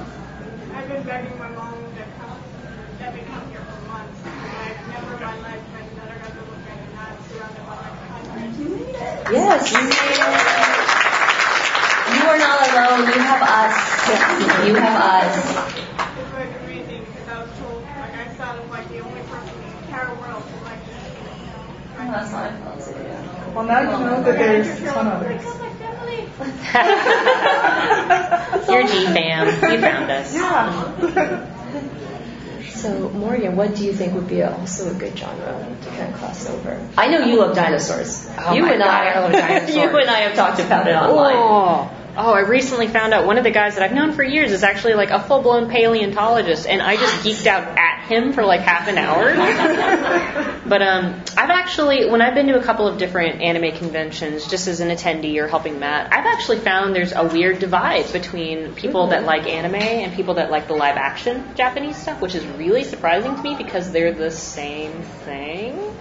I've 0.75 0.87
been 0.87 1.03
begging 1.03 1.39
my 1.39 1.49
mom 1.49 1.73
to 1.73 2.03
come, 2.21 2.39
let 3.01 3.15
me 3.15 3.21
come 3.21 3.49
here 3.49 3.65
for 3.65 3.87
months. 3.89 4.21
I've 4.23 4.87
never 4.89 5.15
in 5.15 5.21
my 5.23 5.37
life 5.41 5.65
had 5.73 5.91
another 5.91 6.19
got 6.21 6.29
to 6.29 6.43
look 6.45 6.69
at 6.69 6.77
and 6.77 6.93
not 6.93 7.17
surrounded 7.33 7.65
by 7.65 7.75
like 7.81 8.29
hundreds. 8.29 8.59
You 8.59 8.69
made 8.69 8.93
it. 8.93 9.31
Yes, 9.33 9.71
you 9.71 9.81
made 9.81 10.73
it. 10.73 10.76
You 12.27 12.33
are 12.33 12.39
not 12.39 12.59
alone. 12.59 13.07
You 13.07 13.19
have 13.23 13.41
us. 13.41 13.75
You 14.67 14.75
have 14.75 14.99
us. 14.99 15.31
It's 16.19 16.33
like 16.33 16.51
amazing 16.61 17.05
because 17.05 17.27
I 17.29 17.41
was 17.41 17.51
told, 17.57 17.83
like 17.83 18.15
I 18.19 18.35
sounded 18.35 18.69
like 18.69 18.89
the 18.89 18.99
only 18.99 19.21
person 19.21 19.47
in 19.47 19.61
the 19.61 19.77
entire 19.87 20.13
world 20.15 20.43
who 20.43 20.65
liked 20.65 20.83
that's 21.97 22.31
how 22.31 22.43
I 22.43 22.51
felt 22.51 22.83
too. 22.83 23.55
Well, 23.55 23.63
now 23.65 23.79
you 23.79 23.87
know 24.05 24.23
that 24.23 24.37
there's 24.37 24.67
a 24.67 24.85
ton 24.85 25.07
of 25.07 25.23
Break 25.23 25.39
others. 25.39 25.59
my 25.59 25.69
family. 25.79 26.27
You're 28.73 28.87
G 28.87 29.05
fam. 29.05 29.47
You 29.71 29.79
found 29.79 30.11
us. 30.11 30.33
Yeah. 30.33 31.53
So, 32.71 33.09
Morgan, 33.09 33.55
what 33.55 33.73
do 33.73 33.85
you 33.85 33.93
think 33.93 34.13
would 34.15 34.27
be 34.27 34.43
also 34.43 34.91
a 34.91 34.93
good 34.93 35.17
genre 35.17 35.77
to 35.81 35.89
kind 35.91 36.13
of 36.13 36.19
cross 36.19 36.45
over? 36.49 36.87
I 36.97 37.07
know 37.07 37.19
you 37.25 37.37
love 37.37 37.55
dinosaurs. 37.55 38.29
Oh 38.37 38.53
you 38.53 38.61
my 38.63 38.73
and 38.73 38.83
God, 38.83 38.89
I, 38.89 39.09
I 39.11 39.19
love 39.21 39.31
dinosaurs. 39.31 39.75
you 39.75 39.97
and 39.97 40.09
I 40.09 40.19
have 40.19 40.35
talked 40.35 40.59
about 40.59 40.87
it 40.87 40.93
online. 40.93 41.35
Oh. 41.37 41.96
Oh, 42.19 42.33
I 42.33 42.39
recently 42.39 42.87
found 42.87 43.13
out 43.13 43.27
one 43.27 43.37
of 43.37 43.43
the 43.43 43.51
guys 43.51 43.75
that 43.75 43.83
I've 43.83 43.93
known 43.93 44.11
for 44.11 44.23
years 44.23 44.51
is 44.51 44.63
actually 44.63 44.95
like 44.95 45.11
a 45.11 45.19
full 45.19 45.43
blown 45.43 45.69
paleontologist, 45.69 46.65
and 46.65 46.81
I 46.81 46.97
just 46.97 47.23
geeked 47.23 47.45
out 47.45 47.77
at 47.77 48.07
him 48.07 48.33
for 48.33 48.43
like 48.43 48.61
half 48.61 48.87
an 48.87 48.97
hour. 48.97 49.35
but 50.67 50.81
um, 50.81 51.21
I've 51.37 51.51
actually, 51.51 52.09
when 52.09 52.23
I've 52.23 52.33
been 52.33 52.47
to 52.47 52.57
a 52.59 52.63
couple 52.63 52.87
of 52.87 52.97
different 52.97 53.43
anime 53.43 53.77
conventions, 53.77 54.47
just 54.47 54.67
as 54.67 54.79
an 54.79 54.89
attendee 54.89 55.37
or 55.37 55.47
helping 55.47 55.79
Matt, 55.79 56.11
I've 56.11 56.25
actually 56.25 56.57
found 56.57 56.95
there's 56.95 57.13
a 57.13 57.23
weird 57.23 57.59
divide 57.59 58.11
between 58.11 58.73
people 58.73 59.07
that 59.07 59.23
like 59.23 59.45
anime 59.45 59.75
and 59.75 60.11
people 60.15 60.33
that 60.35 60.49
like 60.49 60.67
the 60.67 60.73
live 60.73 60.97
action 60.97 61.53
Japanese 61.53 61.97
stuff, 61.97 62.19
which 62.19 62.33
is 62.33 62.43
really 62.47 62.83
surprising 62.83 63.35
to 63.35 63.41
me 63.43 63.53
because 63.55 63.91
they're 63.91 64.11
the 64.11 64.31
same 64.31 65.03
thing. 65.23 65.95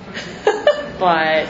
but 0.98 1.46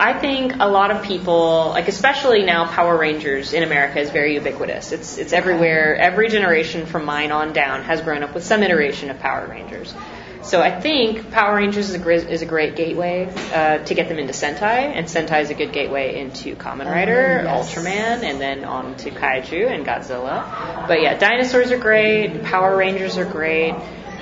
I 0.00 0.18
think 0.18 0.54
a 0.60 0.66
lot 0.66 0.90
of 0.90 1.02
people, 1.02 1.68
like 1.68 1.86
especially 1.86 2.42
now, 2.42 2.66
Power 2.66 2.96
Rangers 2.96 3.52
in 3.52 3.62
America 3.62 4.00
is 4.00 4.08
very 4.08 4.34
ubiquitous. 4.34 4.92
It's 4.92 5.18
it's 5.18 5.34
everywhere. 5.34 5.94
Every 5.94 6.30
generation 6.30 6.86
from 6.86 7.04
mine 7.04 7.30
on 7.32 7.52
down 7.52 7.82
has 7.82 8.00
grown 8.00 8.22
up 8.22 8.34
with 8.34 8.42
some 8.42 8.62
iteration 8.62 9.10
of 9.10 9.18
Power 9.18 9.46
Rangers. 9.46 9.94
So 10.42 10.62
I 10.62 10.80
think 10.80 11.30
Power 11.30 11.56
Rangers 11.56 11.90
is 11.90 11.94
a 11.94 11.98
great, 11.98 12.26
is 12.30 12.40
a 12.40 12.46
great 12.46 12.74
gateway 12.74 13.30
uh, 13.52 13.84
to 13.84 13.94
get 13.94 14.08
them 14.08 14.18
into 14.18 14.32
Sentai, 14.32 14.96
and 14.96 15.06
Sentai 15.06 15.42
is 15.42 15.50
a 15.50 15.54
good 15.54 15.70
gateway 15.70 16.18
into 16.18 16.56
Kamen 16.56 16.86
Rider, 16.86 17.42
yes. 17.44 17.74
Ultraman, 17.74 18.22
and 18.22 18.40
then 18.40 18.64
on 18.64 18.96
to 18.96 19.10
Kaiju 19.10 19.70
and 19.70 19.84
Godzilla. 19.84 20.88
But 20.88 21.02
yeah, 21.02 21.18
dinosaurs 21.18 21.70
are 21.72 21.78
great. 21.78 22.42
Power 22.42 22.74
Rangers 22.74 23.18
are 23.18 23.26
great, 23.26 23.74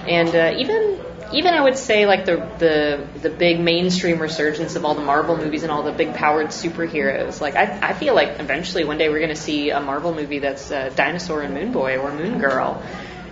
and 0.09 0.35
uh, 0.35 0.59
even 0.59 0.99
even 1.33 1.55
I 1.55 1.61
would 1.63 1.77
say 1.77 2.07
like 2.07 2.25
the 2.25 2.37
the 2.59 3.07
the 3.21 3.31
big 3.31 3.61
mainstream 3.61 4.19
resurgence 4.19 4.77
of 4.77 4.85
all 4.85 4.95
the 4.95 5.03
Marvel 5.03 5.37
movies 5.37 5.63
and 5.63 5.71
all 5.73 5.83
the 5.83 5.93
big 5.93 6.15
powered 6.15 6.49
superheroes. 6.49 7.41
Like 7.41 7.55
I 7.57 7.91
I 7.91 7.93
feel 7.93 8.15
like 8.15 8.41
eventually 8.41 8.85
one 8.85 8.99
day 8.99 9.09
we're 9.09 9.19
going 9.19 9.29
to 9.31 9.37
see 9.37 9.71
a 9.71 9.81
Marvel 9.81 10.15
movie 10.15 10.39
that's 10.39 10.71
uh, 10.71 10.91
Dinosaur 10.95 11.43
and 11.43 11.55
Moon 11.55 11.73
Boy 11.73 11.99
or 11.99 12.13
Moon 12.13 12.39
Girl, 12.39 12.83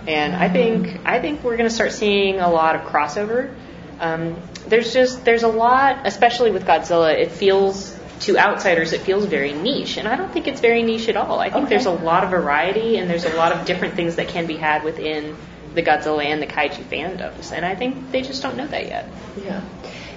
and 0.07 0.35
I 0.35 0.49
think 0.49 0.99
I 1.05 1.19
think 1.19 1.43
we're 1.43 1.57
going 1.57 1.69
to 1.69 1.75
start 1.75 1.91
seeing 1.91 2.39
a 2.39 2.49
lot 2.49 2.75
of 2.75 2.81
crossover. 2.83 3.53
Um, 3.99 4.35
there's 4.67 4.93
just 4.93 5.25
there's 5.25 5.43
a 5.43 5.47
lot, 5.47 6.05
especially 6.05 6.51
with 6.51 6.65
Godzilla. 6.65 7.13
It 7.13 7.31
feels 7.31 7.97
to 8.21 8.37
outsiders 8.37 8.93
it 8.93 9.01
feels 9.01 9.25
very 9.25 9.53
niche, 9.53 9.97
and 9.97 10.07
I 10.07 10.15
don't 10.15 10.31
think 10.31 10.47
it's 10.47 10.59
very 10.59 10.83
niche 10.83 11.07
at 11.07 11.15
all. 11.17 11.39
I 11.39 11.49
think 11.49 11.65
Okay. 11.65 11.69
there's 11.69 11.85
a 11.85 11.91
lot 11.91 12.23
of 12.23 12.31
variety 12.31 12.97
and 12.97 13.09
there's 13.09 13.25
a 13.25 13.35
lot 13.35 13.51
of 13.51 13.65
different 13.65 13.93
things 13.95 14.15
that 14.15 14.27
can 14.27 14.47
be 14.47 14.55
had 14.57 14.83
within 14.83 15.35
the 15.77 15.83
Godzilla 15.83 16.25
and 16.25 16.41
the 16.41 16.47
Kaiju 16.47 16.83
fandoms, 16.85 17.51
and 17.51 17.63
I 17.63 17.75
think 17.75 18.11
they 18.11 18.21
just 18.21 18.41
don't 18.41 18.57
know 18.57 18.67
that 18.67 18.87
yet. 18.87 19.07
Yeah. 19.41 19.61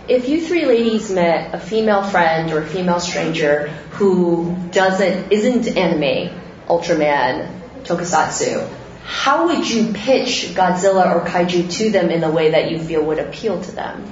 If 0.08 0.28
you 0.28 0.40
three 0.40 0.64
ladies 0.64 1.11
met 1.11 1.54
a 1.54 1.61
female 1.61 2.02
friend 2.02 2.50
or 2.50 2.62
a 2.62 2.66
female 2.66 2.98
stranger 2.98 3.68
who 3.92 4.56
doesn't 4.72 5.30
isn't 5.30 5.76
anime, 5.76 6.34
Ultraman, 6.66 7.61
Tokusatsu, 7.84 8.68
how 9.04 9.48
would 9.48 9.68
you 9.68 9.92
pitch 9.92 10.52
Godzilla 10.54 11.14
or 11.14 11.26
Kaiju 11.26 11.70
to 11.78 11.90
them 11.90 12.11
in 12.11 12.24
a 12.24 12.30
way 12.30 12.52
that 12.52 12.70
you 12.70 12.78
feel 12.78 13.04
would 13.04 13.18
appeal 13.18 13.62
to 13.62 13.72
them? 13.72 14.11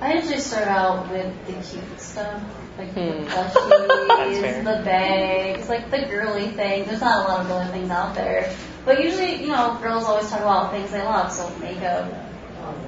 I 0.00 0.14
usually 0.14 0.38
start 0.38 0.68
out 0.68 1.10
with 1.10 1.46
the 1.46 1.52
cute 1.54 2.00
stuff, 2.00 2.40
like 2.78 2.94
the 2.94 3.00
Hmm. 3.00 3.24
That's 3.24 3.56
plushies, 3.56 4.64
the 4.64 4.82
bags, 4.84 5.68
like 5.68 5.90
the 5.90 5.98
girly 5.98 6.48
things. 6.48 6.88
There's 6.88 7.00
not 7.00 7.26
a 7.26 7.28
lot 7.28 7.40
of 7.40 7.48
girly 7.48 7.66
things 7.68 7.90
out 7.90 8.14
there, 8.14 8.52
but 8.84 9.02
usually, 9.02 9.42
you 9.42 9.48
know, 9.48 9.78
girls 9.80 10.04
always 10.04 10.28
talk 10.28 10.40
about 10.40 10.72
things 10.72 10.90
they 10.90 11.02
love, 11.02 11.32
so 11.32 11.48
makeup, 11.58 12.12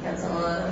Godzilla, 0.02 0.70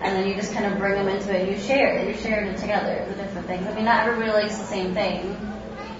and 0.00 0.16
then 0.16 0.28
you 0.28 0.34
just 0.34 0.52
kind 0.52 0.66
of 0.66 0.78
bring 0.78 0.94
them 0.94 1.08
into 1.08 1.34
it. 1.34 1.48
You 1.48 1.58
share, 1.58 2.08
you 2.08 2.14
share 2.14 2.44
it 2.44 2.58
together, 2.58 3.04
the 3.08 3.22
different 3.22 3.46
things. 3.46 3.66
I 3.66 3.74
mean, 3.74 3.84
not 3.84 4.06
everybody 4.06 4.32
likes 4.32 4.56
the 4.58 4.64
same 4.64 4.94
thing, 4.94 5.36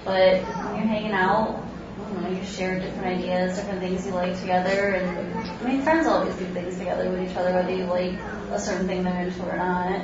but 0.05 0.43
when 0.43 0.77
you're 0.77 0.87
hanging 0.87 1.13
out. 1.13 1.65
You 1.99 2.21
know, 2.23 2.31
you 2.31 2.45
share 2.45 2.79
different 2.81 3.19
ideas, 3.19 3.59
different 3.59 3.81
things 3.81 4.07
you 4.07 4.13
like 4.13 4.39
together, 4.41 4.95
and 4.95 5.37
I 5.39 5.69
mean, 5.69 5.83
friends 5.83 6.07
always 6.07 6.35
do 6.37 6.47
things 6.47 6.79
together 6.79 7.11
with 7.11 7.31
each 7.31 7.37
other, 7.37 7.53
whether 7.53 7.71
you 7.71 7.85
like 7.85 8.15
a 8.51 8.59
certain 8.59 8.87
thing 8.87 9.03
they're 9.03 9.21
into 9.25 9.43
or 9.47 9.59
not. 9.59 10.01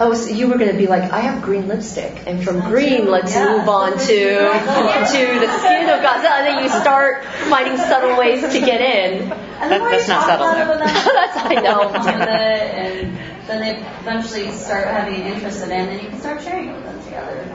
Oh, 0.00 0.06
I 0.06 0.08
was, 0.08 0.30
you 0.32 0.48
were 0.48 0.56
going 0.58 0.70
to 0.72 0.76
be 0.76 0.86
like, 0.86 1.12
I 1.12 1.20
have 1.20 1.42
green 1.42 1.68
lipstick, 1.68 2.26
and 2.26 2.42
from 2.42 2.60
green, 2.60 3.10
let's 3.10 3.34
Yeah. 3.34 3.56
move 3.58 3.68
on 3.68 3.92
to 3.92 3.98
to 3.98 4.06
the 4.08 5.58
skin 5.58 5.88
of 5.88 6.00
Godzilla, 6.00 6.38
and 6.38 6.46
then 6.46 6.62
you 6.62 6.68
start 6.70 7.24
finding 7.48 7.76
subtle 7.76 8.16
ways 8.18 8.40
to 8.42 8.58
get 8.60 8.80
in. 8.80 9.28
That- 9.28 9.68
that's 9.68 10.08
not 10.08 10.26
subtle, 10.26 10.46
about 10.48 10.58
it 10.58 10.64
though. 10.66 10.70
with 10.70 10.78
them, 10.78 11.14
That's- 11.14 11.36
I 11.36 11.54
know. 11.54 11.88
they 11.92 11.98
come 11.98 12.18
with 12.18 12.28
it, 12.28 12.74
and 12.74 13.18
then 13.46 13.60
they 13.60 13.86
eventually 14.00 14.50
start 14.52 14.88
having 14.88 15.14
an 15.14 15.26
interest 15.34 15.62
in 15.62 15.70
it, 15.70 15.74
and 15.76 15.88
then 15.88 16.00
you 16.00 16.08
can 16.10 16.20
start 16.20 16.42
sharing 16.42 16.70
it 16.70 16.74
with 16.74 16.84
them 16.84 17.02
together. 17.04 17.46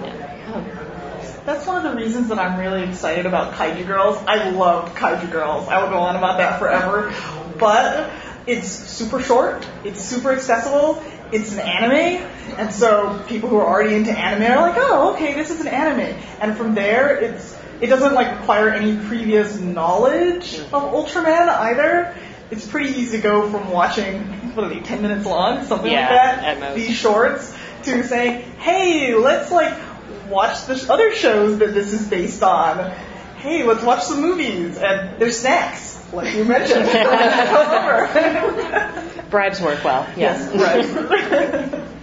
That's 1.45 1.65
one 1.65 1.77
of 1.77 1.83
the 1.91 1.97
reasons 1.97 2.27
that 2.29 2.39
I'm 2.39 2.59
really 2.59 2.83
excited 2.83 3.25
about 3.25 3.53
Kaiju 3.53 3.87
Girls. 3.87 4.17
I 4.27 4.49
love 4.49 4.93
Kaiju 4.95 5.31
Girls. 5.31 5.67
I 5.69 5.81
will 5.81 5.89
go 5.89 5.97
on 5.99 6.15
about 6.17 6.37
that 6.39 6.59
forever. 6.59 7.13
But 7.57 8.09
it's 8.45 8.67
super 8.67 9.21
short. 9.21 9.65
It's 9.85 10.01
super 10.01 10.31
accessible. 10.31 11.01
It's 11.31 11.53
an 11.53 11.59
anime. 11.59 12.25
And 12.57 12.73
so 12.73 13.23
people 13.27 13.49
who 13.49 13.57
are 13.57 13.67
already 13.67 13.95
into 13.95 14.11
anime 14.11 14.43
are 14.51 14.61
like, 14.61 14.75
oh, 14.77 15.13
okay, 15.13 15.33
this 15.33 15.49
is 15.51 15.61
an 15.61 15.67
anime. 15.67 16.17
And 16.39 16.55
from 16.57 16.73
there, 16.75 17.17
it's, 17.17 17.57
it 17.81 17.87
doesn't 17.87 18.13
like 18.13 18.39
require 18.39 18.69
any 18.69 18.97
previous 19.07 19.59
knowledge 19.59 20.59
of 20.59 20.71
Ultraman 20.71 21.47
either. 21.49 22.15
It's 22.49 22.65
pretty 22.65 22.97
easy 22.97 23.17
to 23.17 23.23
go 23.23 23.49
from 23.51 23.69
watching, 23.71 24.21
what 24.55 24.65
are 24.65 24.69
they, 24.69 24.79
10 24.79 25.01
minutes 25.01 25.25
long? 25.25 25.65
Something 25.65 25.91
Yeah, 25.91 26.01
like 26.09 26.41
that. 26.41 26.63
at. 26.63 26.75
These 26.75 26.95
shorts 26.95 27.53
to 27.83 28.03
saying, 28.03 28.43
hey, 28.59 29.13
let's 29.13 29.51
like 29.51 29.77
watch 30.29 30.65
the 30.65 30.77
sh- 30.77 30.89
other 30.89 31.13
shows 31.13 31.59
that 31.59 31.73
this 31.73 31.91
is 31.93 32.07
based 32.07 32.41
on. 32.43 32.77
Hey, 33.37 33.63
let's 33.63 33.83
watch 33.83 34.03
some 34.03 34.21
movies 34.21 34.77
and 34.77 35.19
there's 35.19 35.39
snacks, 35.39 36.03
like 36.11 36.33
you 36.35 36.43
mentioned. 36.45 36.89
Come 36.89 37.83
over. 38.53 39.23
Bribes 39.29 39.61
work 39.61 39.83
well. 39.83 40.07
yes, 40.17 40.53
right. 40.55 41.83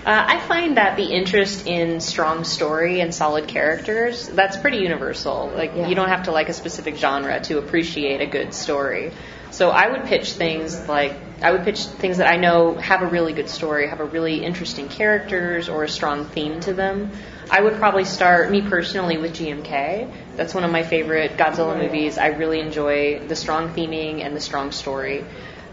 Uh, 0.00 0.24
I 0.28 0.40
find 0.40 0.78
that 0.78 0.96
the 0.96 1.04
interest 1.04 1.66
in 1.66 2.00
strong 2.00 2.42
story 2.44 3.00
and 3.02 3.14
solid 3.14 3.46
characters, 3.48 4.28
that's 4.30 4.56
pretty 4.56 4.78
universal. 4.78 5.52
Like, 5.54 5.72
Yeah. 5.76 5.88
you 5.88 5.94
don't 5.94 6.08
have 6.08 6.22
to 6.22 6.32
like 6.32 6.48
a 6.48 6.54
specific 6.54 6.96
genre 6.96 7.38
to 7.40 7.58
appreciate 7.58 8.22
a 8.22 8.26
good 8.26 8.54
story. 8.54 9.12
So 9.50 9.68
I 9.68 9.90
would 9.90 10.04
pitch 10.04 10.32
things 10.32 10.88
like, 10.88 11.12
I 11.42 11.52
would 11.52 11.64
pitch 11.64 11.80
things 11.84 12.16
that 12.16 12.32
I 12.32 12.36
know 12.38 12.76
have 12.76 13.02
a 13.02 13.06
really 13.08 13.34
good 13.34 13.50
story, 13.50 13.88
have 13.88 14.00
a 14.00 14.04
really 14.06 14.42
interesting 14.42 14.88
characters 14.88 15.68
or 15.68 15.84
a 15.84 15.88
strong 15.88 16.24
theme 16.24 16.60
to 16.60 16.72
them. 16.72 17.10
I 17.50 17.60
would 17.60 17.74
probably 17.74 18.04
start, 18.04 18.50
me 18.50 18.62
personally, 18.62 19.18
with 19.18 19.34
GMK. 19.36 20.10
That's 20.40 20.54
one 20.54 20.64
of 20.64 20.72
my 20.72 20.84
favorite 20.84 21.36
Godzilla 21.36 21.76
movies. 21.76 22.16
I 22.16 22.28
really 22.28 22.60
enjoy 22.60 23.18
the 23.28 23.36
strong 23.36 23.74
theming 23.74 24.24
and 24.24 24.34
the 24.34 24.40
strong 24.40 24.72
story 24.72 25.22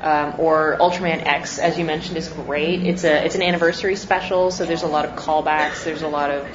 um, 0.01 0.35
or 0.39 0.75
Ultraman 0.77 1.25
X, 1.25 1.57
as 1.57 1.79
you 1.79 1.85
mentioned, 1.85 2.17
is 2.17 2.27
great. 2.27 2.85
It's 2.85 3.05
a 3.05 3.25
it's 3.25 3.35
an 3.35 3.43
anniversary 3.43 3.95
special, 3.95 4.51
so 4.51 4.65
there's 4.65 4.83
a 4.83 4.87
lot 4.87 5.05
of 5.05 5.15
callbacks. 5.15 5.85
There's 5.85 6.01
a 6.01 6.09
lot 6.09 6.31
of 6.31 6.45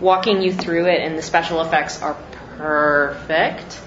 walking 0.00 0.40
you 0.40 0.50
through 0.50 0.86
it, 0.86 1.02
and 1.02 1.18
the 1.18 1.20
special 1.20 1.60
effects 1.60 2.00
are 2.00 2.16
perfect. 2.56 3.78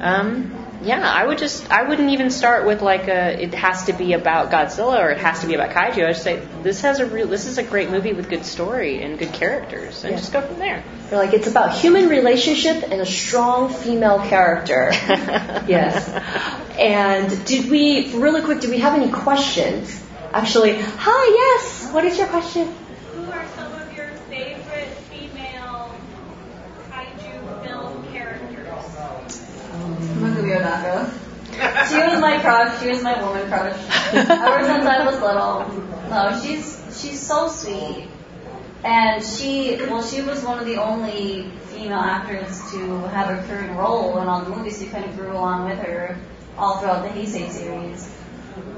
Um, 0.00 0.69
yeah, 0.82 1.02
I 1.10 1.26
would 1.26 1.38
just 1.38 1.70
I 1.70 1.82
wouldn't 1.82 2.10
even 2.10 2.30
start 2.30 2.66
with 2.66 2.80
like 2.80 3.06
a 3.08 3.42
it 3.42 3.52
has 3.54 3.84
to 3.84 3.92
be 3.92 4.14
about 4.14 4.50
Godzilla 4.50 4.98
or 5.02 5.10
it 5.10 5.18
has 5.18 5.40
to 5.40 5.46
be 5.46 5.54
about 5.54 5.70
kaiju. 5.70 6.02
I 6.04 6.06
would 6.08 6.16
say 6.16 6.40
this 6.62 6.80
has 6.80 7.00
a 7.00 7.06
real 7.06 7.26
this 7.28 7.46
is 7.46 7.58
a 7.58 7.62
great 7.62 7.90
movie 7.90 8.12
with 8.14 8.28
good 8.30 8.44
story 8.44 9.02
and 9.02 9.18
good 9.18 9.32
characters, 9.32 10.04
and 10.04 10.12
Yeah. 10.12 10.18
just 10.18 10.32
go 10.32 10.40
from 10.40 10.58
there. 10.58 10.82
They're 11.10 11.18
like, 11.18 11.34
it's 11.34 11.46
about 11.48 11.74
human 11.74 12.08
relationship 12.08 12.82
and 12.84 13.00
a 13.00 13.06
strong 13.06 13.72
female 13.72 14.20
character. 14.20 14.90
yes. 15.68 16.08
And 16.78 17.44
did 17.44 17.70
we, 17.70 18.14
really 18.14 18.40
quick, 18.42 18.60
did 18.60 18.70
we 18.70 18.78
have 18.78 18.94
any 18.94 19.10
questions? 19.10 20.00
Actually, 20.32 20.80
hi, 20.80 21.24
yes. 21.42 21.90
What 21.92 22.04
is 22.04 22.16
your 22.16 22.28
question? 22.28 22.72
Who 23.14 23.30
are 23.32 23.44
some 23.56 23.72
of 23.72 23.94
your 23.96 24.06
favorite 24.30 24.88
female 25.10 25.92
kaiju 26.90 27.62
film 27.64 28.04
characters? 28.12 28.60
She 31.88 31.96
was 31.96 32.20
my 32.20 32.38
crush. 32.40 32.80
She 32.80 32.88
was 32.88 33.02
my 33.02 33.20
woman 33.22 33.46
crush. 33.48 33.76
Ever 34.14 34.64
since 34.64 34.84
I 34.86 35.04
was 35.04 35.20
little. 35.20 36.08
No, 36.08 36.40
she's 36.42 36.78
she's 37.00 37.20
so 37.20 37.48
sweet. 37.48 38.08
And 38.82 39.22
she, 39.22 39.76
well, 39.90 40.02
she 40.02 40.22
was 40.22 40.42
one 40.42 40.58
of 40.58 40.64
the 40.64 40.76
only 40.76 41.50
female 41.68 41.98
actors 41.98 42.70
to 42.72 42.96
have 43.08 43.28
a 43.28 43.40
recurring 43.42 43.76
role 43.76 44.18
in 44.18 44.26
all 44.26 44.42
the 44.42 44.50
movies. 44.56 44.82
You 44.82 44.88
kind 44.88 45.04
of 45.04 45.16
grew 45.16 45.32
along 45.32 45.68
with 45.68 45.78
her 45.80 46.18
all 46.56 46.78
throughout 46.78 47.02
the 47.02 47.10
Heisei 47.10 47.50
series. 47.50 48.10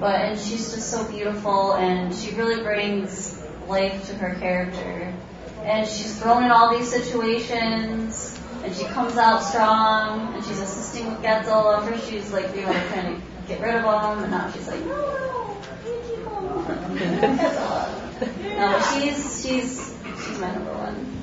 but 0.00 0.20
and 0.20 0.38
she's 0.38 0.72
just 0.74 0.90
so 0.90 1.04
beautiful, 1.04 1.74
and 1.74 2.14
she 2.14 2.34
really 2.34 2.62
brings 2.62 3.40
life 3.68 4.06
to 4.08 4.14
her 4.14 4.34
character. 4.40 5.14
And 5.62 5.86
she's 5.86 6.18
thrown 6.20 6.42
in 6.44 6.50
all 6.50 6.76
these 6.76 6.90
situations, 6.90 8.36
and 8.62 8.74
she 8.74 8.84
comes 8.84 9.16
out 9.16 9.40
strong, 9.40 10.34
and 10.34 10.44
she's 10.44 10.60
assisting 10.60 11.06
with 11.06 11.22
Godzilla. 11.22 11.86
First, 11.86 12.08
she's 12.08 12.32
like, 12.32 12.54
you 12.54 12.62
know, 12.62 12.72
trying 12.72 13.16
to 13.16 13.22
get 13.48 13.60
rid 13.60 13.74
of 13.74 13.82
him, 13.82 14.24
and 14.24 14.30
now 14.30 14.50
she's 14.50 14.68
like, 14.68 14.84
no, 14.84 14.96
no, 14.96 15.70
you 15.86 16.00
keep 16.06 16.18
him. 16.18 17.38
Godzilla. 17.38 17.98
No, 18.22 18.78
but 18.78 18.82
she's 18.82 19.42
she's 19.42 19.98
she's 20.24 20.38
my 20.38 20.52
number 20.52 20.72
one. 20.74 21.22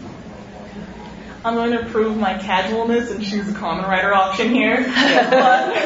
I'm 1.46 1.56
going 1.56 1.72
to 1.72 1.86
prove 1.90 2.18
my 2.18 2.38
casualness 2.38 3.12
and 3.12 3.24
choose 3.24 3.48
a 3.48 3.54
Kamen 3.54 3.88
Rider 3.88 4.14
option 4.14 4.50
here. 4.54 4.84
but 4.84 5.78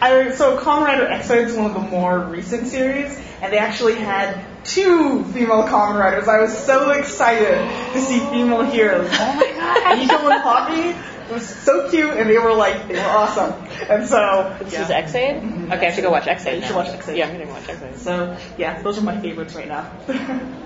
I, 0.00 0.30
so 0.36 0.56
Kamen 0.58 0.84
Rider 0.84 1.06
Ex-Aid 1.08 1.48
is 1.48 1.56
one 1.56 1.66
of 1.66 1.74
the 1.74 1.80
more 1.80 2.20
recent 2.20 2.68
series, 2.68 3.18
and 3.42 3.52
they 3.52 3.58
actually 3.58 3.94
had 3.96 4.44
two 4.64 5.24
female 5.24 5.64
Kamen 5.64 5.98
Riders. 5.98 6.28
I 6.28 6.40
was 6.40 6.56
so 6.56 6.90
excited 6.90 7.56
to 7.92 8.00
see 8.00 8.18
female 8.18 8.62
heroes. 8.62 9.08
Oh 9.12 9.34
my 9.34 9.52
god, 9.56 9.98
Nico 9.98 10.28
and 10.28 10.42
Poppy. 10.42 11.10
It 11.30 11.34
was 11.34 11.48
so 11.48 11.88
cute, 11.88 12.10
and 12.10 12.28
they 12.28 12.38
were 12.38 12.52
like, 12.52 12.88
they 12.88 12.94
were 12.94 13.00
awesome. 13.08 13.52
And 13.88 14.04
so, 14.06 14.56
This 14.64 14.72
yeah. 14.72 14.82
is 14.82 14.90
Ex-Aid. 14.90 15.36
Okay, 15.36 15.72
I 15.72 15.76
have 15.76 15.94
to 15.94 16.02
go 16.02 16.10
watch 16.10 16.26
Ex-Aid 16.26 16.60
You 16.60 16.66
should 16.66 16.74
watch 16.74 16.88
Ex-Aid. 16.88 17.16
Yeah, 17.16 17.28
I'm 17.28 17.38
gonna 17.38 17.48
watch 17.48 17.68
Ex-Aid. 17.68 17.98
So, 17.98 18.36
yeah, 18.58 18.82
those 18.82 18.98
are 18.98 19.02
my 19.02 19.20
favorites 19.20 19.54
right 19.54 19.68
now. 19.68 19.92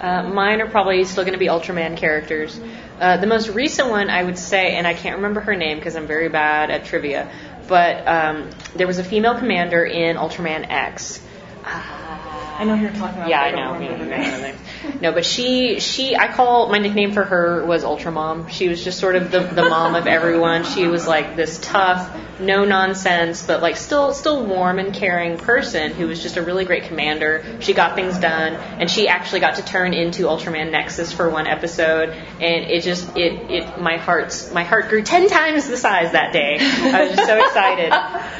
Uh, 0.00 0.22
mine 0.22 0.62
are 0.62 0.70
probably 0.70 1.04
still 1.04 1.24
going 1.24 1.34
to 1.34 1.38
be 1.38 1.48
Ultraman 1.48 1.94
characters. 1.98 2.58
Uh, 2.98 3.18
the 3.18 3.26
most 3.26 3.50
recent 3.50 3.90
one, 3.90 4.08
I 4.08 4.22
would 4.22 4.38
say, 4.38 4.74
and 4.76 4.86
I 4.86 4.94
can't 4.94 5.16
remember 5.16 5.40
her 5.40 5.54
name 5.54 5.76
because 5.76 5.94
I'm 5.94 6.06
very 6.06 6.30
bad 6.30 6.70
at 6.70 6.86
trivia, 6.86 7.30
but 7.68 8.08
um, 8.08 8.48
there 8.74 8.86
was 8.86 8.98
a 8.98 9.04
female 9.04 9.36
commander 9.36 9.84
in 9.84 10.16
Ultraman 10.16 10.64
X. 10.70 11.20
I 11.64 12.64
know 12.64 12.76
who 12.76 12.82
you're 12.82 12.92
talking 12.92 13.16
about. 13.16 13.28
Yeah, 13.28 13.40
I 13.42 13.50
know. 13.52 13.74
remember 13.74 14.04
the 14.04 14.42
name. 14.42 14.56
No, 15.00 15.12
but 15.12 15.24
she, 15.24 15.80
she, 15.80 16.16
I 16.16 16.32
call 16.32 16.68
my 16.70 16.78
nickname 16.78 17.12
for 17.12 17.24
her 17.24 17.64
was 17.64 17.84
Ultra 17.84 18.12
Mom. 18.12 18.48
She 18.48 18.68
was 18.68 18.82
just 18.82 18.98
sort 18.98 19.16
of 19.16 19.30
the, 19.30 19.40
the 19.40 19.68
mom 19.68 19.94
of 19.94 20.06
everyone. 20.06 20.64
She 20.64 20.86
was 20.86 21.06
like 21.06 21.36
this 21.36 21.58
tough, 21.58 22.16
no 22.40 22.64
nonsense, 22.64 23.46
but 23.46 23.60
like 23.60 23.76
still, 23.76 24.14
still 24.14 24.46
warm 24.46 24.78
and 24.78 24.94
caring 24.94 25.36
person 25.36 25.92
who 25.92 26.06
was 26.06 26.22
just 26.22 26.36
a 26.36 26.42
really 26.42 26.64
great 26.64 26.84
commander. 26.84 27.44
She 27.60 27.74
got 27.74 27.94
things 27.94 28.18
done, 28.18 28.54
and 28.54 28.90
she 28.90 29.08
actually 29.08 29.40
got 29.40 29.56
to 29.56 29.64
turn 29.64 29.92
into 29.92 30.24
Ultraman 30.24 30.70
Nexus 30.70 31.12
for 31.12 31.28
one 31.28 31.46
episode, 31.46 32.10
and 32.10 32.64
it 32.64 32.82
just, 32.82 33.16
it, 33.16 33.50
it, 33.50 33.80
my 33.80 33.98
heart's, 33.98 34.52
my 34.52 34.64
heart 34.64 34.88
grew 34.88 35.02
ten 35.02 35.28
times 35.28 35.68
the 35.68 35.76
size 35.76 36.12
that 36.12 36.32
day. 36.32 36.56
I 36.60 37.02
was 37.02 37.16
just 37.16 37.26
so 37.26 37.38
excited 37.38 37.90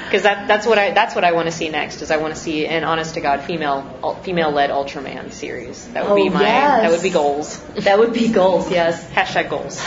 because 0.06 0.22
that, 0.22 0.48
that's 0.48 0.66
what 0.66 0.78
I, 0.78 0.92
that's 0.92 1.14
what 1.14 1.24
I 1.24 1.32
want 1.32 1.46
to 1.46 1.52
see 1.52 1.68
next. 1.68 2.00
Is 2.00 2.10
I 2.10 2.16
want 2.16 2.34
to 2.34 2.40
see 2.40 2.66
an 2.66 2.84
honest 2.84 3.14
to 3.14 3.20
god 3.20 3.42
female, 3.42 4.18
female 4.22 4.50
led 4.50 4.70
Ultraman 4.70 5.32
series. 5.32 5.86
That 5.88 6.08
would 6.08 6.16
be 6.16 6.29
Oh, 6.30 6.34
my, 6.34 6.42
yes. 6.42 6.82
that 6.82 6.90
would 6.90 7.02
be 7.02 7.10
goals. 7.10 7.60
That 7.80 7.98
would 7.98 8.12
be 8.12 8.28
goals, 8.28 8.70
yes. 8.70 9.04
Hashtag 9.10 9.50
goals. 9.50 9.80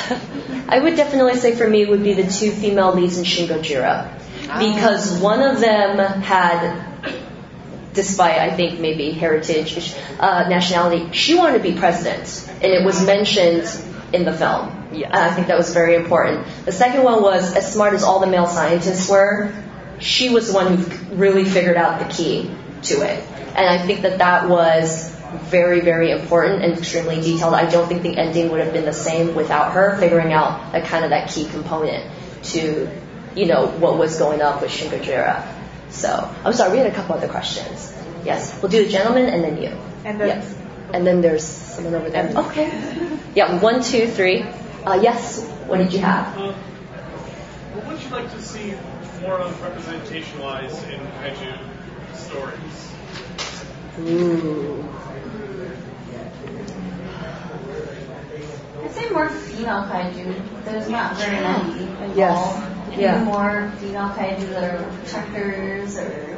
I 0.68 0.80
would 0.80 0.96
definitely 0.96 1.36
say 1.36 1.56
for 1.56 1.68
me 1.68 1.86
would 1.86 2.04
be 2.04 2.14
the 2.14 2.24
two 2.24 2.52
female 2.52 2.94
leads 2.94 3.18
in 3.18 3.24
Shin 3.24 3.48
Gojira. 3.48 4.20
Because 4.60 5.20
one 5.20 5.42
of 5.42 5.60
them 5.60 5.98
had, 6.22 6.84
despite 7.94 8.40
I 8.40 8.56
think 8.56 8.80
maybe 8.80 9.12
heritage, 9.12 9.96
uh, 10.20 10.48
nationality, 10.50 11.12
she 11.14 11.36
wanted 11.36 11.64
to 11.64 11.72
be 11.72 11.78
president. 11.78 12.50
And 12.56 12.72
it 12.72 12.86
was 12.86 13.06
mentioned 13.06 13.68
in 14.12 14.26
the 14.26 14.34
film. 14.34 14.90
Yes. 14.92 15.10
And 15.14 15.18
I 15.18 15.34
think 15.34 15.48
that 15.48 15.58
was 15.58 15.74
very 15.74 15.96
important. 15.96 16.46
The 16.66 16.72
second 16.72 17.04
one 17.04 17.22
was, 17.22 17.56
as 17.56 17.72
smart 17.72 17.94
as 17.94 18.04
all 18.04 18.20
the 18.20 18.28
male 18.28 18.48
scientists 18.48 19.10
were, 19.10 19.54
she 20.00 20.30
was 20.30 20.48
the 20.48 20.54
one 20.54 20.78
who 20.78 21.16
really 21.16 21.46
figured 21.46 21.78
out 21.78 22.00
the 22.00 22.14
key 22.14 22.52
to 22.84 23.02
it. 23.02 23.24
And 23.56 23.66
I 23.66 23.86
think 23.86 24.02
that 24.02 24.18
that 24.20 24.50
was 24.50 25.14
very, 25.38 25.80
very 25.82 26.12
important 26.12 26.64
and 26.64 26.78
extremely 26.78 27.22
detailed. 27.22 27.54
I 27.54 27.70
don't 27.70 27.88
think 27.88 28.02
the 28.04 28.18
ending 28.18 28.52
would 28.52 28.60
have 28.62 28.74
been 28.74 28.86
the 28.86 28.94
same 28.94 29.36
without 29.36 29.74
her 29.74 29.98
figuring 29.98 30.34
out 30.34 30.72
that 30.72 30.86
kind 30.86 31.04
of 31.04 31.12
that 31.12 31.30
key 31.30 31.46
component 31.48 32.10
to, 32.44 32.90
you 33.36 33.46
know, 33.46 33.68
what 33.68 33.98
was 33.98 34.18
going 34.18 34.42
on 34.42 34.62
with 34.62 34.72
Shin 34.72 34.92
Gojira. 34.92 35.46
So, 35.90 36.10
I'm 36.44 36.54
sorry, 36.54 36.72
we 36.72 36.78
had 36.80 36.88
a 36.88 36.96
couple 36.96 37.16
other 37.16 37.28
questions. 37.28 37.94
Yes, 38.26 38.58
we'll 38.62 38.72
do 38.72 38.84
the 38.84 38.90
gentleman 38.90 39.26
and 39.26 39.44
then 39.44 39.62
you. 39.62 39.78
And 40.06 40.20
then- 40.20 40.28
yes. 40.28 40.56
And 40.94 41.08
then 41.08 41.22
there's 41.22 41.44
someone 41.44 41.96
over 41.96 42.10
there. 42.10 42.32
Okay. 42.36 42.70
Yeah, 43.34 43.60
one, 43.60 43.82
two, 43.82 44.08
three. 44.08 44.46
Uh, 44.86 45.00
yes, 45.02 45.42
what 45.66 45.78
did 45.78 45.92
you 45.92 46.00
have? 46.00 46.38
Um, 46.38 46.54
what 47.74 47.88
would 47.88 48.04
you 48.04 48.10
like 48.10 48.32
to 48.32 48.42
see 48.42 48.74
more 49.22 49.40
of 49.40 49.60
representation-wise 49.62 50.84
in 50.84 51.00
kaiju 51.00 51.58
stories? 52.16 52.92
Ooh. 54.02 54.84
I'd 58.84 58.92
say 58.92 59.10
more 59.10 59.30
female 59.30 59.84
kaiju. 59.84 60.64
There's 60.66 60.90
not 60.90 61.16
very 61.18 61.42
many 61.42 61.84
involved. 61.84 62.18
Yes. 62.18 62.98
Yeah. 62.98 63.14
Maybe 63.18 63.26
more 63.26 63.72
female 63.78 64.10
kaiju 64.10 64.50
that 64.50 64.64
are 64.76 64.84
protectors 65.00 65.98
or 65.98 66.38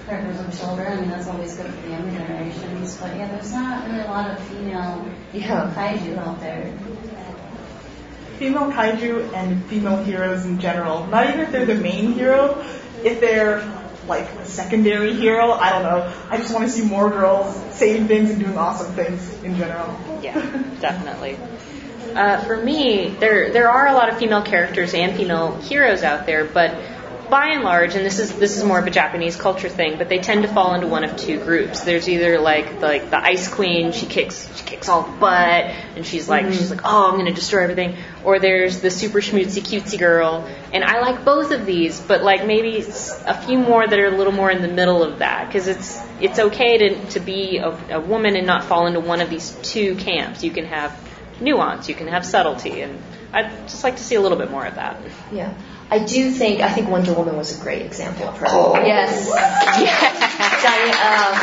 protectors 0.00 0.40
of 0.40 0.58
children. 0.58 0.92
I 0.92 1.00
mean, 1.00 1.10
that's 1.10 1.28
always 1.28 1.54
good 1.56 1.66
for 1.72 1.82
the 1.82 1.90
younger 1.90 2.18
generations. 2.18 2.96
But 2.96 3.16
yeah, 3.16 3.28
there's 3.28 3.52
not 3.52 3.86
really 3.88 4.00
a 4.00 4.06
lot 4.06 4.30
of 4.30 4.38
female 4.48 5.06
Yeah. 5.32 5.72
kaiju 5.74 6.18
out 6.18 6.40
there. 6.40 6.72
female 8.38 8.72
kaiju 8.72 9.32
and 9.34 9.62
female 9.66 10.02
heroes 10.02 10.46
in 10.46 10.58
general. 10.58 11.06
Not 11.08 11.28
even 11.28 11.40
if 11.40 11.52
they're 11.52 11.66
the 11.66 11.74
main 11.74 12.12
hero, 12.14 12.64
if 13.04 13.20
they're 13.20 13.60
like 14.10 14.28
a 14.32 14.44
secondary 14.44 15.14
hero, 15.14 15.52
I 15.52 15.70
don't 15.70 15.82
know. 15.84 16.12
I 16.28 16.36
just 16.36 16.52
want 16.52 16.66
to 16.66 16.70
see 16.70 16.84
more 16.84 17.08
girls 17.08 17.56
saving 17.74 18.08
things 18.08 18.28
and 18.28 18.38
doing 18.38 18.58
awesome 18.58 18.92
things 18.92 19.42
in 19.42 19.56
general. 19.56 19.98
Yeah, 20.20 20.34
definitely. 20.80 21.38
Uh, 22.14 22.44
for 22.44 22.56
me, 22.56 23.08
there 23.08 23.52
there 23.52 23.70
are 23.70 23.86
a 23.86 23.92
lot 23.94 24.10
of 24.10 24.18
female 24.18 24.42
characters 24.42 24.92
and 24.94 25.16
female 25.16 25.56
heroes 25.60 26.02
out 26.02 26.26
there, 26.26 26.44
but 26.44 26.74
by 27.30 27.50
and 27.50 27.62
large, 27.62 27.94
and 27.94 28.04
this 28.04 28.18
is 28.18 28.32
this 28.34 28.56
is 28.56 28.64
more 28.64 28.78
of 28.78 28.86
a 28.86 28.90
Japanese 28.90 29.36
culture 29.36 29.68
thing, 29.68 29.96
but 29.96 30.08
they 30.08 30.18
tend 30.18 30.42
to 30.42 30.48
fall 30.48 30.74
into 30.74 30.86
one 30.86 31.04
of 31.04 31.16
two 31.16 31.38
groups. 31.38 31.82
There's 31.82 32.08
either 32.08 32.40
like 32.40 32.80
like 32.80 33.10
the 33.10 33.18
Ice 33.18 33.48
Queen, 33.48 33.92
she 33.92 34.06
kicks 34.06 34.48
she 34.56 34.64
kicks 34.64 34.88
all 34.88 35.02
the 35.02 35.12
butt, 35.18 35.64
and 35.96 36.04
she's 36.04 36.28
like 36.28 36.44
mm-hmm. 36.44 36.52
she's 36.52 36.70
like 36.70 36.80
oh 36.84 37.10
I'm 37.10 37.16
gonna 37.16 37.32
destroy 37.32 37.62
everything, 37.62 37.96
or 38.24 38.38
there's 38.38 38.80
the 38.80 38.90
super 38.90 39.20
schmoozy 39.20 39.62
cutesy 39.62 39.98
girl, 39.98 40.46
and 40.72 40.84
I 40.84 41.00
like 41.00 41.24
both 41.24 41.52
of 41.52 41.64
these, 41.64 42.00
but 42.00 42.22
like 42.22 42.46
maybe 42.46 42.78
a 42.78 43.42
few 43.46 43.58
more 43.58 43.86
that 43.86 43.98
are 43.98 44.06
a 44.06 44.16
little 44.16 44.32
more 44.32 44.50
in 44.50 44.60
the 44.60 44.68
middle 44.68 45.02
of 45.02 45.20
that, 45.20 45.46
because 45.46 45.68
it's 45.68 46.00
it's 46.20 46.38
okay 46.38 46.78
to 46.78 47.06
to 47.10 47.20
be 47.20 47.58
a, 47.58 47.70
a 47.96 48.00
woman 48.00 48.36
and 48.36 48.46
not 48.46 48.64
fall 48.64 48.86
into 48.86 49.00
one 49.00 49.20
of 49.20 49.30
these 49.30 49.52
two 49.62 49.94
camps. 49.94 50.42
You 50.42 50.50
can 50.50 50.66
have 50.66 50.98
nuance, 51.40 51.88
you 51.88 51.94
can 51.94 52.08
have 52.08 52.26
subtlety, 52.26 52.82
and 52.82 53.00
I'd 53.32 53.50
just 53.68 53.84
like 53.84 53.96
to 53.96 54.02
see 54.02 54.16
a 54.16 54.20
little 54.20 54.38
bit 54.38 54.50
more 54.50 54.66
of 54.66 54.74
that. 54.74 55.00
Yeah. 55.32 55.54
I 55.90 55.98
do 55.98 56.30
think, 56.30 56.60
I 56.60 56.70
think 56.70 56.88
Wonder 56.88 57.12
Woman 57.12 57.36
was 57.36 57.58
a 57.58 57.60
great 57.60 57.82
example 57.82 58.28
of 58.28 58.38
her. 58.38 58.46
Oh. 58.48 58.76
Yes. 58.76 59.26
Diane, 60.62 60.94
um, 61.02 61.34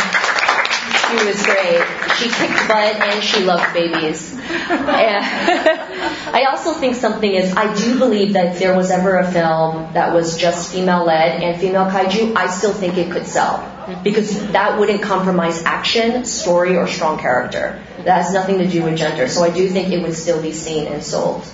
she 1.10 1.26
was 1.26 1.44
great. 1.44 1.84
She 2.18 2.30
kicked 2.30 2.68
butt 2.68 2.96
and 2.96 3.24
she 3.24 3.44
loved 3.44 3.74
babies. 3.74 4.34
I 4.40 6.46
also 6.50 6.74
think 6.74 6.96
something 6.96 7.30
is, 7.30 7.54
I 7.54 7.76
do 7.76 8.00
believe 8.00 8.34
that 8.34 8.54
if 8.54 8.60
there 8.60 8.76
was 8.76 8.90
ever 8.90 9.18
a 9.18 9.30
film 9.30 9.94
that 9.94 10.14
was 10.14 10.38
just 10.38 10.72
female 10.72 11.06
led 11.06 11.44
and 11.44 11.60
female 11.60 11.86
kaiju, 11.86 12.36
I 12.36 12.48
still 12.48 12.74
think 12.74 12.98
it 12.98 13.12
could 13.12 13.26
sell. 13.26 13.74
Because 14.04 14.52
that 14.52 14.80
wouldn't 14.80 15.02
compromise 15.02 15.64
action, 15.64 16.26
story, 16.26 16.76
or 16.76 16.88
strong 16.88 17.20
character. 17.20 17.82
That 18.04 18.24
has 18.24 18.34
nothing 18.34 18.60
to 18.60 18.68
do 18.68 18.84
with 18.84 18.98
gender. 18.98 19.28
So 19.28 19.44
I 19.44 19.50
do 19.50 19.70
think 19.70 19.94
it 19.94 20.02
would 20.02 20.14
still 20.14 20.42
be 20.42 20.52
seen 20.52 20.88
and 20.88 21.04
sold. 21.04 21.46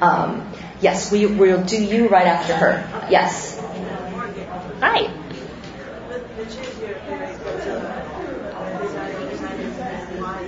Um, 0.00 0.50
yes, 0.80 1.10
we, 1.12 1.26
we'll 1.26 1.64
do 1.64 1.82
you 1.82 2.08
right 2.08 2.26
after 2.26 2.54
her. 2.54 3.08
Yes. 3.10 3.58
Hi. 4.80 5.08
Which 5.08 6.48
is 6.48 6.78
your 6.80 6.94
favorite 6.94 7.38
Godzilla 7.40 8.80
designer, 8.82 9.30
designer, 9.30 10.06
and 10.10 10.22
why? 10.22 10.38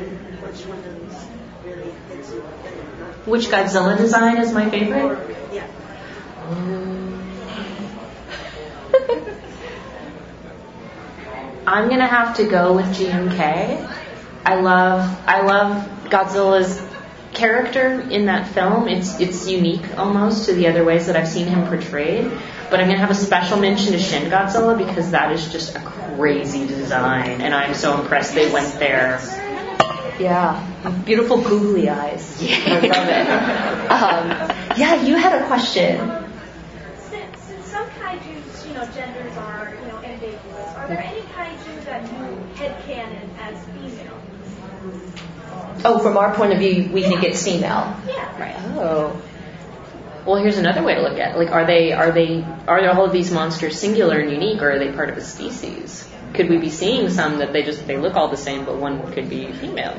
Which 0.46 0.66
one 0.66 0.78
of 0.78 0.94
these 1.00 1.26
really 1.64 1.90
hits 2.08 2.30
you 2.30 2.44
better? 2.62 2.76
Which 3.26 3.46
Godzilla 3.48 3.96
design 3.98 4.38
is 4.38 4.52
my 4.52 4.70
favorite? 4.70 5.36
Yeah. 5.52 5.66
I'm 11.66 11.88
gonna 11.88 12.06
have 12.06 12.36
to 12.36 12.48
go 12.48 12.72
with 12.72 12.86
GMK. 12.96 13.88
I 14.44 14.60
love 14.60 15.22
I 15.26 15.42
love 15.42 15.86
Godzilla's 16.08 16.80
character 17.40 18.00
in 18.00 18.26
that 18.26 18.48
film. 18.48 18.86
It's 18.86 19.18
it's 19.18 19.48
unique 19.48 19.98
almost 19.98 20.44
to 20.46 20.54
the 20.54 20.68
other 20.68 20.84
ways 20.84 21.06
that 21.06 21.16
I've 21.16 21.28
seen 21.28 21.46
him 21.46 21.66
portrayed. 21.66 22.30
But 22.70 22.80
I'm 22.80 22.86
gonna 22.86 22.98
have 22.98 23.10
a 23.10 23.14
special 23.14 23.58
mention 23.58 23.92
to 23.92 23.98
Shin 23.98 24.30
Godzilla 24.30 24.76
because 24.76 25.10
that 25.12 25.32
is 25.32 25.50
just 25.50 25.74
a 25.74 25.80
crazy 25.80 26.66
design, 26.66 27.40
and 27.40 27.54
I'm 27.54 27.74
so 27.74 27.98
impressed 27.98 28.34
they 28.34 28.52
went 28.52 28.78
there. 28.78 29.20
Yeah. 30.20 30.66
Beautiful 31.06 31.40
googly 31.40 31.88
eyes. 31.88 32.38
I 32.42 32.80
love 32.80 33.08
it. 33.08 33.26
Um, 33.90 34.78
yeah, 34.78 35.02
you 35.02 35.16
had 35.16 35.40
a 35.40 35.46
question. 35.46 35.96
Since, 37.08 37.40
since 37.40 37.66
some 37.66 37.88
kaiju's, 38.00 38.66
you 38.66 38.74
know, 38.74 38.84
genders 38.92 39.36
are, 39.38 39.74
you 39.80 39.88
know, 39.88 39.98
ambiguous. 40.04 40.74
Are 40.76 40.88
there 40.88 41.00
any 41.00 41.22
kaiju 41.22 41.84
that 41.86 42.02
you 42.02 42.38
headcanon 42.54 42.58
as 42.58 42.78
female? 42.84 43.29
Oh, 45.84 45.98
from 45.98 46.16
our 46.16 46.34
point 46.34 46.52
of 46.52 46.58
view, 46.58 46.90
we 46.92 47.02
think 47.02 47.22
it's 47.22 47.42
female. 47.42 47.96
Yeah. 48.06 48.40
Right. 48.40 48.54
Oh. 48.78 49.22
Well, 50.26 50.36
here's 50.36 50.58
another 50.58 50.82
way 50.82 50.94
to 50.94 51.00
look 51.00 51.18
at 51.18 51.34
it. 51.34 51.38
Like, 51.38 51.50
are 51.50 51.66
they 51.66 51.92
are 51.92 52.12
they 52.12 52.44
are 52.68 52.86
all 52.90 53.06
of 53.06 53.12
these 53.12 53.30
monsters 53.30 53.78
singular 53.78 54.18
and 54.18 54.30
unique, 54.30 54.60
or 54.62 54.72
are 54.72 54.78
they 54.78 54.92
part 54.92 55.08
of 55.08 55.16
a 55.16 55.22
species? 55.22 56.06
Could 56.34 56.48
we 56.48 56.58
be 56.58 56.70
seeing 56.70 57.08
some 57.08 57.38
that 57.38 57.52
they 57.52 57.62
just 57.62 57.86
they 57.86 57.96
look 57.96 58.14
all 58.16 58.28
the 58.28 58.36
same, 58.36 58.64
but 58.64 58.76
one 58.76 59.12
could 59.12 59.30
be 59.30 59.50
female? 59.52 59.94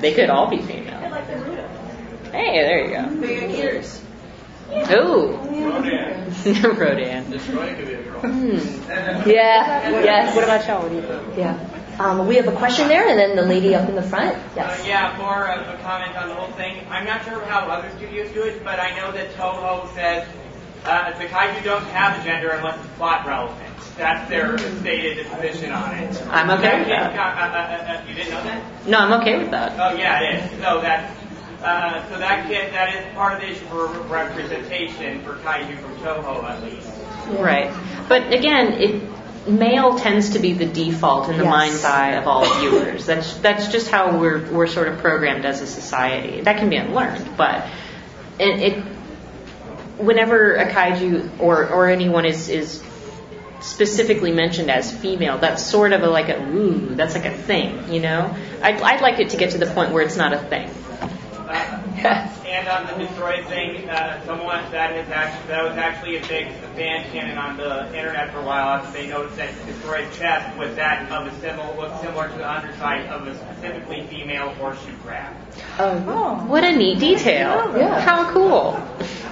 They 0.00 0.14
could 0.14 0.30
all 0.30 0.48
be 0.48 0.62
female. 0.62 1.10
Like 1.10 1.26
the 1.26 1.34
Rudo. 1.34 1.68
Hey, 2.30 2.62
there 2.62 2.84
you 2.84 2.90
go. 2.90 3.26
They're 3.26 3.50
eaters. 3.50 4.00
Ooh, 4.90 5.36
Rodan. 5.36 6.76
Rodan. 6.76 7.24
Destoroyah 7.32 7.76
could 7.76 7.86
be 7.86 7.94
a 7.94 8.02
girl. 8.02 8.20
Hmm. 8.20 9.28
Yeah. 9.28 9.90
Yes. 10.02 10.34
What 10.34 10.44
about 10.44 10.66
y'all? 10.66 10.82
What 10.82 10.88
do 10.90 10.96
you 10.96 11.02
think? 11.02 11.36
Yeah. 11.36 11.58
Um, 11.98 12.26
we 12.26 12.36
have 12.36 12.48
a 12.48 12.52
question 12.56 12.88
there, 12.88 13.08
and 13.08 13.18
then 13.18 13.36
the 13.36 13.42
lady 13.42 13.74
up 13.74 13.88
in 13.88 13.94
the 13.94 14.02
front. 14.02 14.36
Uh, 14.36 14.40
Yes. 14.56 14.86
yeah, 14.86 15.16
more 15.18 15.48
of 15.48 15.60
a 15.68 15.80
comment 15.82 16.16
on 16.16 16.28
the 16.28 16.34
whole 16.34 16.50
thing. 16.52 16.84
I'm 16.90 17.06
not 17.06 17.24
sure 17.24 17.44
how 17.44 17.60
other 17.68 17.88
studios 17.96 18.30
do 18.32 18.42
it, 18.42 18.64
but 18.64 18.80
I 18.80 18.96
know 18.96 19.12
that 19.12 19.30
Toho 19.34 19.92
says 19.94 20.26
uh, 20.84 21.16
the 21.18 21.26
kaiju 21.26 21.62
don't 21.64 21.84
have 21.86 22.20
a 22.20 22.24
gender 22.24 22.50
unless 22.50 22.78
it's 22.84 22.94
plot 22.94 23.26
relevant. 23.26 23.60
That's 23.96 24.28
their 24.28 24.58
stated 24.58 25.24
position 25.28 25.70
on 25.70 25.94
it. 25.94 26.20
I'm 26.30 26.50
okay 26.50 26.78
with 26.80 26.88
That 26.88 27.14
that. 27.14 27.16
uh, 27.16 27.92
uh, 27.92 27.96
uh, 27.96 28.02
uh, 28.02 28.08
you 28.08 28.14
didn't 28.16 28.32
know 28.32 28.42
that? 28.42 28.86
No, 28.88 28.98
I'm 28.98 29.20
okay 29.20 29.38
with 29.38 29.50
that. 29.52 29.72
Oh 29.78 29.96
yeah, 29.96 30.20
it 30.20 30.42
is. 30.42 30.50
So 30.64 30.80
that 30.80 31.16
uh, 31.62 32.08
so 32.10 32.18
that 32.18 32.48
kid 32.48 32.72
that 32.74 32.92
is 32.92 33.14
part 33.14 33.34
of 33.34 33.40
the 33.40 33.50
issue 33.54 33.64
for 33.66 33.86
representation 34.08 35.22
for 35.22 35.34
kaiju 35.36 35.78
from 35.80 35.94
Toho 35.98 36.42
at 36.44 36.62
least. 36.64 36.88
Right. 37.40 37.72
But 38.08 38.32
again, 38.32 38.72
it 38.74 39.00
male 39.46 39.98
tends 39.98 40.30
to 40.30 40.38
be 40.38 40.52
the 40.54 40.66
default 40.66 41.28
in 41.28 41.36
the 41.38 41.44
Yes. 41.44 41.50
mind's 41.50 41.84
eye 41.84 42.10
of 42.12 42.26
all 42.26 42.44
viewers. 42.60 43.06
That's 43.06 43.34
that's 43.38 43.68
just 43.68 43.90
how 43.90 44.18
we're 44.18 44.50
we're 44.50 44.66
sort 44.66 44.88
of 44.88 44.98
programmed 44.98 45.44
as 45.44 45.60
a 45.60 45.66
society. 45.66 46.40
That 46.42 46.56
can 46.58 46.70
be 46.70 46.76
unlearned, 46.76 47.36
but 47.36 47.66
it, 48.38 48.60
it 48.72 48.84
whenever 49.98 50.54
a 50.56 50.70
kaiju 50.70 51.40
or 51.40 51.68
or 51.68 51.88
anyone 51.88 52.24
is 52.24 52.48
is 52.48 52.82
specifically 53.60 54.32
mentioned 54.32 54.70
as 54.70 54.92
female, 54.92 55.38
that's 55.38 55.62
sort 55.62 55.92
of 55.92 56.02
a 56.02 56.08
like 56.08 56.28
a 56.28 56.42
ooh, 56.42 56.94
that's 56.94 57.14
like 57.14 57.24
a 57.26 57.30
thing, 57.36 57.92
you 57.92 58.00
know. 58.00 58.34
I'd 58.62 58.80
I'd 58.80 59.00
like 59.00 59.20
it 59.20 59.30
to 59.30 59.36
get 59.36 59.52
to 59.52 59.58
the 59.58 59.66
point 59.66 59.92
where 59.92 60.02
it's 60.02 60.16
not 60.16 60.32
a 60.32 60.38
thing. 60.38 60.70
Uh, 62.04 62.33
and 62.66 62.88
on 62.88 62.98
the 62.98 63.04
Destoroyah 63.04 63.46
thing, 63.46 63.88
uh, 63.90 64.24
someone 64.24 64.70
that 64.72 64.96
is 64.96 65.08
actually 65.10 65.48
that 65.48 65.64
was 65.64 65.76
actually 65.76 66.16
a 66.16 66.26
big 66.26 66.48
fan 66.74 67.10
canon 67.12 67.36
on 67.36 67.56
the 67.56 67.86
internet 67.96 68.32
for 68.32 68.38
a 68.40 68.44
while 68.44 68.68
after 68.68 68.92
they 68.92 69.06
noticed 69.06 69.36
that 69.36 69.52
Destoroyah's 69.66 70.16
chest 70.16 70.56
was 70.58 70.74
that 70.76 71.10
of 71.10 71.26
a 71.26 71.40
similar 71.40 71.76
looked 71.76 72.00
similar 72.00 72.28
to 72.28 72.36
the 72.36 72.50
underside 72.50 73.06
of 73.06 73.26
a 73.26 73.34
specifically 73.36 74.06
female 74.06 74.50
horseshoe 74.54 74.96
crab. 74.98 75.36
Oh. 75.78 76.44
What 76.46 76.64
a 76.64 76.74
neat 76.74 76.98
detail. 76.98 77.76
Yeah. 77.76 78.00
How 78.00 78.32
cool. 78.32 78.80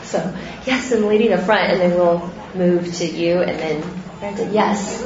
So, 0.03 0.19
yes, 0.67 0.93
and 0.93 1.03
the 1.05 1.07
lady 1.07 1.29
in 1.29 1.39
the 1.39 1.45
front, 1.45 1.73
and 1.73 1.81
then 1.81 1.95
we'll 1.95 2.31
move 2.55 2.95
to 2.97 3.07
you, 3.07 3.41
and 3.41 3.59
then 3.59 4.03
Brandon. 4.19 4.53
Yes. 4.53 5.03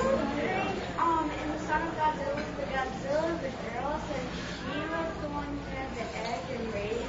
Um, 0.98 1.30
in 1.30 1.52
the 1.52 1.58
Son 1.60 1.80
of 1.80 1.94
Godzilla, 1.94 2.34
the 2.56 2.62
Godzilla, 2.64 3.40
the 3.40 3.48
girl 3.48 4.00
said 4.08 4.24
she 4.60 4.78
was 4.80 5.08
the 5.22 5.28
one 5.28 5.46
who 5.46 5.76
had 5.76 5.88
the 5.94 6.04
egg 6.18 6.42
and 6.52 6.74
raised. 6.74 7.06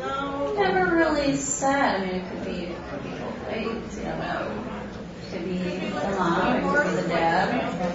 No, 0.00 0.54
never 0.54 0.96
really. 1.62 1.74
I 1.74 1.76
mean, 2.00 2.14
it 2.16 2.24
could 2.30 2.44
be, 2.44 2.50
it 2.64 2.76
could 2.90 3.02
be 3.02 3.10
both 3.10 3.38
ways. 3.48 3.96
You 3.98 4.04
don't 4.04 4.18
know. 4.20 4.44
Could 5.30 5.44
be 5.44 5.58
the 5.58 6.10
mom, 6.18 6.56
it 6.56 6.62
could 6.62 6.84
be 6.96 7.02
the 7.02 7.08
dad. 7.08 7.46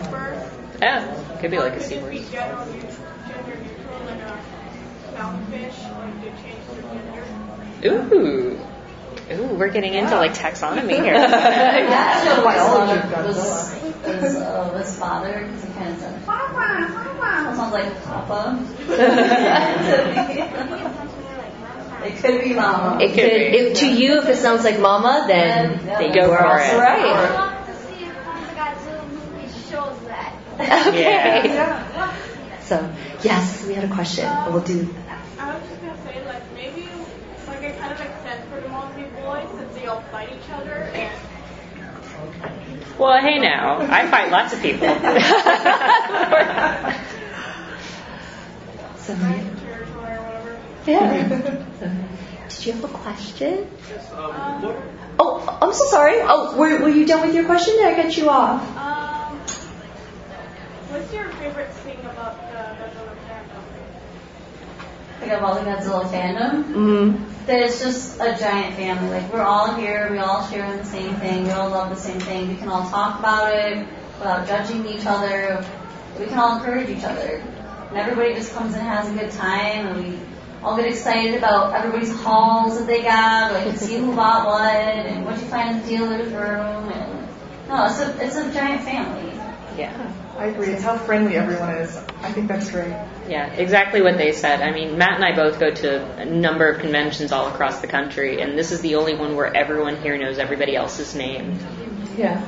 First, 0.09 0.45
Yeah. 0.82 0.99
Could 1.39 1.51
be 1.51 1.59
like 1.59 1.74
a 1.74 1.76
could 1.78 1.84
C 1.84 1.95
just 1.95 2.09
be 2.09 2.20
word. 2.20 2.32
gender 2.32 2.65
neutral, 2.65 2.93
gender 3.28 3.55
neutral, 3.61 4.07
a 4.07 4.09
clownfish, 5.13 5.80
like 5.97 6.15
they 6.22 6.32
change 6.41 6.63
their 6.72 6.82
gender. 7.86 8.15
Ooh. 8.15 8.59
Ooh, 9.30 9.55
we're 9.55 9.68
getting 9.70 9.93
into 9.93 10.15
like 10.15 10.34
taxonomy 10.34 10.99
here. 11.03 11.13
That's 11.13 12.26
what 12.38 12.43
biology 12.45 12.93
his 12.93 13.03
of 13.03 13.09
father 13.11 13.28
was, 13.28 13.38
Godzilla. 13.38 14.24
was 14.24 14.36
uh, 14.38 14.78
his 14.78 14.91
father, 14.97 15.34
because 15.45 15.63
he 15.63 15.70
kind 15.74 15.89
of 15.93 15.99
said, 15.99 16.26
Papa, 16.26 16.88
Papa. 17.20 17.55
Sounds 17.55 17.74
like 17.74 18.03
Papa. 18.05 18.57
it 22.08 22.18
could 22.24 22.41
be 22.43 22.53
Mama. 22.53 22.99
It 23.01 23.14
could, 23.14 23.24
if, 23.24 23.78
to 23.80 23.86
you, 23.88 24.20
if 24.20 24.26
it 24.28 24.38
sounds 24.38 24.64
like 24.64 24.80
mama, 24.80 25.26
then 25.28 25.72
Yeah, 25.86 25.99
then 25.99 26.12
go 26.14 26.22
you 26.22 26.28
for 26.28 26.45
also 26.45 26.66
it. 26.66 26.74
I 26.74 26.80
right. 26.80 27.34
want 27.34 27.66
to 27.68 27.74
see 27.76 28.05
if 28.05 28.16
one 28.26 28.38
of 28.43 28.49
the 28.49 28.55
Godzilla 28.55 29.08
movies 29.10 29.53
shows 29.70 29.99
that. 30.08 30.34
Okay. 30.88 31.53
Yeah. 31.53 32.14
So, 32.62 32.89
yes, 33.24 33.64
we 33.66 33.74
had 33.74 33.86
a 33.89 33.93
question. 33.93 34.28
We'll 34.51 34.62
do 34.62 34.82
um, 34.82 34.95
I 35.39 35.53
was 35.53 35.64
just 35.70 35.82
gonna 35.82 35.97
say, 36.03 36.26
like 36.26 36.43
maybe, 36.53 36.89
like 37.47 37.62
it 37.64 37.78
kind 37.80 37.93
of 37.93 37.99
makes 37.99 38.22
sense 38.24 38.45
for 38.49 38.60
them 38.60 38.74
all 38.74 38.89
to 38.89 38.95
be 38.95 39.03
boys 39.03 39.47
since 39.58 39.74
they 39.76 39.86
all 39.88 40.01
fight 40.12 40.30
each 40.34 40.49
other 40.51 40.74
and 40.74 41.14
Well, 42.99 43.22
hey 43.22 43.39
now, 43.39 43.78
I 43.80 44.05
fight 44.08 44.32
lots 44.32 44.53
of 44.53 44.62
people. 44.62 44.88
So, 49.08 49.14
territory 49.16 49.32
or 49.32 49.32
whatever. 49.32 49.66
Yeah. 50.88 51.28
Did 52.50 52.66
you 52.66 52.72
have 52.74 52.84
a 52.84 52.88
question? 52.88 53.70
Yes, 53.90 54.12
um, 54.14 54.62
what, 54.62 54.76
Oh, 55.20 55.58
I'm 55.62 55.74
so 55.74 55.86
sorry. 55.86 56.16
Oh, 56.22 56.58
were, 56.58 56.80
were 56.82 56.90
you 56.90 57.06
done 57.06 57.26
with 57.26 57.36
your 57.36 57.46
question? 57.46 57.76
Did 57.76 57.86
I 57.88 58.02
cut 58.02 58.16
you 58.18 58.30
off? 58.30 58.62
Um, 58.78 59.38
what's 60.90 61.12
your 61.14 61.30
favorite 61.30 61.72
thing 61.74 62.00
about 62.02 62.38
the 62.38 62.58
Godzilla 62.84 63.16
fandom? 63.28 63.64
Think 65.20 65.32
of 65.34 65.44
all 65.44 65.56
the 65.56 65.62
Godzilla 65.62 66.06
fandom. 66.10 66.64
Mm-hmm. 66.66 67.46
that 67.48 67.60
it's 67.64 67.80
just 67.80 68.20
a 68.22 68.38
giant 68.38 68.76
family. 68.76 69.10
Like 69.10 69.34
we're 69.34 69.42
all 69.42 69.74
here, 69.76 70.10
we 70.12 70.20
all 70.20 70.46
share 70.48 70.66
in 70.66 70.78
the 70.78 70.86
same 70.86 71.16
thing, 71.16 71.44
we 71.46 71.52
all 71.52 71.70
love 71.70 71.90
the 71.90 71.96
same 71.96 72.20
thing. 72.20 72.48
We 72.50 72.56
can 72.56 72.70
all 72.70 72.88
talk 72.90 73.20
about 73.20 73.54
it 73.54 73.88
without 74.20 74.48
judging 74.48 74.86
each 74.86 75.06
other. 75.06 75.66
We 76.20 76.26
can 76.28 76.38
all 76.38 76.58
encourage 76.58 76.90
each 76.90 77.04
other. 77.04 77.44
And 77.90 77.98
everybody 77.98 78.34
just 78.36 78.54
comes 78.54 78.74
and 78.74 78.84
has 78.84 79.10
a 79.10 79.14
good 79.14 79.32
time 79.32 79.88
and 79.88 80.04
we 80.04 80.20
all 80.64 80.76
get 80.76 80.88
excited 80.88 81.36
about 81.36 81.74
everybody's 81.74 82.14
hauls 82.22 82.78
that 82.78 82.88
they 82.88 83.03
got, 83.03 83.53
like 83.53 83.66
to 83.66 83.78
see 83.78 83.97
who 83.97 84.16
bought 84.16 84.45
what 84.45 84.74
and 84.74 85.26
what 85.26 85.39
you 85.39 85.47
find 85.47 85.78
in 85.78 85.82
the 85.82 85.88
dealer's 85.88 86.32
room 86.34 86.89
and 86.91 87.28
no, 87.68 87.86
it's 87.86 87.99
a 87.99 88.26
it's 88.26 88.36
a 88.36 88.51
giant 88.53 88.84
family. 88.84 89.34
yeah. 89.78 90.14
I 90.38 90.45
agree. 90.45 90.68
It's 90.68 90.84
how 90.84 90.97
friendly 90.97 91.36
everyone 91.36 91.70
is. 91.70 91.97
I 91.97 92.32
think 92.32 92.47
that's 92.47 92.70
great. 92.70 92.93
Yeah, 93.28 93.51
exactly 93.53 94.03
what 94.03 94.18
they 94.18 94.34
said. 94.34 94.62
I 94.62 94.72
mean, 94.72 94.97
Matt 94.97 95.16
and 95.16 95.26
I 95.26 95.36
both 95.36 95.60
go 95.60 95.72
to 95.72 96.20
a 96.20 96.26
number 96.26 96.70
of 96.70 96.80
conventions 96.80 97.32
all 97.32 97.47
across 97.47 97.82
the 97.82 97.88
country, 97.88 98.39
and 98.39 98.58
this 98.58 98.72
is 98.72 98.82
the 98.82 98.95
only 98.95 99.16
one 99.16 99.36
where 99.36 99.51
everyone 99.51 99.99
here 99.99 100.16
knows 100.16 100.38
everybody 100.38 100.76
else's 100.76 101.16
name. 101.16 101.58
Yeah. 102.18 102.39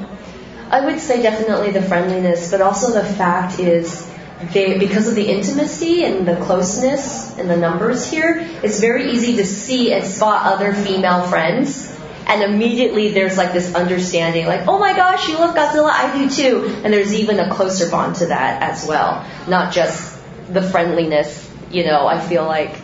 I 0.70 0.86
would 0.86 1.00
say 1.00 1.24
definitely 1.24 1.72
the 1.72 1.82
friendliness, 1.82 2.52
but 2.52 2.62
also 2.62 2.92
the 2.92 3.04
fact 3.04 3.58
is 3.58 4.09
they, 4.42 4.78
because 4.78 5.08
of 5.08 5.16
the 5.16 5.28
intimacy 5.28 6.06
and 6.06 6.28
the 6.28 6.38
closeness 6.38 7.38
and 7.38 7.50
the 7.50 7.58
numbers 7.58 8.10
here, 8.10 8.48
it's 8.64 8.80
very 8.80 9.12
easy 9.12 9.36
to 9.38 9.46
see 9.46 9.92
and 9.92 10.06
spot 10.06 10.46
other 10.46 10.74
female 10.74 11.24
friends. 11.24 11.94
And 12.26 12.44
immediately 12.44 13.12
there's 13.12 13.38
like 13.38 13.54
this 13.54 13.76
understanding, 13.76 14.46
like, 14.46 14.68
oh 14.68 14.80
my 14.80 14.96
gosh, 14.96 15.28
you 15.28 15.38
love 15.38 15.56
Godzilla, 15.56 15.90
I 15.92 16.16
do 16.18 16.30
too. 16.30 16.82
And 16.84 16.94
there's 16.94 17.14
even 17.14 17.40
a 17.40 17.54
closer 17.54 17.90
bond 17.90 18.18
to 18.18 18.28
that 18.28 18.62
as 18.62 18.88
well. 18.88 19.26
Not 19.48 19.74
just 19.74 20.18
the 20.48 20.62
friendliness, 20.62 21.52
you 21.72 21.86
know, 21.86 22.08
I 22.08 22.20
feel 22.22 22.46
like 22.46 22.76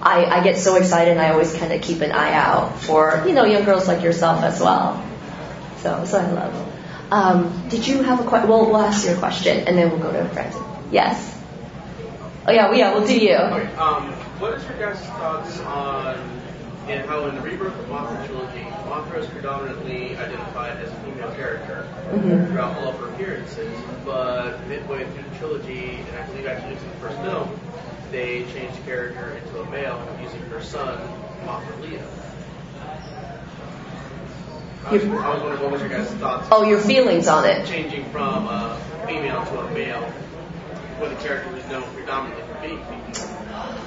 I, 0.00 0.24
I 0.24 0.42
get 0.42 0.56
so 0.56 0.76
excited 0.76 1.12
and 1.12 1.20
I 1.20 1.30
always 1.30 1.54
kind 1.54 1.72
of 1.72 1.82
keep 1.82 2.00
an 2.00 2.12
eye 2.12 2.32
out 2.32 2.80
for, 2.80 3.22
you 3.26 3.32
know, 3.32 3.44
young 3.44 3.64
girls 3.64 3.86
like 3.86 4.02
yourself 4.02 4.42
as 4.42 4.60
well. 4.60 5.04
So, 5.78 6.04
so 6.04 6.18
I 6.18 6.30
love. 6.32 6.72
Um, 7.12 7.68
did 7.68 7.86
you 7.86 8.02
have 8.02 8.18
a 8.20 8.24
question? 8.24 8.50
Well, 8.50 8.66
we'll 8.66 8.78
ask 8.78 9.06
your 9.06 9.16
question 9.18 9.68
and 9.68 9.78
then 9.78 9.90
we'll 9.90 10.00
go 10.00 10.12
to 10.12 10.24
Brandon. 10.34 10.65
Yes. 10.90 11.34
Oh 12.48 12.52
yeah, 12.52 12.68
well, 12.68 12.78
yeah, 12.78 12.94
we'll 12.94 13.06
do 13.06 13.18
you. 13.18 13.34
okay, 13.34 13.74
um, 13.76 14.12
what 14.38 14.54
is 14.54 14.64
your 14.68 14.78
guys' 14.78 15.00
thoughts 15.06 15.58
on 15.60 16.16
and 16.88 17.04
how 17.08 17.26
in 17.26 17.34
the 17.34 17.40
Rebirth 17.40 17.76
of 17.76 17.86
Mothra 17.86 18.24
trilogy, 18.26 18.60
Mothra 18.86 19.18
is 19.18 19.26
predominantly 19.26 20.16
identified 20.16 20.76
as 20.76 20.88
a 20.92 20.94
female 20.96 21.32
character 21.32 21.88
Mhm. 22.12 22.46
throughout 22.46 22.76
all 22.78 22.90
of 22.90 23.00
her 23.00 23.06
appearances, 23.08 23.74
but 24.04 24.64
midway 24.68 25.02
through 25.04 25.24
the 25.32 25.36
trilogy, 25.38 25.98
and 26.08 26.16
I 26.16 26.22
believe 26.28 26.46
actually 26.46 26.74
it's 26.74 26.82
in 26.84 26.90
the 26.90 26.96
first 26.96 27.18
film, 27.22 27.48
they 28.12 28.44
changed 28.54 28.76
the 28.78 28.82
character 28.88 29.36
into 29.44 29.60
a 29.60 29.66
male 29.72 29.98
using 30.22 30.40
her 30.42 30.62
son, 30.62 30.96
Mothra 31.44 31.80
Leo. 31.82 32.02
I 34.86 34.92
was, 34.92 35.02
I 35.04 35.08
was 35.08 35.42
wondering 35.42 35.62
what 35.62 35.72
was 35.72 35.80
your 35.80 35.90
guys' 35.90 36.06
thoughts 36.12 36.46
Oh, 36.52 36.62
your 36.62 36.78
feelings 36.78 37.26
on 37.26 37.44
it. 37.44 37.66
changing 37.66 38.04
from 38.10 38.46
a 38.46 38.78
female 39.08 39.44
to 39.46 39.58
a 39.58 39.70
male 39.72 40.08
when 40.98 41.10
the 41.10 41.16
character 41.16 41.52
was 41.52 41.64
known 41.66 41.82
predominantly 41.94 42.44
for 42.46 42.60
being 42.60 42.84
female. 42.84 43.78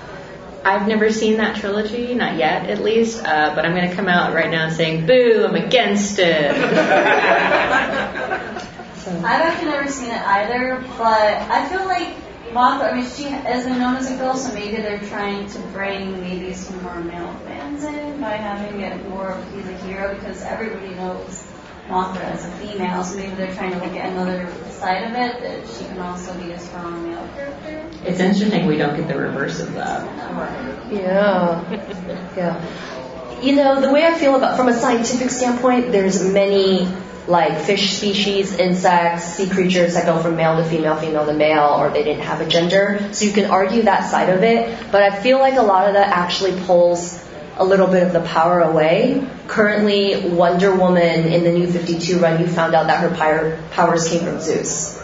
I've 0.64 0.88
never 0.88 1.12
seen 1.12 1.38
that 1.38 1.56
trilogy, 1.56 2.14
not 2.14 2.38
yet 2.38 2.70
at 2.70 2.84
least, 2.84 3.24
uh, 3.24 3.54
but 3.56 3.66
I'm 3.66 3.74
going 3.74 3.90
to 3.90 3.96
come 3.96 4.08
out 4.08 4.34
right 4.34 4.50
now 4.50 4.70
saying, 4.70 5.06
boo, 5.06 5.46
I'm 5.48 5.56
against 5.56 6.20
it. 6.20 6.52
so. 8.98 9.12
I've 9.12 9.42
actually 9.42 9.70
never 9.70 9.90
seen 9.90 10.10
it 10.10 10.22
either, 10.22 10.84
but 10.98 11.34
I 11.50 11.68
feel 11.70 11.86
like 11.86 12.10
Mothra, 12.52 12.92
I 12.92 12.96
mean, 12.96 13.10
she 13.10 13.24
has 13.24 13.66
been 13.66 13.80
known 13.80 13.96
as 13.96 14.12
a 14.12 14.18
girl, 14.18 14.36
so 14.36 14.54
maybe 14.54 14.78
they're 14.78 15.00
trying 15.00 15.48
to 15.48 15.60
bring 15.74 16.20
maybe 16.20 16.54
some 16.54 16.82
more 16.84 17.00
male 17.00 17.34
fans 17.46 17.84
in 17.84 18.20
by 18.20 18.32
having 18.32 18.82
it 18.82 19.10
more 19.10 19.32
of 19.32 19.54
he's 19.54 19.68
a 19.68 19.78
hero 19.86 20.16
because 20.16 20.42
everybody 20.42 20.94
knows 20.96 21.48
Mothra 21.90 22.22
as 22.22 22.46
a 22.46 22.52
female, 22.52 23.04
so 23.04 23.18
maybe 23.18 23.36
they're 23.36 23.54
trying 23.56 23.72
to 23.72 23.78
look 23.78 23.96
at 23.96 24.12
another 24.12 24.48
side 24.70 25.06
of 25.06 25.12
it 25.12 25.42
that 25.42 25.68
she 25.68 25.86
can 25.86 26.00
also 26.00 26.34
be 26.40 26.52
a 26.52 26.60
strong 26.60 27.10
male 27.10 27.28
character. 27.36 27.84
It's 28.06 28.20
interesting 28.20 28.68
we 28.68 28.78
don't 28.78 28.96
get 28.96 29.08
the 29.08 29.18
reverse 29.18 29.60
of 29.60 29.74
that. 29.74 30.06
Yeah. 30.92 31.64
Yeah. 32.38 33.42
You 33.42 33.56
know, 33.56 33.82
the 33.82 33.92
way 33.92 34.06
I 34.06 34.14
feel 34.14 34.36
about, 34.36 34.56
from 34.56 34.68
a 34.68 34.74
scientific 34.74 35.32
standpoint, 35.32 35.92
there's 35.92 36.24
many 36.24 36.88
like 37.28 37.60
fish 37.60 37.94
species, 37.94 38.54
insects, 38.54 39.24
sea 39.36 39.50
creatures 39.50 39.94
that 39.94 40.06
go 40.06 40.22
from 40.22 40.36
male 40.36 40.58
to 40.58 40.70
female, 40.70 40.96
female 40.96 41.26
to 41.26 41.34
male, 41.34 41.76
or 41.78 41.90
they 41.90 42.04
didn't 42.04 42.24
have 42.24 42.42
a 42.42 42.46
gender. 42.46 43.10
So 43.14 43.26
you 43.26 43.32
can 43.32 43.50
argue 43.50 43.84
that 43.84 44.10
side 44.10 44.30
of 44.30 44.44
it, 44.44 44.92
but 44.92 45.04
I 45.04 45.22
feel 45.22 45.40
like 45.40 45.56
a 45.56 45.62
lot 45.62 45.88
of 45.88 45.94
that 45.94 46.10
actually 46.10 46.60
pulls 46.62 47.24
a 47.60 47.66
little 47.66 47.88
bit 47.88 48.04
of 48.04 48.14
the 48.14 48.22
power 48.22 48.62
away. 48.62 49.28
Currently, 49.48 50.30
Wonder 50.30 50.76
Woman 50.76 51.28
in 51.28 51.44
the 51.44 51.52
New 51.52 51.70
52 51.70 52.20
run, 52.20 52.42
you 52.42 52.48
found 52.48 52.74
out 52.74 52.88
that 52.88 53.02
her 53.02 53.62
powers 53.72 54.10
came 54.10 54.24
from 54.24 54.40
Zeus. 54.40 54.98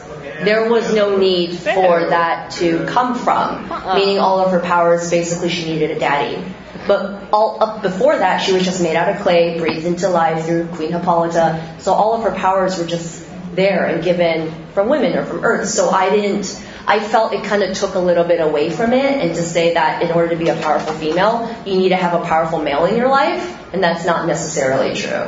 There 0.44 0.70
was 0.70 0.94
no 0.94 1.18
need 1.18 1.58
for 1.58 2.10
that 2.10 2.52
to 2.54 2.86
come 2.88 3.16
from, 3.16 3.72
uh-uh. 3.72 3.96
meaning 3.96 4.20
all 4.20 4.40
of 4.40 4.52
her 4.52 4.60
powers, 4.60 5.10
basically 5.10 5.50
she 5.50 5.66
needed 5.66 5.92
a 5.92 6.00
daddy. 6.00 6.44
But 6.88 7.30
all 7.32 7.62
up 7.64 7.82
before 7.82 8.18
that, 8.18 8.40
she 8.40 8.54
was 8.54 8.64
just 8.64 8.82
made 8.82 8.96
out 8.96 9.10
of 9.10 9.22
clay, 9.22 9.58
breathed 9.58 9.86
into 9.86 10.10
life 10.10 10.46
through 10.46 10.68
Queen 10.68 10.92
Hippolyta. 10.92 11.78
So 11.80 11.94
all 11.94 12.14
of 12.14 12.24
her 12.24 12.38
powers 12.38 12.78
were 12.78 12.86
just 12.86 13.25
there 13.56 13.86
and 13.86 14.04
given 14.04 14.52
from 14.74 14.90
women 14.90 15.18
or 15.18 15.26
from 15.26 15.44
Earth. 15.44 15.70
So 15.70 15.90
I 15.90 16.10
didn't. 16.10 16.62
I 16.88 17.00
felt 17.00 17.34
it 17.34 17.44
kind 17.44 17.64
of 17.64 17.76
took 17.76 17.96
a 17.96 18.00
little 18.00 18.26
bit 18.26 18.40
away 18.40 18.70
from 18.70 18.94
it, 18.94 19.06
and 19.06 19.34
to 19.34 19.42
say 19.42 19.74
that 19.74 20.04
in 20.04 20.12
order 20.12 20.30
to 20.30 20.36
be 20.36 20.50
a 20.50 20.56
powerful 20.56 20.94
female, 20.94 21.50
you 21.66 21.78
need 21.78 21.90
to 21.90 21.96
have 21.96 22.14
a 22.14 22.24
powerful 22.24 22.62
male 22.62 22.86
in 22.86 22.96
your 22.96 23.10
life, 23.10 23.74
and 23.74 23.84
that's 23.84 24.06
not 24.06 24.28
necessarily 24.28 24.94
true. 24.94 25.28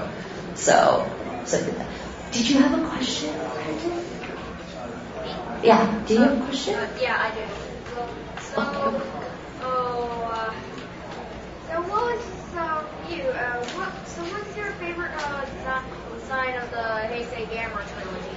So, 0.53 1.09
so 1.45 1.59
did 2.32 2.49
you 2.49 2.59
have 2.59 2.80
a 2.80 2.88
question? 2.89 3.34
Yeah. 5.63 6.03
Do 6.05 6.13
you 6.13 6.19
have 6.21 6.38
a 6.38 6.45
question? 6.45 6.75
Uh, 6.75 6.88
yeah, 7.01 7.17
I 7.19 7.34
do. 7.34 7.41
So, 7.95 8.05
so, 8.53 8.61
uh, 10.32 10.53
so 11.67 11.82
what 11.89 12.15
was 12.15 12.55
um, 12.55 12.86
you? 13.09 13.23
Uh, 13.23 13.65
what? 13.73 14.07
So, 14.07 14.21
what's 14.23 14.55
your 14.55 14.71
favorite 14.73 15.11
uh, 15.15 15.45
design 15.45 15.97
of 16.30 16.71
the 16.71 16.78
Heisei 16.78 17.47
Gamera 17.47 17.88
trilogy? 17.93 18.36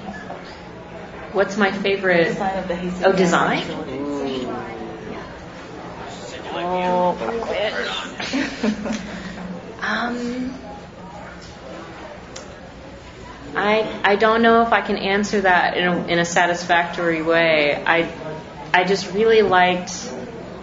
What's 1.32 1.57
my 1.57 1.72
favorite? 1.72 2.24
Design 2.24 2.59
of 2.59 2.68
the 2.68 2.74
Heisei 2.74 3.03
Oh, 3.05 3.12
design? 3.12 3.64
Oh. 6.53 7.16
Um, 9.82 10.55
I 13.57 14.01
I 14.05 14.16
don't 14.16 14.43
know 14.43 14.62
if 14.62 14.72
I 14.72 14.82
can 14.82 14.97
answer 14.97 15.41
that 15.41 15.76
in 15.76 15.84
a, 15.86 16.07
in 16.07 16.18
a 16.18 16.24
satisfactory 16.24 17.22
way. 17.22 17.82
I 17.84 18.12
I 18.72 18.84
just 18.84 19.12
really 19.12 19.43
liked. 19.43 19.93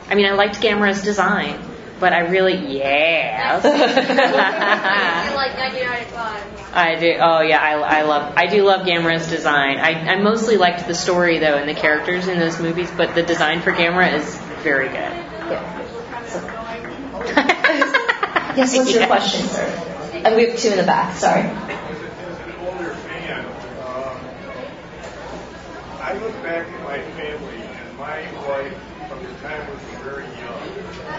I 0.09 0.15
mean, 0.15 0.27
I 0.27 0.33
liked 0.33 0.61
Gamera's 0.61 1.01
design, 1.03 1.59
but 1.99 2.13
I 2.13 2.19
really 2.19 2.77
yeah. 2.77 3.59
I 3.63 5.33
like 5.35 5.57
1995. 5.57 6.73
I 6.73 6.95
do. 6.99 7.17
Oh 7.19 7.41
yeah, 7.41 7.59
I, 7.59 7.99
I 7.99 8.01
love. 8.03 8.33
I 8.37 8.47
do 8.47 8.63
love 8.63 8.85
Gamera's 8.85 9.29
design. 9.29 9.77
I, 9.77 10.13
I 10.13 10.21
mostly 10.21 10.57
liked 10.57 10.87
the 10.87 10.95
story 10.95 11.39
though 11.39 11.57
and 11.57 11.67
the 11.67 11.73
characters 11.73 12.27
in 12.27 12.39
those 12.39 12.59
movies, 12.59 12.91
but 12.95 13.15
the 13.15 13.23
design 13.23 13.61
for 13.61 13.71
Gamera 13.71 14.13
is 14.13 14.37
very 14.63 14.89
good. 14.89 15.23
Yes, 18.57 18.75
what's 18.75 18.91
your 18.91 19.05
question, 19.05 19.45
sir? 19.49 19.65
And 20.25 20.35
we 20.35 20.47
have 20.47 20.57
two 20.57 20.69
in 20.69 20.77
the 20.77 20.83
back. 20.83 21.15
Sorry. 21.15 21.43
older 21.43 22.95
fan, 23.05 23.45
um, 23.85 24.17
I 26.01 26.17
look 26.17 26.33
back 26.41 26.65
at 26.65 26.83
my 26.83 26.99
family 27.13 27.61
and 27.61 27.97
my 27.99 28.25
wife, 28.47 28.73
from 29.07 29.21
the 29.21 29.29
time 29.45 29.61
we 29.69 29.75
were 29.93 30.03
very 30.03 30.25
young, 30.41 30.57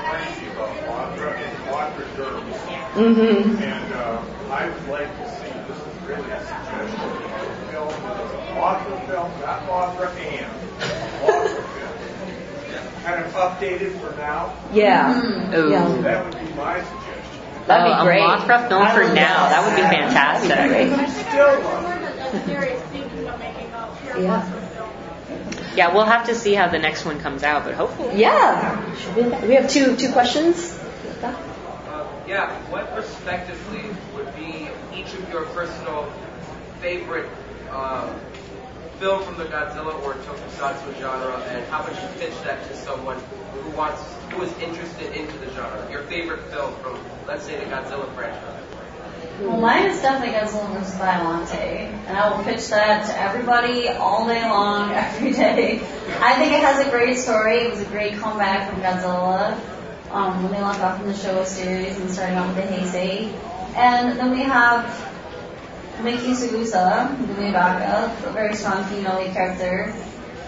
warned 0.03 0.35
me 0.43 0.49
about 0.51 0.75
Mothra 0.91 1.39
and 1.39 1.55
Mothra 1.69 2.07
derms. 2.17 2.88
Mm-hmm. 2.99 3.63
And 3.63 3.93
uh, 3.95 4.23
I 4.51 4.69
would 4.69 4.89
like 4.89 5.07
to 5.19 5.25
see, 5.39 5.53
this 5.69 5.79
is 5.79 6.03
really 6.09 6.31
a 6.33 6.41
suggestion, 6.41 6.99
a 6.99 7.71
film 7.71 7.89
that 7.89 8.25
is 8.25 8.33
a 8.33 8.43
Mothra 8.59 9.07
film, 9.07 9.31
not 9.41 9.63
Mothra 9.69 10.09
and 10.19 10.51
Mothra 11.23 11.63
film. 11.79 13.05
Kind 13.05 13.25
of 13.25 13.33
updated 13.35 13.93
for 14.01 14.17
now. 14.17 14.53
Yeah. 14.73 15.55
Ooh. 15.55 15.71
Yeah. 15.71 15.87
That 16.03 16.25
would 16.25 16.35
be 16.45 16.53
my 16.55 16.83
suggestion. 16.83 17.43
That'd 17.69 17.87
be 17.87 17.93
Oh, 18.01 18.05
great. 18.05 18.21
A 18.21 18.27
Mothra 18.27 18.69
film 18.69 18.87
for 18.89 19.15
now. 19.15 19.49
That 19.49 19.63
would 19.65 19.77
be 19.77 19.83
fantastic. 19.83 20.59
I 20.59 21.09
still 21.09 21.61
love 21.63 22.03
it. 22.03 22.17
Necessary 22.17 22.71
is 22.73 22.83
thinking 22.91 23.29
of 23.29 23.39
making 23.39 23.71
a 23.73 23.97
pure 24.03 24.19
Yeah. 24.21 24.65
Yeah, 25.77 25.95
we'll 25.95 26.05
have 26.05 26.27
to 26.27 26.35
see 26.35 26.55
how 26.55 26.67
the 26.67 26.79
next 26.81 27.05
one 27.05 27.21
comes 27.21 27.45
out, 27.45 27.63
but 27.65 27.75
hopefully. 27.75 28.19
Yeah. 28.21 28.83
We, 29.15 29.23
we 29.47 29.55
have 29.55 29.71
two 29.71 29.95
two 29.97 30.11
questions. 30.11 30.77
Yeah, 32.29 32.53
what 32.69 32.95
respectively 32.95 33.89
would 34.15 34.37
be 34.37 34.69
each 34.95 35.15
of 35.15 35.31
your 35.31 35.47
personal 35.57 36.13
favorite 36.79 37.31
um, 37.71 38.21
film 39.01 39.25
from 39.25 39.39
the 39.39 39.47
Godzilla 39.47 39.99
or 40.03 40.13
tokusatsu 40.13 41.01
genre, 41.01 41.41
and 41.49 41.65
how 41.69 41.83
would 41.85 41.97
you 41.97 42.09
pitch 42.21 42.39
that 42.45 42.63
to 42.69 42.77
someone 42.77 43.19
who 43.55 43.71
wants, 43.71 44.03
who 44.33 44.43
is 44.43 44.53
interested 44.59 45.17
into 45.17 45.39
the 45.39 45.51
genre? 45.55 45.91
Your 45.91 46.03
favorite 46.03 46.43
film 46.51 46.75
from, 46.83 47.01
let's 47.27 47.47
say, 47.47 47.59
the 47.59 47.65
Godzilla 47.65 48.15
franchise. 48.15 48.63
Well, 49.41 49.59
mine 49.59 49.87
is 49.87 50.03
definitely 50.03 50.35
Godzilla 50.37 50.79
vs. 50.79 50.99
Biollante, 51.01 51.89
and 52.09 52.15
I 52.15 52.29
will 52.29 52.45
pitch 52.45 52.69
that 52.69 53.07
to 53.07 53.19
everybody 53.19 53.89
all 53.89 54.29
day 54.29 54.43
long, 54.43 54.93
every 54.93 55.33
day. 55.33 55.81
I 56.21 56.35
think 56.35 56.53
it 56.53 56.61
has 56.61 56.87
a 56.87 56.91
great 56.91 57.17
story. 57.17 57.61
It 57.61 57.71
was 57.71 57.81
a 57.81 57.87
great 57.87 58.19
comeback 58.19 58.71
from 58.71 58.83
Godzilla 58.83 59.59
um, 60.11 60.43
when 60.43 60.53
they 60.53 60.61
left 60.61 60.81
off 60.81 60.99
from 60.99 61.07
the 61.07 61.15
Showa 61.15 61.45
series 61.45 61.99
and 61.99 62.11
starting 62.11 62.37
off 62.39 62.55
with 62.55 62.69
the 62.69 62.75
Heisei. 62.75 63.33
And 63.77 64.19
then 64.19 64.31
we 64.31 64.43
have 64.43 64.87
Miki 66.03 66.33
Saegusa, 66.33 67.15
Gumi 67.17 67.53
Baka, 67.53 68.29
a 68.29 68.33
very 68.33 68.55
strong 68.55 68.85
female 68.85 69.19
lead 69.21 69.33
character. 69.33 69.93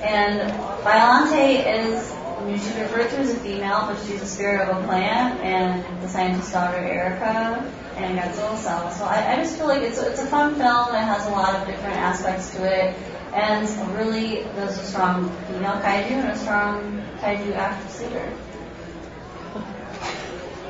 And 0.03 0.51
Biollante 0.83 1.61
is, 1.67 2.11
I 2.13 2.45
mean, 2.45 2.59
she's 2.59 2.75
referred 2.75 3.11
to 3.11 3.19
as 3.19 3.31
a 3.31 3.37
female, 3.41 3.87
but 3.87 3.99
she's 4.07 4.23
a 4.23 4.27
spirit 4.27 4.69
of 4.69 4.83
a 4.83 4.87
plant, 4.87 5.41
and 5.41 6.03
the 6.03 6.09
scientist's 6.09 6.53
daughter, 6.53 6.79
Erica, 6.79 7.71
and 7.97 8.19
Godzilla 8.19 8.57
cell. 8.57 8.91
So 8.93 9.05
I, 9.05 9.35
I 9.35 9.37
just 9.37 9.57
feel 9.59 9.67
like 9.67 9.83
it's, 9.83 9.99
it's 9.99 10.23
a 10.23 10.27
fun 10.27 10.55
film. 10.55 10.95
It 10.95 11.05
has 11.05 11.27
a 11.27 11.31
lot 11.31 11.55
of 11.55 11.67
different 11.67 11.97
aspects 11.97 12.55
to 12.55 12.65
it, 12.65 12.97
and 13.35 13.69
really 13.95 14.43
there's 14.55 14.79
a 14.79 14.85
strong 14.85 15.29
female 15.47 15.81
kaiju 15.83 16.13
and 16.13 16.29
a 16.31 16.39
strong 16.39 17.03
kaiju 17.19 17.55
actress 17.55 18.01
leader. 18.03 18.33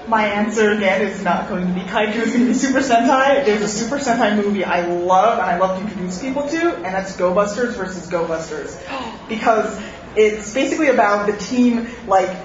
My 0.09 0.27
answer 0.27 0.71
again 0.73 1.03
is 1.03 1.23
not 1.23 1.49
going 1.49 1.67
to 1.67 1.73
be 1.73 1.81
kaiju. 1.81 2.17
It's 2.17 2.33
going 2.33 2.41
to 2.41 2.47
be 2.47 2.55
Super 2.55 2.81
Sentai. 2.81 3.45
There's 3.45 3.63
a 3.63 3.69
Super 3.69 3.99
Sentai 3.99 4.37
movie 4.37 4.65
I 4.65 4.87
love 4.87 5.39
and 5.39 5.49
I 5.49 5.59
love 5.59 5.79
to 5.79 5.85
introduce 5.85 6.21
people 6.21 6.49
to, 6.49 6.75
and 6.77 6.85
that's 6.85 7.17
Go 7.17 7.33
Busters 7.35 7.77
versus 7.77 8.07
Go 8.09 8.27
Busters, 8.27 8.77
because 9.29 9.81
it's 10.17 10.53
basically 10.53 10.89
about 10.89 11.27
the 11.27 11.37
team 11.37 11.89
like 12.07 12.37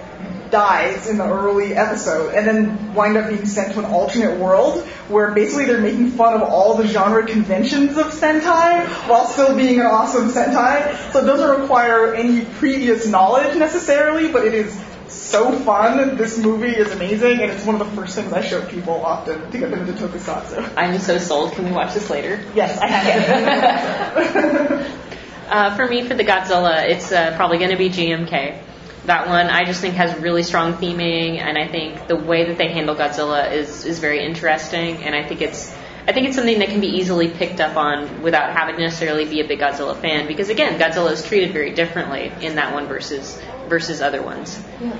dies 0.51 1.07
in 1.07 1.17
the 1.17 1.27
early 1.27 1.73
episode 1.73 2.33
and 2.33 2.47
then 2.47 2.93
wind 2.93 3.17
up 3.17 3.27
being 3.29 3.45
sent 3.45 3.73
to 3.73 3.79
an 3.79 3.85
alternate 3.85 4.39
world 4.39 4.83
where 5.09 5.31
basically 5.31 5.65
they're 5.65 5.81
making 5.81 6.11
fun 6.11 6.33
of 6.33 6.41
all 6.43 6.75
the 6.75 6.87
genre 6.87 7.25
conventions 7.25 7.97
of 7.97 8.07
Sentai 8.07 8.85
while 9.09 9.25
still 9.25 9.55
being 9.55 9.79
an 9.79 9.85
awesome 9.85 10.29
Sentai. 10.29 11.11
So 11.11 11.23
it 11.23 11.25
doesn't 11.25 11.61
require 11.61 12.13
any 12.13 12.45
previous 12.45 13.07
knowledge 13.07 13.57
necessarily, 13.57 14.31
but 14.31 14.45
it 14.45 14.53
is 14.53 14.79
so 15.09 15.51
fun. 15.59 16.17
This 16.17 16.37
movie 16.37 16.75
is 16.75 16.91
amazing, 16.91 17.41
and 17.41 17.51
it's 17.51 17.65
one 17.65 17.79
of 17.79 17.87
the 17.87 17.95
first 17.95 18.15
things 18.15 18.33
I 18.33 18.41
show 18.41 18.65
people 18.65 18.93
often 18.93 19.49
to 19.51 19.57
get 19.57 19.71
them 19.71 19.87
into 19.87 19.93
tokusatsu. 19.93 20.73
I'm 20.75 20.99
so 20.99 21.17
sold. 21.17 21.53
Can 21.53 21.65
we 21.65 21.71
watch 21.71 21.93
this 21.93 22.09
later? 22.09 22.43
Yes, 22.53 22.77
I 22.79 22.87
have. 22.87 24.91
Uh, 25.47 25.75
for 25.75 25.87
me, 25.87 26.01
for 26.01 26.15
the 26.15 26.23
Godzilla, 26.23 26.89
it's 26.89 27.11
uh, 27.11 27.35
probably 27.35 27.59
going 27.59 27.69
to 27.69 27.77
be 27.77 27.89
GMK. 27.89 28.59
That 29.05 29.27
one 29.27 29.47
I 29.47 29.65
just 29.65 29.79
think 29.79 29.93
has 29.93 30.19
really 30.19 30.41
strong 30.41 30.73
theming, 30.73 31.37
and 31.37 31.55
I 31.55 31.67
think 31.67 32.07
the 32.07 32.15
way 32.15 32.45
that 32.45 32.57
they 32.57 32.69
handle 32.69 32.95
Godzilla 32.95 33.51
is 33.51 33.85
is 33.85 33.99
very 33.99 34.25
interesting, 34.25 35.03
and 35.03 35.13
I 35.13 35.27
think 35.27 35.41
it's 35.41 35.71
I 36.07 36.13
think 36.13 36.27
it's 36.27 36.35
something 36.35 36.59
that 36.59 36.69
can 36.69 36.81
be 36.81 36.87
easily 36.87 37.29
picked 37.29 37.59
up 37.59 37.77
on 37.77 38.23
without 38.23 38.53
having 38.53 38.75
to 38.75 38.81
necessarily 38.81 39.25
be 39.25 39.41
a 39.41 39.47
big 39.47 39.59
Godzilla 39.59 39.95
fan, 39.95 40.27
because 40.27 40.49
again, 40.49 40.79
Godzilla 40.79 41.11
is 41.11 41.23
treated 41.23 41.51
very 41.51 41.75
differently 41.75 42.31
in 42.41 42.55
that 42.55 42.73
one 42.73 42.87
versus 42.87 43.39
versus 43.69 44.01
other 44.01 44.21
ones. 44.21 44.59
Yeah. 44.81 44.95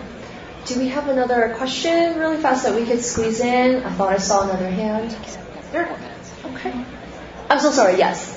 do 0.66 0.80
we 0.80 0.88
have 0.90 1.08
another 1.10 1.54
question 1.58 2.18
really 2.18 2.38
fast 2.38 2.64
that 2.66 2.74
we 2.76 2.86
could 2.86 3.02
squeeze 3.04 3.40
in? 3.40 3.84
I 3.84 3.92
thought 3.92 4.10
I 4.14 4.18
saw 4.18 4.44
another 4.50 4.70
hand. 4.70 5.16
There. 5.72 5.88
Okay. 6.46 6.74
I'm 7.50 7.60
so 7.60 7.72
sorry. 7.72 7.98
Yes. 7.98 8.34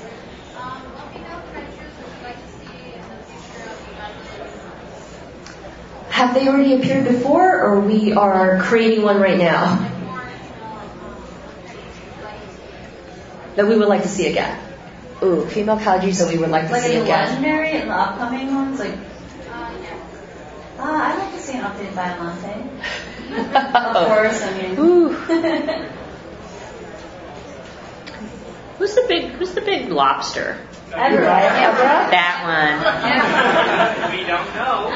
Have 6.11 6.35
they 6.35 6.49
already 6.49 6.75
appeared 6.75 7.05
before, 7.05 7.63
or 7.63 7.81
we 7.81 8.13
are 8.13 8.59
creating 8.63 9.03
one 9.05 9.21
right 9.21 9.39
now? 9.39 9.77
That 13.57 13.67
we 13.67 13.77
would 13.77 13.89
like 13.89 14.03
to 14.03 14.09
see 14.09 14.27
again. 14.29 14.59
Ooh, 15.23 15.47
female 15.47 15.79
kaijus 15.79 16.19
that 16.21 16.33
we 16.33 16.39
would 16.39 16.51
like 16.51 16.67
to 16.69 16.73
Like 16.73 16.83
see 16.83 16.95
any 16.95 17.03
again. 17.03 17.29
legendary 17.29 17.71
and 17.73 17.91
the 17.91 17.95
upcoming 17.95 18.55
ones, 18.55 18.79
like. 18.81 18.95
Uh, 20.79 20.83
I'd 20.83 21.19
like 21.19 21.33
to 21.35 21.41
see 21.41 21.55
an 21.55 21.65
updated 21.65 21.93
Biollante. 21.95 22.55
of 23.75 24.07
course, 24.07 24.43
I 24.43 24.57
mean. 24.57 24.77
Who's 28.79 28.95
the 28.95 29.05
big 29.09 29.33
Who's 29.33 29.55
the 29.55 29.61
big 29.61 29.89
lobster? 29.91 30.57
Ebirah. 30.91 32.11
That 32.11 32.45
one. 32.47 32.79
we 34.17 34.25
don't 34.25 34.55
know. 34.55 34.93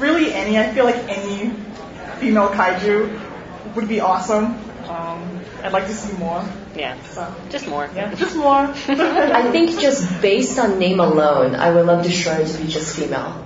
really, 0.00 0.32
any. 0.34 0.58
I 0.58 0.74
feel 0.74 0.84
like 0.84 1.08
any 1.08 1.50
female 2.18 2.48
kaiju 2.48 3.20
would 3.76 3.86
be 3.86 4.00
awesome. 4.00 4.58
Um, 4.88 5.43
I'd 5.64 5.72
like 5.72 5.86
to 5.86 5.94
see 5.94 6.12
more. 6.18 6.44
Yeah. 6.76 7.00
So, 7.04 7.34
just 7.48 7.66
more. 7.66 7.88
Yeah, 7.94 8.14
just 8.14 8.36
more. 8.36 8.52
I 8.88 9.50
think 9.50 9.80
just 9.80 10.20
based 10.20 10.58
on 10.58 10.78
name 10.78 11.00
alone, 11.00 11.54
I 11.54 11.70
would 11.70 11.86
love 11.86 12.04
Destoroyah 12.04 12.52
to 12.52 12.62
be 12.62 12.68
just 12.68 12.94
female. 12.94 13.42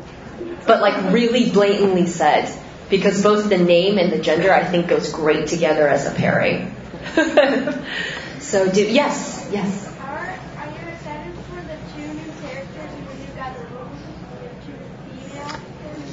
But 0.66 0.81
like 0.81 1.12
really 1.12 1.51
blatantly 1.51 2.07
said. 2.07 2.53
Because 2.91 3.23
both 3.23 3.49
the 3.49 3.59
name 3.59 3.99
and 3.99 4.11
the 4.11 4.19
gender 4.19 4.51
I 4.51 4.64
think 4.64 4.89
goes 4.89 5.12
great 5.12 5.47
together 5.47 5.87
as 5.87 6.07
a 6.07 6.11
pairing. 6.11 6.75
so 8.41 8.69
do 8.73 8.83
yes, 8.83 9.49
yes. 9.53 9.88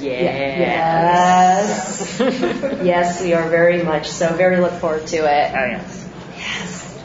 Yes. 0.05 2.19
Yes. 2.19 2.81
yes, 2.83 3.21
we 3.21 3.33
are 3.33 3.47
very 3.49 3.83
much 3.83 4.07
so. 4.07 4.33
Very 4.35 4.59
look 4.59 4.73
forward 4.73 5.07
to 5.07 5.17
it. 5.17 5.51
Oh, 5.55 5.65
yes. 5.65 6.07
Yes. 6.37 7.01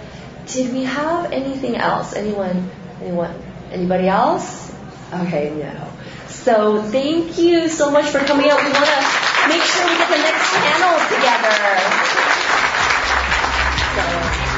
Did 0.47 0.73
we 0.73 0.85
have 0.85 1.33
anything 1.33 1.77
else? 1.77 2.15
Anyone? 2.15 2.71
Anyone? 3.01 3.35
Anybody 3.73 4.09
else? 4.09 4.71
Okay, 5.13 5.51
no. 5.55 5.89
So 6.29 6.83
thank 6.83 7.39
you 7.39 7.69
so 7.69 7.91
much 7.91 8.07
for 8.07 8.21
coming 8.21 8.49
out. 8.51 8.65
We 8.65 8.73
want 8.73 8.87
to 8.87 9.49
make 9.49 9.63
sure 9.63 9.87
we 9.87 9.97
get 9.97 10.09
the 10.09 10.19
next 10.19 10.53
panel 10.55 10.99
together. 11.09 11.57
So. 14.45 14.50